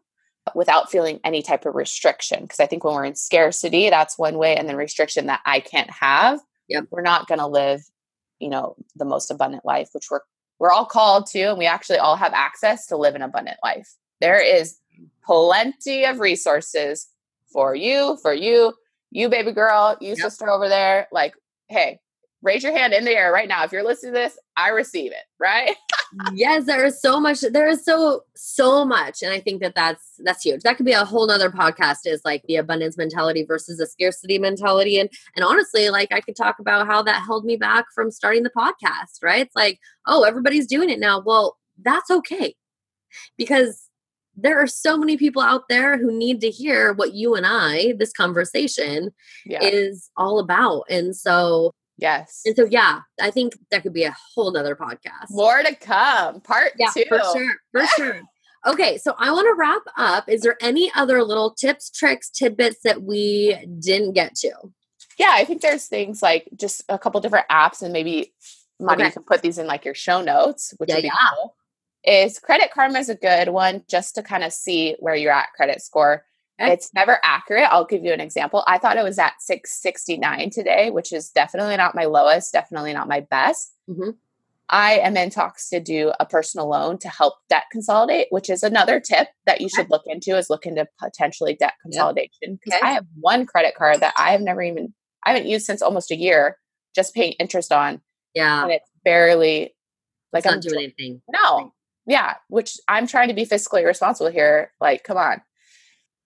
without 0.54 0.92
feeling 0.92 1.20
any 1.24 1.42
type 1.42 1.66
of 1.66 1.74
restriction. 1.74 2.44
Because 2.44 2.60
I 2.60 2.68
think 2.68 2.84
when 2.84 2.94
we're 2.94 3.06
in 3.06 3.16
scarcity, 3.16 3.90
that's 3.90 4.18
one 4.18 4.38
way, 4.38 4.56
and 4.56 4.70
then 4.70 4.76
restriction 4.76 5.26
that 5.28 5.42
I 5.46 5.60
can't 5.60 5.90
have. 5.90 6.40
Yep. 6.68 6.86
We're 6.92 7.02
not 7.02 7.28
going 7.28 7.40
to 7.40 7.48
live, 7.48 7.82
you 8.40 8.50
know, 8.50 8.76
the 8.96 9.06
most 9.06 9.32
abundant 9.32 9.66
life, 9.66 9.90
which 9.94 10.08
we're 10.12 10.22
we're 10.60 10.72
all 10.72 10.86
called 10.86 11.26
to, 11.28 11.42
and 11.42 11.58
we 11.58 11.66
actually 11.66 11.98
all 11.98 12.16
have 12.16 12.34
access 12.34 12.86
to 12.88 12.98
live 12.98 13.16
an 13.16 13.22
abundant 13.24 13.58
life. 13.64 13.96
There 14.22 14.40
is 14.40 14.78
plenty 15.26 16.06
of 16.06 16.20
resources 16.20 17.08
for 17.54 17.76
you, 17.76 18.18
for 18.22 18.34
you, 18.34 18.74
you 19.12 19.30
baby 19.30 19.52
girl, 19.52 19.96
you 20.02 20.10
yep. 20.10 20.18
sister 20.18 20.50
over 20.50 20.68
there. 20.68 21.08
Like, 21.12 21.36
hey, 21.70 22.00
raise 22.42 22.64
your 22.64 22.78
hand 22.78 22.94
in 22.94 23.06
the 23.06 23.12
air 23.12 23.32
right 23.32 23.48
now. 23.48 23.64
If 23.64 23.72
you're 23.72 23.84
listening 23.84 24.14
to 24.14 24.20
this, 24.20 24.38
I 24.58 24.70
receive 24.70 25.12
it, 25.12 25.24
right? 25.40 25.76
yes, 26.34 26.66
there 26.66 26.86
is 26.86 27.02
so 27.02 27.20
much. 27.20 27.42
There 27.42 27.68
is 27.68 27.86
so, 27.86 28.22
so 28.36 28.84
much. 28.84 29.24
And 29.24 29.32
I 29.32 29.40
think 29.40 29.62
that 29.62 29.76
that's, 29.76 30.14
that's 30.20 30.44
huge. 30.44 30.62
That 30.62 30.76
could 30.76 30.86
be 30.86 30.92
a 30.92 31.06
whole 31.06 31.26
nother 31.26 31.50
podcast 31.50 32.00
is 32.06 32.22
like 32.26 32.44
the 32.48 32.58
abundance 32.58 32.98
mentality 32.98 33.46
versus 33.46 33.78
the 33.78 33.88
scarcity 33.88 34.38
mentality. 34.38 35.00
And, 35.00 35.10
and 35.36 35.46
honestly, 35.46 35.90
like 35.90 36.12
I 36.12 36.22
could 36.22 36.36
talk 36.36 36.60
about 36.60 36.86
how 36.86 37.02
that 37.04 37.24
held 37.24 37.46
me 37.46 37.56
back 37.56 37.86
from 37.96 38.12
starting 38.12 38.44
the 38.44 38.52
podcast, 38.52 39.24
right? 39.24 39.46
It's 39.46 39.56
like, 39.56 39.80
oh, 40.06 40.24
everybody's 40.24 40.68
doing 40.68 40.90
it 40.90 41.00
now. 41.00 41.22
Well, 41.26 41.58
that's 41.82 42.12
okay. 42.12 42.56
Because 43.38 43.83
there 44.36 44.60
are 44.60 44.68
so 44.68 44.98
many 44.98 45.18
people 45.18 45.42
out 45.42 45.70
there 45.70 45.98
who 45.98 46.12
need 46.12 46.42
to 46.42 46.50
hear 46.50 46.94
what 46.94 47.14
you 47.14 47.36
and 47.36 47.46
I, 47.46 47.94
this 47.98 48.12
conversation, 48.12 49.12
yeah. 49.46 49.60
is 49.62 50.10
all 50.18 50.40
about. 50.40 50.84
And 50.90 51.16
so 51.16 51.72
Yes. 51.98 52.42
And 52.46 52.56
so, 52.56 52.66
yeah, 52.66 53.02
I 53.22 53.30
think 53.30 53.54
that 53.70 53.84
could 53.84 53.94
be 53.94 54.04
a 54.04 54.16
whole 54.34 54.52
nother 54.52 54.76
podcast. 54.76 55.30
More 55.30 55.62
to 55.62 55.76
come. 55.76 56.42
Part 56.42 56.74
yeah, 56.78 56.90
two. 56.94 57.06
For 57.08 57.20
sure. 57.20 57.56
For 57.72 57.86
sure. 57.96 58.22
Okay, 58.66 58.98
so 58.98 59.14
I 59.18 59.30
want 59.32 59.46
to 59.46 59.56
wrap 59.58 59.82
up. 59.98 60.30
Is 60.30 60.42
there 60.42 60.58
any 60.62 60.92
other 60.96 61.22
little 61.24 61.52
tips, 61.52 61.92
tricks, 61.92 62.30
tidbits 62.30 62.78
that 62.84 63.04
we 63.04 63.58
didn't 63.80 64.14
get 64.14 64.36
to? 64.36 64.52
Yeah, 65.20 65.32
I 65.34 65.44
think 65.44 65.62
there's 65.62 65.88
things 65.88 66.22
like 66.22 66.48
just 66.56 66.82
a 66.88 66.98
couple 66.98 67.20
different 67.20 67.48
apps, 67.50 67.82
and 67.82 67.92
maybe 67.92 68.34
Money, 68.80 69.04
okay. 69.04 69.10
you 69.10 69.14
can 69.14 69.24
put 69.24 69.42
these 69.42 69.58
in 69.58 69.68
like 69.68 69.86
your 69.86 69.94
show 69.94 70.22
notes, 70.22 70.74
which 70.78 70.90
yeah, 70.90 70.96
would 70.96 71.02
be 71.02 71.08
yeah. 71.08 71.36
cool. 71.36 71.56
Is 72.04 72.40
Credit 72.40 72.70
Karma 72.72 73.00
is 73.00 73.10
a 73.10 73.16
good 73.16 73.50
one 73.50 73.84
just 73.90 74.16
to 74.16 74.24
kind 74.24 74.44
of 74.44 74.52
see 74.52 74.96
where 75.00 75.16
you're 75.16 75.32
at 75.32 75.54
credit 75.56 75.82
score. 75.82 76.26
It's 76.60 76.94
never 76.94 77.18
accurate. 77.24 77.68
I'll 77.70 77.86
give 77.86 78.06
you 78.06 78.14
an 78.14 78.22
example. 78.22 78.64
I 78.68 78.78
thought 78.78 78.98
it 78.98 79.04
was 79.04 79.20
at 79.20 79.42
669 79.42 80.50
today, 80.52 80.92
which 80.92 81.12
is 81.12 81.30
definitely 81.30 81.76
not 81.76 81.96
my 81.96 82.06
lowest, 82.06 82.54
definitely 82.54 82.94
not 82.94 83.08
my 83.08 83.22
best. 83.22 83.74
Mm-hmm. 83.90 84.12
I 84.70 84.94
am 85.00 85.18
in 85.18 85.30
talks 85.30 85.70
to 85.70 85.80
do 85.80 86.14
a 86.20 86.26
personal 86.26 86.70
loan 86.70 86.98
to 87.00 87.10
help 87.10 87.36
debt 87.50 87.64
consolidate, 87.72 88.28
which 88.30 88.50
is 88.50 88.64
another 88.64 89.00
tip 89.00 89.28
that 89.46 89.62
you 89.62 89.68
should 89.68 89.90
look 89.90 90.04
into 90.06 90.38
is 90.38 90.50
look 90.50 90.66
into 90.66 90.88
potentially 90.98 91.56
debt 91.56 91.74
consolidation. 91.82 92.60
Because 92.64 92.80
okay. 92.80 92.88
I 92.88 92.94
have 92.94 93.06
one 93.20 93.46
credit 93.46 93.76
card 93.76 94.00
that 94.00 94.14
I 94.18 94.32
have 94.32 94.42
never 94.42 94.62
even 94.62 94.94
I 95.26 95.34
haven't 95.34 95.50
used 95.50 95.66
since 95.66 95.82
almost 95.82 96.12
a 96.12 96.16
year, 96.16 96.58
just 96.96 97.14
paying 97.14 97.34
interest 97.34 97.72
on. 97.72 98.02
Yeah. 98.34 98.64
And 98.64 98.72
it's 98.72 98.90
barely 99.04 99.76
like 100.32 100.46
it's 100.46 100.54
I'm 100.54 100.60
doing 100.60 100.86
anything. 100.86 101.22
No. 101.32 101.74
Yeah. 102.06 102.36
Which 102.50 102.78
I'm 102.88 103.08
trying 103.08 103.30
to 103.30 103.34
be 103.34 103.46
fiscally 103.46 103.86
responsible 103.86 104.32
here. 104.32 104.72
Like, 104.80 105.04
come 105.04 105.18
on 105.18 105.42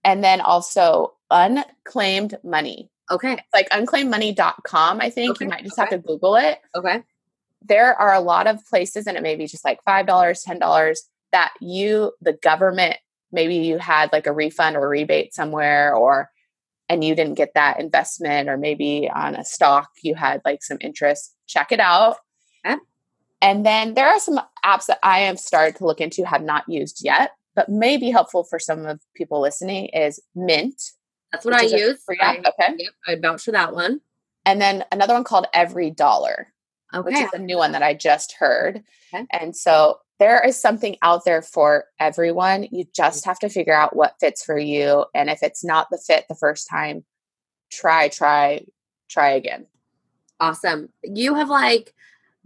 and 0.08 0.24
then 0.24 0.40
also 0.40 1.14
unclaimed 1.30 2.38
money. 2.42 2.90
Okay. 3.12 3.34
It's 3.34 3.54
like 3.54 3.70
unclaimedmoney.com, 3.70 5.02
I 5.02 5.10
think. 5.10 5.32
Okay. 5.32 5.46
You 5.46 5.50
might 5.50 5.64
just 5.66 5.78
okay. 5.78 5.90
have 5.90 6.02
to 6.02 6.08
Google 6.08 6.38
it. 6.38 6.60
Okay. 6.74 7.04
There 7.62 7.94
are 7.94 8.14
a 8.14 8.22
lot 8.22 8.48
of 8.48 8.66
places, 8.66 9.06
and 9.06 9.18
it 9.18 9.24
may 9.24 9.36
be 9.36 9.48
just 9.48 9.66
like 9.66 9.84
$5, 9.86 10.06
$10 10.06 10.98
that 11.34 11.54
you, 11.60 12.14
the 12.22 12.34
government, 12.34 12.96
maybe 13.34 13.56
you 13.56 13.78
had 13.80 14.14
like 14.14 14.28
a 14.28 14.32
refund 14.32 14.78
or 14.78 14.88
rebate 14.88 15.34
somewhere, 15.34 15.94
or 15.94 16.30
and 16.88 17.04
you 17.04 17.14
didn't 17.14 17.34
get 17.34 17.54
that 17.56 17.82
investment, 17.82 18.48
or 18.48 18.56
maybe 18.56 19.10
on 19.14 19.36
a 19.36 19.44
stock 19.44 19.90
you 20.04 20.16
had 20.16 20.42
like 20.46 20.64
some 20.64 20.78
interest. 20.80 21.36
Check 21.48 21.74
it 21.74 21.82
out. 21.82 22.16
Okay. 22.66 22.78
And 23.42 23.66
then 23.66 23.94
there 23.94 24.08
are 24.08 24.20
some 24.20 24.40
apps 24.66 24.88
that 24.88 25.00
I 25.04 25.20
have 25.22 25.40
started 25.40 25.76
to 25.78 25.86
look 25.86 26.02
into, 26.02 26.26
have 26.26 26.44
not 26.44 26.68
used 26.68 27.04
yet 27.04 27.32
but 27.58 27.70
may 27.70 27.98
be 27.98 28.12
helpful 28.12 28.44
for 28.44 28.60
some 28.60 28.86
of 28.86 29.02
people 29.16 29.42
listening 29.42 29.88
is 29.88 30.22
Mint. 30.36 30.92
That's 31.32 31.44
what 31.44 31.56
I 31.56 31.64
use. 31.64 32.02
Free 32.06 32.20
app. 32.22 32.38
okay. 32.38 32.76
Yep, 32.78 32.94
I'd 33.08 33.22
vouch 33.22 33.44
for 33.44 33.52
that 33.52 33.74
one. 33.74 34.00
And 34.46 34.62
then 34.62 34.86
another 34.92 35.16
one 35.16 35.24
called 35.24 35.48
Every 35.54 35.90
Dollar, 35.90 36.54
okay. 36.94 37.04
which 37.04 37.18
is 37.18 37.34
a 37.34 37.40
new 37.40 37.58
one 37.58 37.72
that 37.72 37.82
I 37.82 37.96
just 37.96 38.34
heard. 38.34 38.84
Okay. 39.12 39.26
And 39.32 39.56
so 39.56 39.98
there 40.20 40.40
is 40.46 40.62
something 40.62 40.98
out 41.02 41.26
there 41.26 41.42
for 41.42 41.86
everyone. 42.00 42.68
You 42.72 42.86
just 42.96 43.24
mm. 43.24 43.26
have 43.26 43.40
to 43.40 43.50
figure 43.50 43.76
out 43.76 43.96
what 43.96 44.20
fits 44.20 44.46
for 44.46 44.58
you. 44.58 45.06
And 45.16 45.28
if 45.28 45.42
it's 45.42 45.66
not 45.66 45.88
the 45.90 45.98
fit 45.98 46.26
the 46.30 46.36
first 46.36 46.70
time, 46.70 47.06
try, 47.72 48.08
try, 48.08 48.66
try 49.10 49.32
again. 49.32 49.66
Awesome. 50.40 50.90
You 51.04 51.34
have 51.34 51.50
like 51.50 51.96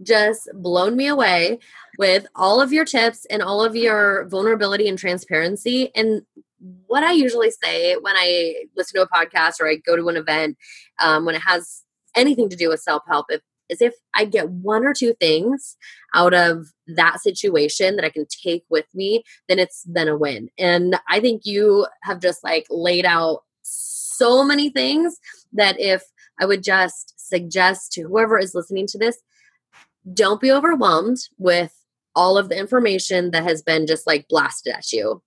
just 0.04 0.50
blown 0.54 0.96
me 0.96 1.08
away 1.08 1.60
with 1.98 2.26
all 2.36 2.62
of 2.62 2.74
your 2.74 2.86
tips 2.86 3.26
and 3.30 3.42
all 3.42 3.64
of 3.64 3.76
your 3.76 4.28
vulnerability 4.30 4.88
and 4.88 4.98
transparency. 4.98 5.92
And 5.96 6.24
what 6.88 7.04
I 7.04 7.12
usually 7.12 7.52
say 7.52 7.96
when 7.96 8.16
I 8.16 8.66
listen 8.76 9.00
to 9.00 9.08
a 9.08 9.10
podcast 9.10 9.60
or 9.60 9.68
I 9.68 9.76
go 9.76 9.96
to 9.96 10.10
an 10.10 10.18
event, 10.18 10.58
um, 11.02 11.26
when 11.26 11.36
it 11.36 11.42
has 11.42 11.84
anything 12.16 12.50
to 12.50 12.56
do 12.56 12.70
with 12.70 12.82
self 12.82 13.04
help, 13.08 13.28
is 13.72 13.82
if 13.82 13.96
I 14.14 14.26
get 14.26 14.50
one 14.50 14.86
or 14.86 14.94
two 14.94 15.14
things 15.20 15.78
out 16.14 16.34
of 16.34 16.68
that 16.88 17.22
situation 17.22 17.96
that 17.96 18.06
I 18.06 18.10
can 18.10 18.26
take 18.44 18.64
with 18.70 18.86
me, 18.94 19.24
then 19.48 19.60
it's 19.60 19.84
then 19.88 20.08
a 20.08 20.18
win. 20.18 20.50
And 20.60 21.00
I 21.10 21.20
think 21.20 21.44
you 21.46 21.88
have 22.04 22.20
just 22.20 22.44
like 22.44 22.68
laid 22.70 23.06
out 23.06 23.42
so 23.64 24.44
many 24.44 24.70
things 24.70 25.18
that 25.54 25.80
if 25.80 26.04
I 26.40 26.46
would 26.46 26.64
just 26.64 27.14
suggest 27.18 27.94
to 27.94 28.04
whoever 28.04 28.38
is 28.38 28.54
listening 28.54 28.88
to 28.88 28.98
this, 28.98 29.18
don't 30.14 30.42
be 30.42 30.52
overwhelmed 30.52 31.18
with 31.38 31.74
all 32.16 32.38
of 32.38 32.50
the 32.50 32.58
information 32.58 33.32
that 33.32 33.44
has 33.44 33.62
been 33.62 33.88
just 33.88 34.06
like 34.06 34.28
blasted 34.28 34.74
at 34.74 34.92
you. 34.92 35.22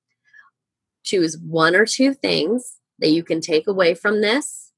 Choose 1.04 1.38
one 1.38 1.74
or 1.74 1.86
two 1.86 2.14
things 2.14 2.78
that 2.98 3.10
you 3.10 3.22
can 3.22 3.40
take 3.40 3.66
away 3.66 3.94
from 3.94 4.20
this, 4.20 4.72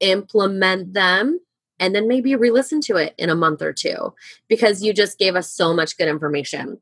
implement 0.00 0.94
them, 0.94 1.40
and 1.78 1.94
then 1.94 2.06
maybe 2.06 2.36
re 2.36 2.50
listen 2.50 2.80
to 2.82 2.96
it 2.96 3.14
in 3.18 3.30
a 3.30 3.34
month 3.34 3.62
or 3.62 3.72
two 3.72 4.14
because 4.48 4.82
you 4.82 4.92
just 4.92 5.18
gave 5.18 5.34
us 5.34 5.52
so 5.52 5.74
much 5.74 5.96
good 5.96 6.08
information. 6.08 6.80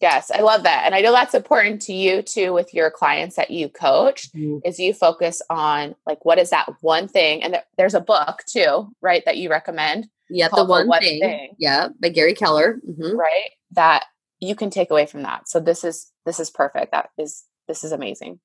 Yes, 0.00 0.30
I 0.30 0.40
love 0.40 0.62
that. 0.62 0.84
And 0.86 0.94
I 0.94 1.00
know 1.00 1.12
that's 1.12 1.34
important 1.34 1.82
to 1.82 1.92
you 1.92 2.22
too 2.22 2.54
with 2.54 2.72
your 2.72 2.90
clients 2.90 3.36
that 3.36 3.50
you 3.50 3.68
coach 3.68 4.32
mm-hmm. 4.32 4.58
is 4.64 4.78
you 4.78 4.94
focus 4.94 5.42
on 5.50 5.94
like 6.06 6.24
what 6.24 6.38
is 6.38 6.50
that 6.50 6.70
one 6.80 7.06
thing 7.06 7.42
and 7.42 7.58
there's 7.76 7.94
a 7.94 8.00
book 8.00 8.42
too, 8.46 8.90
right, 9.02 9.22
that 9.26 9.36
you 9.36 9.50
recommend 9.50 10.08
yeah, 10.30 10.48
the 10.48 10.64
one, 10.64 10.84
the 10.84 10.88
one 10.88 11.00
thing. 11.00 11.20
thing. 11.20 11.54
Yeah, 11.58 11.88
by 12.00 12.08
Gary 12.08 12.34
Keller. 12.34 12.80
Mm-hmm. 12.88 13.16
Right. 13.16 13.50
That 13.72 14.04
you 14.38 14.54
can 14.54 14.70
take 14.70 14.90
away 14.90 15.06
from 15.06 15.22
that. 15.22 15.48
So 15.48 15.60
this 15.60 15.84
is 15.84 16.10
this 16.24 16.40
is 16.40 16.50
perfect. 16.50 16.92
That 16.92 17.10
is 17.18 17.44
this 17.68 17.84
is 17.84 17.92
amazing. 17.92 18.40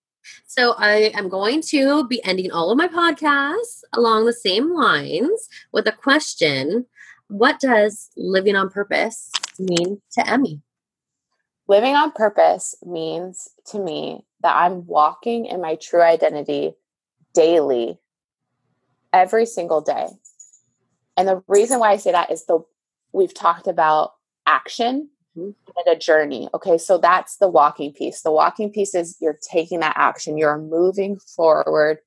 So 0.47 0.73
I 0.77 1.11
am 1.13 1.29
going 1.29 1.61
to 1.69 2.07
be 2.07 2.23
ending 2.25 2.51
all 2.51 2.71
of 2.71 2.77
my 2.77 2.87
podcasts 2.87 3.81
along 3.93 4.25
the 4.25 4.33
same 4.33 4.73
lines 4.73 5.47
with 5.71 5.87
a 5.87 5.91
question. 5.91 6.87
What 7.27 7.59
does 7.59 8.09
living 8.17 8.55
on 8.55 8.69
purpose 8.69 9.31
mean 9.59 10.01
to 10.13 10.27
Emmy? 10.27 10.61
Living 11.67 11.95
on 11.95 12.11
purpose 12.11 12.75
means 12.85 13.49
to 13.67 13.79
me 13.79 14.23
that 14.41 14.55
I'm 14.55 14.85
walking 14.85 15.45
in 15.45 15.61
my 15.61 15.75
true 15.75 16.01
identity 16.01 16.73
daily, 17.33 17.97
every 19.11 19.45
single 19.45 19.81
day. 19.81 20.07
And 21.17 21.27
the 21.27 21.43
reason 21.47 21.79
why 21.79 21.91
I 21.91 21.97
say 21.97 22.11
that 22.11 22.31
is 22.31 22.45
the 22.45 22.59
we've 23.13 23.33
talked 23.33 23.67
about 23.67 24.13
action 24.45 25.09
mm-hmm. 25.37 25.51
and 25.77 25.95
a 25.95 25.97
journey. 25.97 26.49
Okay, 26.53 26.77
so 26.77 26.97
that's 26.97 27.37
the 27.37 27.47
walking 27.47 27.93
piece. 27.93 28.21
The 28.21 28.31
walking 28.31 28.71
piece 28.71 28.93
is 28.93 29.17
you're 29.19 29.39
taking 29.49 29.79
that 29.79 29.95
action, 29.97 30.37
you're 30.37 30.57
moving 30.57 31.17
forward 31.17 31.99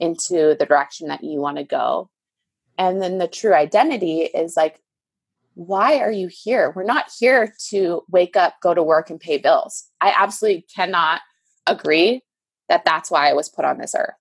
into 0.00 0.56
the 0.58 0.66
direction 0.66 1.08
that 1.08 1.22
you 1.22 1.40
want 1.40 1.58
to 1.58 1.64
go. 1.64 2.10
And 2.78 3.00
then 3.00 3.18
the 3.18 3.28
true 3.28 3.54
identity 3.54 4.22
is 4.22 4.56
like, 4.56 4.80
why 5.56 6.00
are 6.00 6.12
you 6.12 6.28
here? 6.30 6.70
We're 6.76 6.84
not 6.84 7.10
here 7.18 7.54
to 7.70 8.02
wake 8.10 8.36
up, 8.36 8.56
go 8.62 8.74
to 8.74 8.82
work, 8.82 9.08
and 9.08 9.18
pay 9.18 9.38
bills. 9.38 9.88
I 10.02 10.14
absolutely 10.14 10.66
cannot 10.74 11.22
agree 11.66 12.22
that 12.68 12.84
that's 12.84 13.10
why 13.10 13.30
I 13.30 13.32
was 13.32 13.48
put 13.48 13.64
on 13.64 13.78
this 13.78 13.94
earth. 13.96 14.14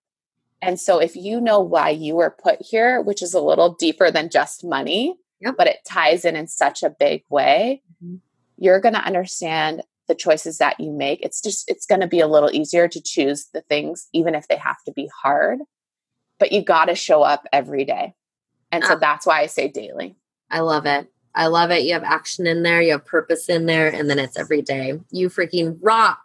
And 0.62 0.80
so 0.80 0.98
if 0.98 1.14
you 1.14 1.42
know 1.42 1.60
why 1.60 1.90
you 1.90 2.16
were 2.16 2.36
put 2.42 2.62
here, 2.62 3.02
which 3.02 3.22
is 3.22 3.34
a 3.34 3.42
little 3.42 3.74
deeper 3.74 4.10
than 4.10 4.30
just 4.30 4.64
money, 4.64 5.18
yep. 5.42 5.56
but 5.58 5.68
it 5.68 5.80
ties 5.86 6.24
in 6.24 6.38
in 6.38 6.48
such 6.48 6.84
a 6.84 6.90
big 6.90 7.24
way, 7.30 7.82
mm-hmm. 8.02 8.16
you're 8.58 8.80
going 8.80 8.96
to 8.96 9.06
understand 9.06 9.84
the 10.08 10.16
choices 10.16 10.60
that 10.60 10.80
you 10.80 10.94
make. 10.94 11.20
It's 11.22 11.42
just 11.42 11.70
it's 11.70 11.86
going 11.86 12.02
to 12.02 12.08
be 12.08 12.22
a 12.22 12.28
little 12.28 12.50
easier 12.54 12.88
to 12.88 13.02
choose 13.02 13.50
the 13.54 13.62
things 13.62 14.08
even 14.14 14.36
if 14.36 14.48
they 14.48 14.56
have 14.56 14.82
to 14.86 14.94
be 14.94 15.10
hard. 15.22 15.60
But 16.40 16.54
you 16.54 16.64
got 16.64 16.86
to 16.86 16.96
show 16.96 17.24
up 17.24 17.46
every 17.52 17.84
day. 17.84 18.14
And 18.72 18.86
so 18.86 18.94
ah. 18.94 19.00
that's 19.00 19.26
why 19.26 19.42
I 19.42 19.48
say 19.48 19.68
daily. 19.68 20.16
I 20.50 20.60
love 20.60 20.86
it. 20.86 21.12
I 21.36 21.48
love 21.48 21.70
it. 21.72 21.84
You 21.84 21.94
have 21.94 22.04
action 22.04 22.48
in 22.48 22.64
there, 22.64 22.82
you 22.82 22.94
have 22.94 23.06
purpose 23.06 23.50
in 23.50 23.66
there, 23.66 23.88
and 23.88 24.10
then 24.10 24.20
it's 24.20 24.38
every 24.38 24.62
day. 24.62 25.00
You 25.12 25.30
freaking 25.30 25.78
rock. 25.82 26.20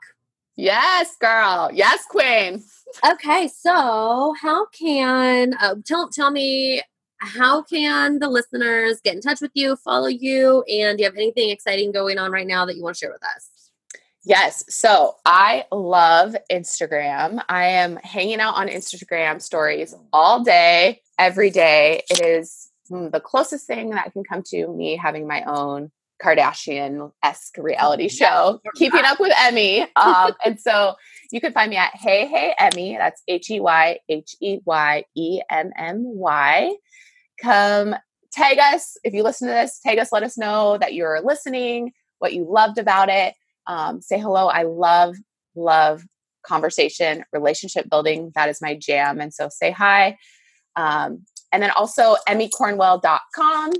Yes, 0.56 1.16
girl. 1.16 1.70
Yes, 1.72 2.04
queen. 2.08 2.62
Okay, 3.10 3.48
so 3.48 4.34
how 4.40 4.66
can 4.66 5.54
uh, 5.60 5.76
tell 5.84 6.08
tell 6.08 6.30
me 6.30 6.82
how 7.18 7.62
can 7.62 8.18
the 8.18 8.28
listeners 8.28 9.00
get 9.02 9.14
in 9.14 9.20
touch 9.20 9.40
with 9.40 9.52
you, 9.54 9.76
follow 9.76 10.08
you, 10.08 10.62
and 10.62 10.98
do 10.98 11.02
you 11.02 11.08
have 11.08 11.16
anything 11.16 11.50
exciting 11.50 11.92
going 11.92 12.18
on 12.18 12.30
right 12.30 12.46
now 12.46 12.64
that 12.64 12.76
you 12.76 12.82
want 12.82 12.96
to 12.96 13.00
share 13.00 13.12
with 13.12 13.24
us? 13.24 13.50
Yes. 14.24 14.64
So 14.68 15.16
I 15.24 15.64
love 15.72 16.36
Instagram. 16.52 17.42
I 17.48 17.64
am 17.64 17.96
hanging 17.96 18.40
out 18.40 18.54
on 18.54 18.68
Instagram 18.68 19.40
stories 19.40 19.94
all 20.12 20.44
day, 20.44 21.00
every 21.18 21.50
day. 21.50 22.02
It 22.10 22.20
is 22.20 22.69
the 22.90 23.20
closest 23.24 23.66
thing 23.66 23.90
that 23.90 24.12
can 24.12 24.24
come 24.24 24.42
to 24.48 24.68
me 24.68 24.96
having 24.96 25.26
my 25.26 25.42
own 25.44 25.90
Kardashian 26.22 27.12
esque 27.22 27.56
reality 27.56 28.08
show, 28.08 28.60
Keeping 28.74 29.04
Up 29.04 29.18
with 29.20 29.32
Emmy. 29.38 29.86
Um, 29.96 30.32
and 30.44 30.58
so 30.58 30.94
you 31.30 31.40
can 31.40 31.52
find 31.52 31.70
me 31.70 31.76
at 31.76 31.94
Hey 31.94 32.26
Hey 32.26 32.54
Emmy. 32.58 32.96
That's 32.96 33.22
H 33.28 33.50
E 33.50 33.60
Y 33.60 33.98
H 34.08 34.36
E 34.40 34.58
Y 34.64 35.04
E 35.16 35.40
M 35.50 35.72
M 35.76 36.02
Y. 36.04 36.74
Come 37.40 37.94
tag 38.32 38.58
us 38.58 38.96
if 39.04 39.14
you 39.14 39.22
listen 39.22 39.48
to 39.48 39.54
this. 39.54 39.80
Tag 39.80 39.98
us. 39.98 40.12
Let 40.12 40.22
us 40.22 40.36
know 40.36 40.78
that 40.78 40.94
you're 40.94 41.20
listening, 41.22 41.92
what 42.18 42.34
you 42.34 42.46
loved 42.50 42.78
about 42.78 43.08
it. 43.08 43.34
Um, 43.66 44.00
say 44.00 44.18
hello. 44.18 44.48
I 44.48 44.62
love 44.62 45.16
love 45.54 46.02
conversation, 46.46 47.24
relationship 47.32 47.88
building. 47.90 48.32
That 48.34 48.48
is 48.48 48.62
my 48.62 48.74
jam. 48.74 49.20
And 49.20 49.32
so 49.32 49.48
say 49.50 49.70
hi. 49.70 50.16
Um, 50.76 51.24
and 51.52 51.62
then 51.62 51.70
also 51.70 52.16
emmycornwell.com 52.28 53.72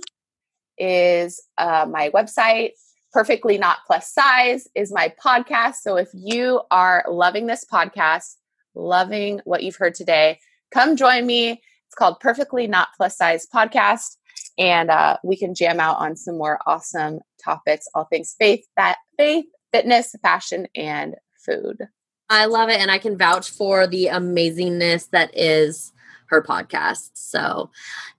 is 0.79 1.43
uh, 1.59 1.87
my 1.89 2.11
website. 2.11 2.71
Perfectly 3.13 3.59
Not 3.59 3.79
Plus 3.87 4.13
Size 4.13 4.69
is 4.75 4.93
my 4.93 5.13
podcast. 5.23 5.77
So 5.83 5.97
if 5.97 6.09
you 6.15 6.63
are 6.71 7.05
loving 7.09 7.47
this 7.47 7.67
podcast, 7.71 8.37
loving 8.75 9.41
what 9.45 9.63
you've 9.63 9.77
heard 9.77 9.95
today, 9.95 10.39
come 10.71 10.97
join 10.97 11.27
me. 11.27 11.51
It's 11.51 11.95
called 11.97 12.21
Perfectly 12.21 12.69
Not 12.69 12.89
Plus 12.97 13.17
Size 13.17 13.49
Podcast. 13.53 14.17
And 14.59 14.91
uh, 14.91 15.17
we 15.25 15.37
can 15.37 15.55
jam 15.55 15.81
out 15.81 15.99
on 15.99 16.17
some 16.17 16.39
more 16.39 16.61
awesome 16.67 17.21
topics, 17.43 17.87
all 17.95 18.05
things 18.05 18.37
faith, 18.39 18.65
that 18.77 18.99
faith, 19.19 19.47
fitness, 19.73 20.15
fashion, 20.23 20.69
and 20.77 21.17
food. 21.45 21.89
I 22.29 22.45
love 22.45 22.69
it. 22.69 22.79
And 22.79 22.91
I 22.93 22.99
can 22.99 23.19
vouch 23.19 23.51
for 23.51 23.89
the 23.89 24.07
amazingness 24.07 25.11
that 25.11 25.37
is 25.37 25.93
her 26.31 26.43
podcast. 26.43 27.11
So, 27.15 27.71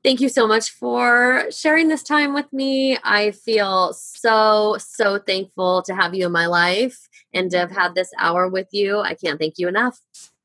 thank 0.03 0.21
you 0.21 0.29
so 0.29 0.47
much 0.47 0.69
for 0.69 1.45
sharing 1.49 1.87
this 1.87 2.03
time 2.03 2.33
with 2.33 2.51
me. 2.53 2.97
I 3.03 3.31
feel 3.31 3.93
so, 3.93 4.77
so 4.79 5.17
thankful 5.17 5.81
to 5.83 5.95
have 5.95 6.13
you 6.13 6.27
in 6.27 6.31
my 6.31 6.45
life 6.45 7.09
and 7.33 7.49
to 7.51 7.57
have 7.57 7.71
had 7.71 7.95
this 7.95 8.11
hour 8.19 8.47
with 8.47 8.67
you. 8.71 8.99
I 8.99 9.15
can't 9.15 9.39
thank 9.39 9.57
you 9.57 9.67
enough. 9.67 9.99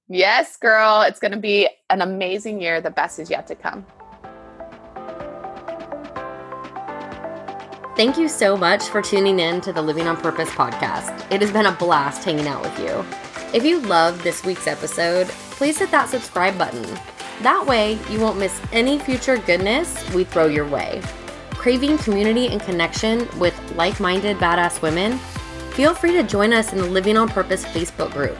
Yes, 0.09 0.57
girl. 0.57 1.03
It's 1.03 1.19
going 1.19 1.33
to 1.33 1.39
be 1.39 1.69
an 1.91 2.01
amazing 2.01 2.61
year. 2.61 2.81
The 2.81 2.91
best 2.91 3.19
is 3.19 3.29
yet 3.29 3.47
to 3.49 3.55
come. 3.55 3.85
Thank 7.97 8.19
you 8.19 8.29
so 8.29 8.57
much 8.57 8.85
for 8.85 9.01
tuning 9.01 9.41
in 9.41 9.63
to 9.63 9.73
the 9.73 9.81
Living 9.81 10.07
on 10.07 10.19
Purpose 10.19 10.51
podcast. 10.51 11.33
It 11.33 11.41
has 11.41 11.51
been 11.51 11.65
a 11.65 11.73
blast 11.73 12.25
hanging 12.25 12.47
out 12.47 12.63
with 12.63 12.79
you. 12.79 13.05
If 13.55 13.65
you 13.65 13.81
loved 13.81 14.21
this 14.21 14.45
week's 14.45 14.67
episode, 14.67 15.29
please 15.29 15.79
hit 15.79 15.91
that 15.93 16.11
subscribe 16.11 16.59
button. 16.59 16.85
That 17.43 17.67
way, 17.67 17.99
you 18.11 18.19
won't 18.21 18.39
miss 18.39 18.61
any 18.73 18.99
future 18.99 19.37
goodness 19.37 20.09
we 20.13 20.25
throw 20.25 20.47
your 20.47 20.67
way. 20.67 21.03
Craving 21.51 21.99
community 21.99 22.49
and 22.49 22.61
connection 22.61 23.29
with 23.39 23.55
like 23.77 24.01
minded 24.01 24.39
badass 24.39 24.81
women? 24.83 25.19
Feel 25.73 25.95
free 25.95 26.13
to 26.13 26.23
join 26.23 26.53
us 26.53 26.73
in 26.73 26.79
the 26.79 26.87
Living 26.87 27.17
on 27.17 27.29
Purpose 27.29 27.65
Facebook 27.65 28.11
group. 28.13 28.39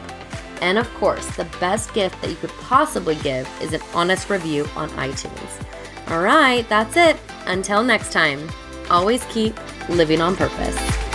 And 0.61 0.79
of 0.79 0.91
course, 0.95 1.27
the 1.35 1.45
best 1.59 1.93
gift 1.93 2.19
that 2.21 2.29
you 2.29 2.35
could 2.37 2.49
possibly 2.61 3.15
give 3.15 3.47
is 3.61 3.73
an 3.73 3.81
honest 3.93 4.29
review 4.29 4.67
on 4.75 4.89
iTunes. 4.91 5.63
All 6.09 6.21
right, 6.21 6.67
that's 6.67 6.97
it. 6.97 7.17
Until 7.45 7.83
next 7.83 8.11
time 8.11 8.49
always 8.89 9.23
keep 9.25 9.55
living 9.89 10.21
on 10.21 10.35
purpose. 10.35 11.06